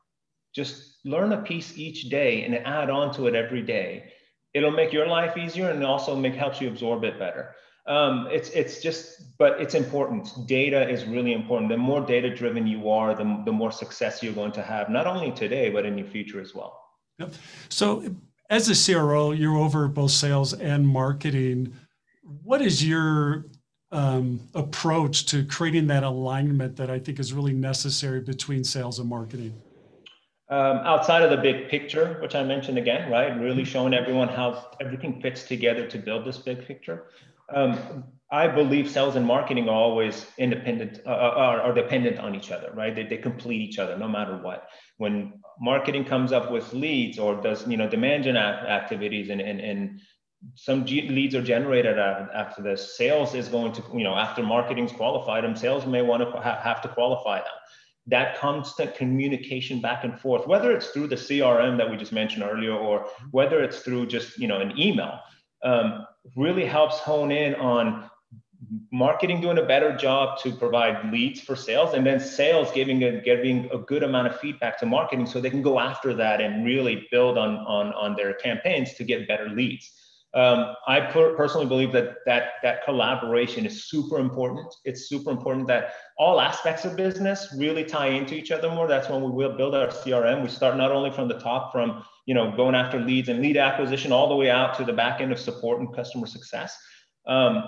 Just 0.56 1.06
learn 1.06 1.34
a 1.34 1.42
piece 1.42 1.78
each 1.78 2.10
day 2.10 2.44
and 2.44 2.56
add 2.56 2.90
on 2.90 3.14
to 3.16 3.28
it 3.28 3.36
every 3.36 3.62
day 3.62 4.12
it'll 4.54 4.72
make 4.72 4.92
your 4.92 5.08
life 5.08 5.38
easier 5.38 5.70
and 5.70 5.84
also 5.84 6.16
make 6.16 6.36
helps 6.36 6.62
you 6.62 6.68
absorb 6.68 7.04
it 7.04 7.18
better. 7.18 7.56
Um, 7.88 8.28
it's 8.32 8.50
it's 8.52 8.82
just 8.82 9.38
but 9.38 9.60
it's 9.60 9.74
important. 9.74 10.30
Data 10.48 10.88
is 10.88 11.06
really 11.06 11.34
important. 11.34 11.70
The 11.70 11.78
more 11.78 12.02
data 12.02 12.34
driven 12.34 12.68
you 12.68 12.90
are 12.90 13.16
the, 13.16 13.42
the 13.44 13.52
more 13.52 13.72
success 13.72 14.22
you're 14.22 14.34
going 14.34 14.52
to 14.54 14.62
have 14.62 14.90
not 14.90 15.08
only 15.08 15.32
today 15.32 15.70
but 15.70 15.86
in 15.86 15.98
your 15.98 16.08
future 16.08 16.40
as 16.40 16.54
well. 16.54 16.78
Yep. 17.20 17.34
so 17.70 18.04
as 18.50 18.70
a 18.70 18.94
cro 18.94 19.32
you're 19.32 19.58
over 19.58 19.88
both 19.88 20.12
sales 20.12 20.54
and 20.54 20.88
marketing. 20.88 21.74
What 22.44 22.62
is 22.62 22.86
your 22.86 23.46
um, 23.92 24.40
approach 24.56 25.26
to 25.28 25.44
creating 25.46 25.88
that 25.88 26.04
alignment 26.04 26.78
that 26.78 26.90
i 26.90 26.98
think 26.98 27.20
is 27.20 27.34
really 27.34 27.52
necessary 27.52 28.22
between 28.22 28.64
sales 28.64 29.00
and 29.00 29.10
marketing 29.10 29.54
um, 30.52 30.80
outside 30.80 31.24
of 31.24 31.30
the 31.30 31.38
big 31.38 31.70
picture, 31.70 32.18
which 32.22 32.36
I 32.36 32.44
mentioned 32.44 32.78
again, 32.78 33.10
right? 33.10 33.40
Really 33.40 33.64
showing 33.64 33.94
everyone 33.94 34.28
how 34.28 34.72
everything 34.82 35.22
fits 35.22 35.44
together 35.44 35.88
to 35.88 35.98
build 35.98 36.26
this 36.26 36.38
big 36.38 36.68
picture. 36.68 37.08
Um, 37.54 38.04
I 38.30 38.48
believe 38.48 38.90
sales 38.90 39.16
and 39.16 39.26
marketing 39.26 39.70
are 39.70 39.76
always 39.76 40.26
independent, 40.38 41.00
uh, 41.06 41.10
uh, 41.10 41.34
are, 41.36 41.62
are, 41.62 41.74
dependent 41.74 42.20
on 42.20 42.36
each 42.36 42.52
other, 42.52 42.72
right? 42.74 42.94
They, 42.94 43.04
they 43.04 43.18
complete 43.18 43.62
each 43.62 43.80
other 43.80 43.98
no 43.98 44.10
matter 44.10 44.38
what. 44.38 44.68
When 44.98 45.34
marketing 45.60 46.06
comes 46.06 46.34
up 46.34 46.52
with 46.52 46.74
leads 46.74 47.18
or 47.18 47.42
does, 47.42 47.66
you 47.68 47.78
know, 47.78 47.90
demand 47.90 48.26
gen 48.26 48.38
activities 48.38 49.30
and, 49.30 49.42
and, 49.42 49.60
and 49.60 50.00
some 50.56 50.86
G- 50.86 51.10
leads 51.10 51.36
are 51.36 51.42
generated 51.42 51.98
after 51.98 52.62
this, 52.62 52.98
sales 52.98 53.36
is 53.36 53.48
going 53.48 53.74
to, 53.74 53.84
you 53.94 54.04
know, 54.04 54.16
after 54.16 54.44
marketing's 54.44 54.92
qualified 54.92 55.44
them, 55.44 55.56
sales 55.56 55.86
may 55.86 56.02
want 56.02 56.24
to 56.24 56.32
ha- 56.40 56.62
have 56.62 56.82
to 56.82 56.88
qualify 56.90 57.40
them 57.40 57.54
that 58.08 58.38
constant 58.38 58.96
communication 58.96 59.80
back 59.80 60.04
and 60.04 60.20
forth, 60.20 60.48
whether 60.48 60.72
it's 60.72 60.88
through 60.88 61.08
the 61.08 61.16
CRM 61.16 61.78
that 61.78 61.90
we 61.90 61.98
just 61.98 62.12
mentioned 62.12 62.44
earlier, 62.44 62.74
or 62.74 63.08
whether 63.32 63.62
it's 63.64 63.80
through 63.80 64.08
just 64.08 64.38
you 64.38 64.48
know 64.48 64.60
an 64.60 64.78
email, 64.80 65.20
um, 65.64 66.06
really 66.36 66.66
helps 66.66 66.98
hone 67.00 67.32
in 67.32 67.56
on 67.56 68.10
marketing 68.92 69.42
doing 69.42 69.58
a 69.58 69.66
better 69.66 69.96
job 69.96 70.40
to 70.40 70.52
provide 70.52 71.12
leads 71.12 71.42
for 71.42 71.56
sales, 71.56 71.94
and 71.94 72.06
then 72.06 72.20
sales 72.20 72.72
giving 72.74 73.04
a 73.04 73.22
giving 73.22 73.70
a 73.72 73.78
good 73.78 74.04
amount 74.04 74.28
of 74.28 74.40
feedback 74.40 74.80
to 74.80 74.86
marketing 74.86 75.26
so 75.26 75.40
they 75.40 75.50
can 75.50 75.62
go 75.62 75.80
after 75.80 76.14
that 76.14 76.42
and 76.42 76.66
really 76.66 77.08
build 77.12 77.38
on 77.38 77.58
on 77.60 77.94
on 77.94 78.16
their 78.16 78.34
campaigns 78.34 78.94
to 78.96 79.04
get 79.04 79.28
better 79.28 79.50
leads. 79.50 79.92
Um, 80.34 80.76
I 80.88 81.02
per- 81.02 81.36
personally 81.36 81.66
believe 81.66 81.92
that 81.92 82.16
that 82.26 82.54
that 82.64 82.86
collaboration 82.86 83.66
is 83.66 83.90
super 83.90 84.18
important. 84.18 84.74
It's 84.86 85.10
super 85.10 85.30
important 85.30 85.68
that 85.68 85.94
all 86.18 86.40
aspects 86.40 86.86
of 86.86 86.96
business 86.96 87.54
really 87.58 87.84
tie 87.84 88.08
into 88.08 88.36
each 88.36 88.50
other 88.50 88.70
more. 88.70 88.88
That's 88.88 89.10
when 89.10 89.22
we 89.22 89.30
will 89.30 89.58
build 89.58 89.76
our 89.76 89.88
CRM. 89.88 90.42
We 90.42 90.48
start 90.48 90.78
not 90.78 90.92
only 90.92 91.12
from 91.12 91.28
the 91.28 91.40
top, 91.40 91.74
from 91.74 92.04
you 92.28 92.34
know 92.34 92.56
going 92.56 92.76
after 92.76 92.98
leads 92.98 93.28
and 93.28 93.42
lead 93.42 93.58
acquisition, 93.58 94.14
all 94.14 94.30
the 94.30 94.36
way 94.36 94.50
out 94.50 94.74
to 94.78 94.86
the 94.86 94.94
back 94.94 95.20
end 95.20 95.34
of 95.34 95.40
support 95.40 95.82
and 95.82 95.94
customer 95.94 96.28
success. 96.28 96.78
Um, 97.28 97.66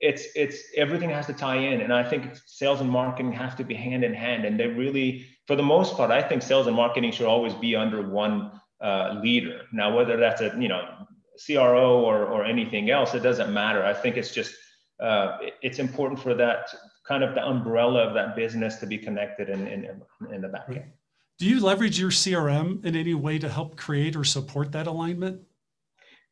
it's 0.00 0.24
it's 0.34 0.64
everything 0.76 1.10
has 1.10 1.26
to 1.26 1.32
tie 1.32 1.58
in, 1.58 1.82
and 1.82 1.92
I 1.92 2.02
think 2.02 2.32
sales 2.46 2.80
and 2.80 2.90
marketing 2.90 3.32
have 3.32 3.54
to 3.56 3.64
be 3.64 3.74
hand 3.74 4.02
in 4.02 4.14
hand. 4.14 4.44
And 4.44 4.58
they 4.58 4.66
really, 4.66 5.26
for 5.46 5.54
the 5.54 5.62
most 5.62 5.96
part, 5.96 6.10
I 6.10 6.22
think 6.22 6.42
sales 6.42 6.66
and 6.66 6.74
marketing 6.74 7.12
should 7.12 7.26
always 7.26 7.54
be 7.54 7.76
under 7.76 8.08
one 8.08 8.50
uh, 8.80 9.20
leader. 9.22 9.62
Now, 9.72 9.94
whether 9.94 10.16
that's 10.16 10.40
a 10.40 10.56
you 10.58 10.68
know 10.68 11.06
CRO 11.44 12.00
or, 12.00 12.24
or 12.24 12.44
anything 12.44 12.90
else, 12.90 13.14
it 13.14 13.20
doesn't 13.20 13.52
matter. 13.52 13.84
I 13.84 13.94
think 13.94 14.16
it's 14.16 14.32
just, 14.32 14.54
uh, 15.00 15.38
it's 15.62 15.78
important 15.78 16.20
for 16.20 16.34
that 16.34 16.68
kind 17.06 17.24
of 17.24 17.34
the 17.34 17.44
umbrella 17.46 18.06
of 18.06 18.14
that 18.14 18.36
business 18.36 18.76
to 18.76 18.86
be 18.86 18.98
connected 18.98 19.48
in, 19.48 19.66
in, 19.66 20.02
in 20.32 20.40
the 20.40 20.48
back 20.48 20.68
end. 20.68 20.92
Do 21.38 21.46
you 21.46 21.60
leverage 21.60 21.98
your 21.98 22.10
CRM 22.10 22.84
in 22.84 22.94
any 22.94 23.14
way 23.14 23.38
to 23.38 23.48
help 23.48 23.76
create 23.76 24.14
or 24.14 24.24
support 24.24 24.72
that 24.72 24.86
alignment? 24.86 25.40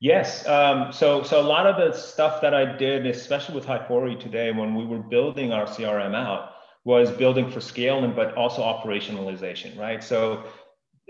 Yes. 0.01 0.47
Um, 0.47 0.93
so, 0.93 1.23
so 1.23 1.41
a 1.41 1.43
lot 1.43 1.67
of 1.67 1.77
the 1.77 1.99
stuff 1.99 2.41
that 2.43 2.55
I 2.55 2.77
did, 2.77 3.07
especially 3.07 3.55
with 3.57 3.67
Hypori 3.67 4.21
today, 4.21 4.53
when 4.53 4.75
we 4.75 4.85
were 4.85 4.99
building 4.99 5.53
our 5.53 5.67
CRM 5.67 6.15
out, 6.15 6.51
was 6.85 7.11
building 7.11 7.51
for 7.51 7.61
scale 7.61 8.05
and 8.05 8.15
but 8.15 8.35
also 8.35 8.63
operationalization, 8.63 9.77
right? 9.79 10.03
So 10.03 10.45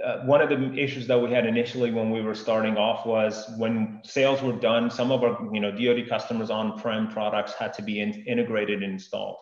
uh, 0.04 0.20
one 0.20 0.40
of 0.40 0.48
the 0.48 0.72
issues 0.74 1.06
that 1.06 1.20
we 1.20 1.30
had 1.30 1.46
initially 1.46 1.90
when 1.90 2.10
we 2.10 2.20
were 2.20 2.34
starting 2.34 2.76
off 2.76 3.04
was 3.04 3.44
when 3.56 4.00
sales 4.04 4.42
were 4.42 4.52
done, 4.52 4.90
some 4.90 5.10
of 5.10 5.22
our 5.24 5.38
you 5.52 5.60
know 5.60 5.70
DoD 5.70 6.08
customers 6.08 6.50
on-prem 6.50 7.08
products 7.08 7.52
had 7.54 7.72
to 7.74 7.82
be 7.82 8.00
in, 8.00 8.12
integrated 8.26 8.82
and 8.82 8.92
installed. 8.92 9.36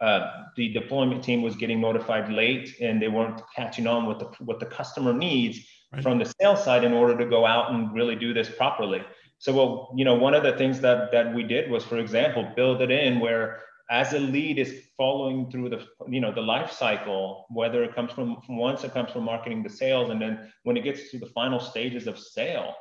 Uh, 0.00 0.44
the 0.56 0.72
deployment 0.72 1.22
team 1.22 1.42
was 1.42 1.54
getting 1.56 1.80
notified 1.80 2.32
late, 2.32 2.74
and 2.80 3.00
they 3.00 3.08
weren't 3.08 3.40
catching 3.54 3.86
on 3.86 4.06
with 4.06 4.18
the 4.18 4.26
what 4.44 4.58
the 4.58 4.66
customer 4.66 5.12
needs 5.12 5.60
right. 5.92 6.02
from 6.02 6.18
the 6.18 6.32
sales 6.40 6.64
side 6.64 6.84
in 6.84 6.92
order 6.92 7.16
to 7.16 7.26
go 7.26 7.46
out 7.46 7.72
and 7.72 7.92
really 7.94 8.16
do 8.16 8.32
this 8.34 8.48
properly. 8.48 9.02
So, 9.38 9.54
well, 9.54 9.94
you 9.96 10.04
know, 10.04 10.14
one 10.14 10.34
of 10.34 10.42
the 10.42 10.52
things 10.52 10.80
that 10.80 11.12
that 11.12 11.32
we 11.34 11.42
did 11.42 11.70
was, 11.70 11.84
for 11.84 11.98
example, 11.98 12.50
build 12.56 12.82
it 12.82 12.90
in 12.90 13.20
where 13.20 13.60
as 13.90 14.12
a 14.12 14.18
lead 14.18 14.58
is 14.58 14.84
following 14.96 15.50
through 15.50 15.68
the 15.68 15.84
you 16.08 16.20
know 16.20 16.32
the 16.32 16.40
life 16.40 16.70
cycle 16.70 17.46
whether 17.50 17.82
it 17.82 17.94
comes 17.94 18.12
from, 18.12 18.40
from 18.46 18.56
once 18.56 18.84
it 18.84 18.92
comes 18.94 19.10
from 19.10 19.24
marketing 19.24 19.62
to 19.64 19.68
sales 19.68 20.10
and 20.10 20.22
then 20.22 20.50
when 20.62 20.76
it 20.76 20.84
gets 20.84 21.10
to 21.10 21.18
the 21.18 21.26
final 21.26 21.58
stages 21.58 22.06
of 22.06 22.18
sale 22.18 22.74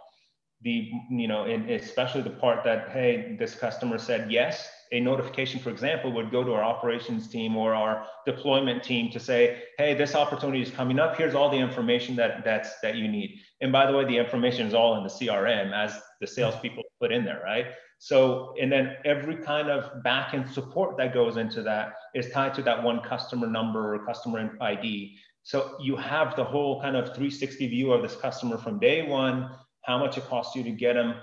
the 0.62 0.92
you 1.10 1.28
know 1.28 1.46
especially 1.70 2.22
the 2.22 2.30
part 2.30 2.64
that 2.64 2.90
hey 2.90 3.36
this 3.40 3.56
customer 3.56 3.98
said 3.98 4.32
yes 4.32 4.70
a 4.92 5.00
notification 5.00 5.60
for 5.60 5.70
example 5.70 6.12
would 6.12 6.32
go 6.32 6.44
to 6.44 6.54
our 6.54 6.64
operations 6.64 7.28
team 7.28 7.56
or 7.56 7.74
our 7.74 8.06
deployment 8.26 8.84
team 8.84 9.12
to 9.12 9.20
say 9.20 9.64
hey 9.78 9.94
this 9.94 10.16
opportunity 10.16 10.62
is 10.62 10.72
coming 10.72 11.00
up. 11.00 11.18
Here's 11.18 11.36
all 11.36 11.50
the 11.50 11.58
information 11.58 12.16
that 12.16 12.44
that's 12.44 12.80
that 12.82 12.96
you 12.96 13.08
need. 13.08 13.40
And 13.62 13.72
by 13.72 13.90
the 13.90 13.98
way 13.98 14.06
the 14.06 14.18
information 14.18 14.68
is 14.68 14.74
all 14.74 14.98
in 14.98 15.04
the 15.04 15.10
crm 15.10 15.74
as 15.74 16.00
the 16.22 16.28
salespeople 16.28 16.84
put 17.00 17.12
in 17.12 17.24
there 17.26 17.42
right? 17.44 17.68
So 18.00 18.56
and 18.62 18.72
then 18.72 18.96
every 19.06 19.38
kind 19.38 19.70
of 19.70 20.04
back 20.04 20.34
end 20.34 20.50
support 20.50 20.98
that 20.98 21.14
goes 21.14 21.38
into 21.38 21.62
that 21.64 21.94
is 22.16 22.32
tied 22.32 22.54
to 22.56 22.64
that 22.64 22.82
one 22.82 23.02
customer 23.02 23.48
number 23.48 23.94
or 23.94 24.06
customer 24.06 24.58
id 24.62 25.16
so 25.44 25.78
you 25.82 25.96
have 25.96 26.36
the 26.36 26.44
whole 26.44 26.82
kind 26.82 26.96
of 26.96 27.06
360 27.08 27.68
view 27.68 27.92
of 27.92 28.02
this 28.02 28.16
customer 28.16 28.58
from 28.58 28.80
day 28.80 29.08
one 29.08 29.50
how 29.90 29.98
much 29.98 30.18
it 30.18 30.26
costs 30.26 30.56
you 30.56 30.64
to 30.64 30.72
get 30.72 30.94
them, 30.94 31.16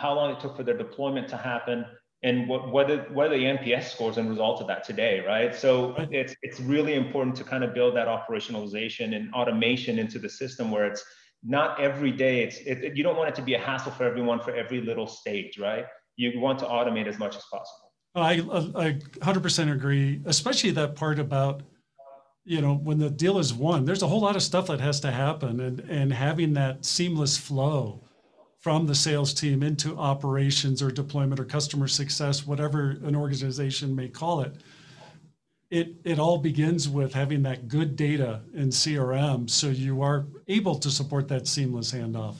how 0.00 0.14
long 0.14 0.32
it 0.32 0.40
took 0.40 0.56
for 0.56 0.64
their 0.64 0.76
deployment 0.76 1.28
to 1.28 1.36
happen, 1.36 1.84
and 2.22 2.48
what 2.48 2.72
what 2.72 2.90
are, 2.90 3.02
what 3.12 3.26
are 3.26 3.38
the 3.38 3.44
NPS 3.44 3.90
scores 3.92 4.18
and 4.18 4.28
results 4.28 4.60
of 4.60 4.66
that 4.66 4.84
today, 4.84 5.22
right? 5.26 5.54
So 5.54 5.94
it's 6.10 6.34
it's 6.42 6.58
really 6.60 6.94
important 6.94 7.36
to 7.36 7.44
kind 7.44 7.62
of 7.62 7.74
build 7.74 7.94
that 7.96 8.08
operationalization 8.08 9.14
and 9.14 9.32
automation 9.34 9.98
into 9.98 10.18
the 10.18 10.28
system 10.28 10.70
where 10.70 10.86
it's 10.86 11.04
not 11.44 11.80
every 11.80 12.10
day. 12.10 12.42
It's 12.42 12.58
it, 12.58 12.82
it, 12.82 12.96
you 12.96 13.04
don't 13.04 13.16
want 13.16 13.28
it 13.28 13.34
to 13.36 13.42
be 13.42 13.54
a 13.54 13.58
hassle 13.58 13.92
for 13.92 14.04
everyone 14.04 14.40
for 14.40 14.54
every 14.54 14.80
little 14.80 15.06
stage, 15.06 15.58
right? 15.58 15.86
You 16.16 16.40
want 16.40 16.58
to 16.60 16.64
automate 16.64 17.06
as 17.06 17.18
much 17.18 17.36
as 17.36 17.42
possible. 17.50 17.92
I 18.16 18.32
I 18.32 18.92
100% 19.20 19.72
agree, 19.72 20.20
especially 20.24 20.72
that 20.72 20.96
part 20.96 21.20
about 21.20 21.62
you 22.44 22.60
know 22.60 22.74
when 22.74 22.98
the 22.98 23.10
deal 23.10 23.38
is 23.38 23.52
won 23.52 23.84
there's 23.84 24.02
a 24.02 24.08
whole 24.08 24.20
lot 24.20 24.34
of 24.34 24.42
stuff 24.42 24.66
that 24.68 24.80
has 24.80 25.00
to 25.00 25.10
happen 25.10 25.60
and 25.60 25.80
and 25.80 26.12
having 26.12 26.54
that 26.54 26.84
seamless 26.84 27.36
flow 27.36 28.02
from 28.68 28.84
the 28.84 28.94
sales 28.94 29.32
team 29.32 29.62
into 29.62 29.96
operations 29.96 30.82
or 30.82 30.90
deployment 30.90 31.40
or 31.40 31.44
customer 31.46 31.88
success 31.88 32.46
whatever 32.46 32.98
an 33.02 33.16
organization 33.16 33.96
may 33.96 34.06
call 34.06 34.42
it 34.42 34.56
it 35.70 35.94
it 36.04 36.18
all 36.18 36.36
begins 36.36 36.86
with 36.86 37.14
having 37.14 37.42
that 37.42 37.66
good 37.66 37.96
data 37.96 38.42
in 38.52 38.68
crm 38.68 39.48
so 39.48 39.68
you 39.68 40.02
are 40.02 40.26
able 40.48 40.74
to 40.74 40.90
support 40.90 41.28
that 41.28 41.46
seamless 41.46 41.92
handoff 41.92 42.34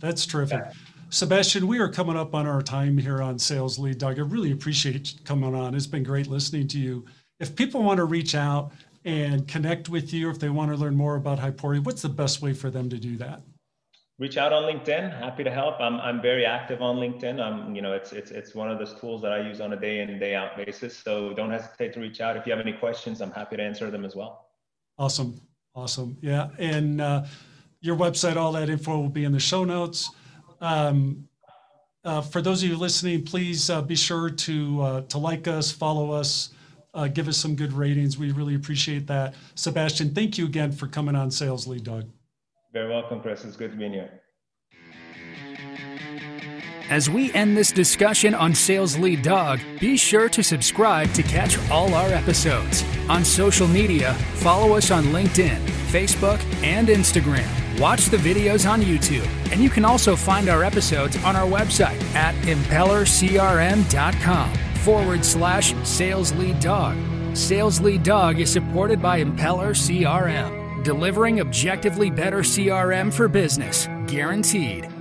that's 0.00 0.24
terrific 0.24 0.62
yeah. 0.64 0.72
Sebastian, 1.10 1.68
we 1.68 1.78
are 1.78 1.88
coming 1.88 2.16
up 2.16 2.34
on 2.34 2.48
our 2.48 2.60
time 2.60 2.98
here 2.98 3.22
on 3.22 3.38
Sales 3.38 3.78
Lead 3.78 3.98
Dog. 3.98 4.18
I 4.18 4.22
really 4.22 4.50
appreciate 4.50 5.14
coming 5.24 5.54
on. 5.54 5.76
It's 5.76 5.86
been 5.86 6.02
great 6.02 6.26
listening 6.26 6.66
to 6.68 6.80
you. 6.80 7.04
If 7.38 7.54
people 7.54 7.84
want 7.84 7.98
to 7.98 8.04
reach 8.04 8.34
out 8.34 8.72
and 9.04 9.46
connect 9.46 9.88
with 9.88 10.12
you 10.12 10.30
if 10.30 10.40
they 10.40 10.48
want 10.48 10.72
to 10.72 10.76
learn 10.76 10.96
more 10.96 11.14
about 11.14 11.38
Hypori, 11.38 11.78
what's 11.78 12.02
the 12.02 12.08
best 12.08 12.42
way 12.42 12.52
for 12.52 12.70
them 12.70 12.90
to 12.90 12.98
do 12.98 13.16
that? 13.18 13.40
Reach 14.18 14.38
out 14.38 14.50
on 14.50 14.62
LinkedIn. 14.62 15.18
Happy 15.18 15.44
to 15.44 15.50
help. 15.50 15.78
I'm, 15.78 16.00
I'm 16.00 16.22
very 16.22 16.46
active 16.46 16.80
on 16.80 16.96
LinkedIn. 16.96 17.38
I'm, 17.38 17.74
you 17.74 17.82
know, 17.82 17.92
it's, 17.92 18.12
it's, 18.12 18.30
it's 18.30 18.54
one 18.54 18.70
of 18.70 18.78
those 18.78 18.98
tools 18.98 19.20
that 19.20 19.32
I 19.32 19.46
use 19.46 19.60
on 19.60 19.74
a 19.74 19.76
day 19.76 20.00
in 20.00 20.18
day 20.18 20.34
out 20.34 20.56
basis. 20.56 20.96
So 20.96 21.34
don't 21.34 21.50
hesitate 21.50 21.92
to 21.94 22.00
reach 22.00 22.22
out. 22.22 22.34
If 22.34 22.46
you 22.46 22.52
have 22.52 22.60
any 22.60 22.72
questions, 22.72 23.20
I'm 23.20 23.30
happy 23.30 23.56
to 23.56 23.62
answer 23.62 23.90
them 23.90 24.06
as 24.06 24.16
well. 24.16 24.46
Awesome. 24.98 25.38
Awesome. 25.74 26.16
Yeah. 26.22 26.48
And 26.58 27.02
uh, 27.02 27.26
your 27.82 27.94
website, 27.96 28.36
all 28.36 28.52
that 28.52 28.70
info 28.70 28.98
will 28.98 29.10
be 29.10 29.24
in 29.24 29.32
the 29.32 29.40
show 29.40 29.64
notes. 29.64 30.10
Um, 30.62 31.28
uh, 32.02 32.22
for 32.22 32.40
those 32.40 32.62
of 32.62 32.70
you 32.70 32.76
listening, 32.76 33.22
please 33.22 33.68
uh, 33.68 33.82
be 33.82 33.96
sure 33.96 34.30
to 34.30 34.80
uh, 34.80 35.00
to 35.02 35.18
like 35.18 35.46
us, 35.46 35.70
follow 35.72 36.12
us, 36.12 36.50
uh, 36.94 37.08
give 37.08 37.28
us 37.28 37.36
some 37.36 37.54
good 37.54 37.72
ratings. 37.72 38.16
We 38.16 38.32
really 38.32 38.54
appreciate 38.54 39.06
that. 39.08 39.34
Sebastian, 39.56 40.14
thank 40.14 40.38
you 40.38 40.46
again 40.46 40.72
for 40.72 40.86
coming 40.86 41.16
on 41.16 41.30
Sales 41.30 41.66
Lead 41.66 41.84
Dog. 41.84 42.08
Very 42.76 42.90
welcome, 42.90 43.22
Chris. 43.22 43.42
It's 43.42 43.56
good 43.56 43.70
to 43.70 43.76
be 43.78 43.88
here. 43.88 44.20
As 46.90 47.08
we 47.08 47.32
end 47.32 47.56
this 47.56 47.72
discussion 47.72 48.34
on 48.34 48.54
Sales 48.54 48.98
Lead 48.98 49.22
Dog, 49.22 49.60
be 49.80 49.96
sure 49.96 50.28
to 50.28 50.42
subscribe 50.42 51.10
to 51.14 51.22
catch 51.22 51.56
all 51.70 51.94
our 51.94 52.10
episodes. 52.10 52.84
On 53.08 53.24
social 53.24 53.66
media, 53.66 54.12
follow 54.44 54.76
us 54.76 54.90
on 54.90 55.04
LinkedIn, 55.04 55.56
Facebook, 55.90 56.38
and 56.62 56.88
Instagram. 56.88 57.48
Watch 57.80 58.10
the 58.10 58.18
videos 58.18 58.70
on 58.70 58.82
YouTube, 58.82 59.26
and 59.50 59.62
you 59.62 59.70
can 59.70 59.86
also 59.86 60.14
find 60.14 60.50
our 60.50 60.62
episodes 60.62 61.16
on 61.24 61.34
our 61.34 61.48
website 61.48 62.02
at 62.14 62.34
propellercrm.com 62.44 64.52
forward 64.84 65.24
slash 65.24 65.74
sales 65.82 66.34
lead 66.34 66.60
dog. 66.60 66.94
Sales 67.36 67.82
Lead 67.82 68.02
Dog 68.02 68.40
is 68.40 68.50
supported 68.50 69.02
by 69.02 69.22
Propeller 69.22 69.74
CRM, 69.74 70.55
delivering 70.86 71.40
objectively 71.40 72.10
better 72.10 72.42
CRM 72.42 73.12
for 73.12 73.26
business, 73.26 73.88
guaranteed. 74.06 74.95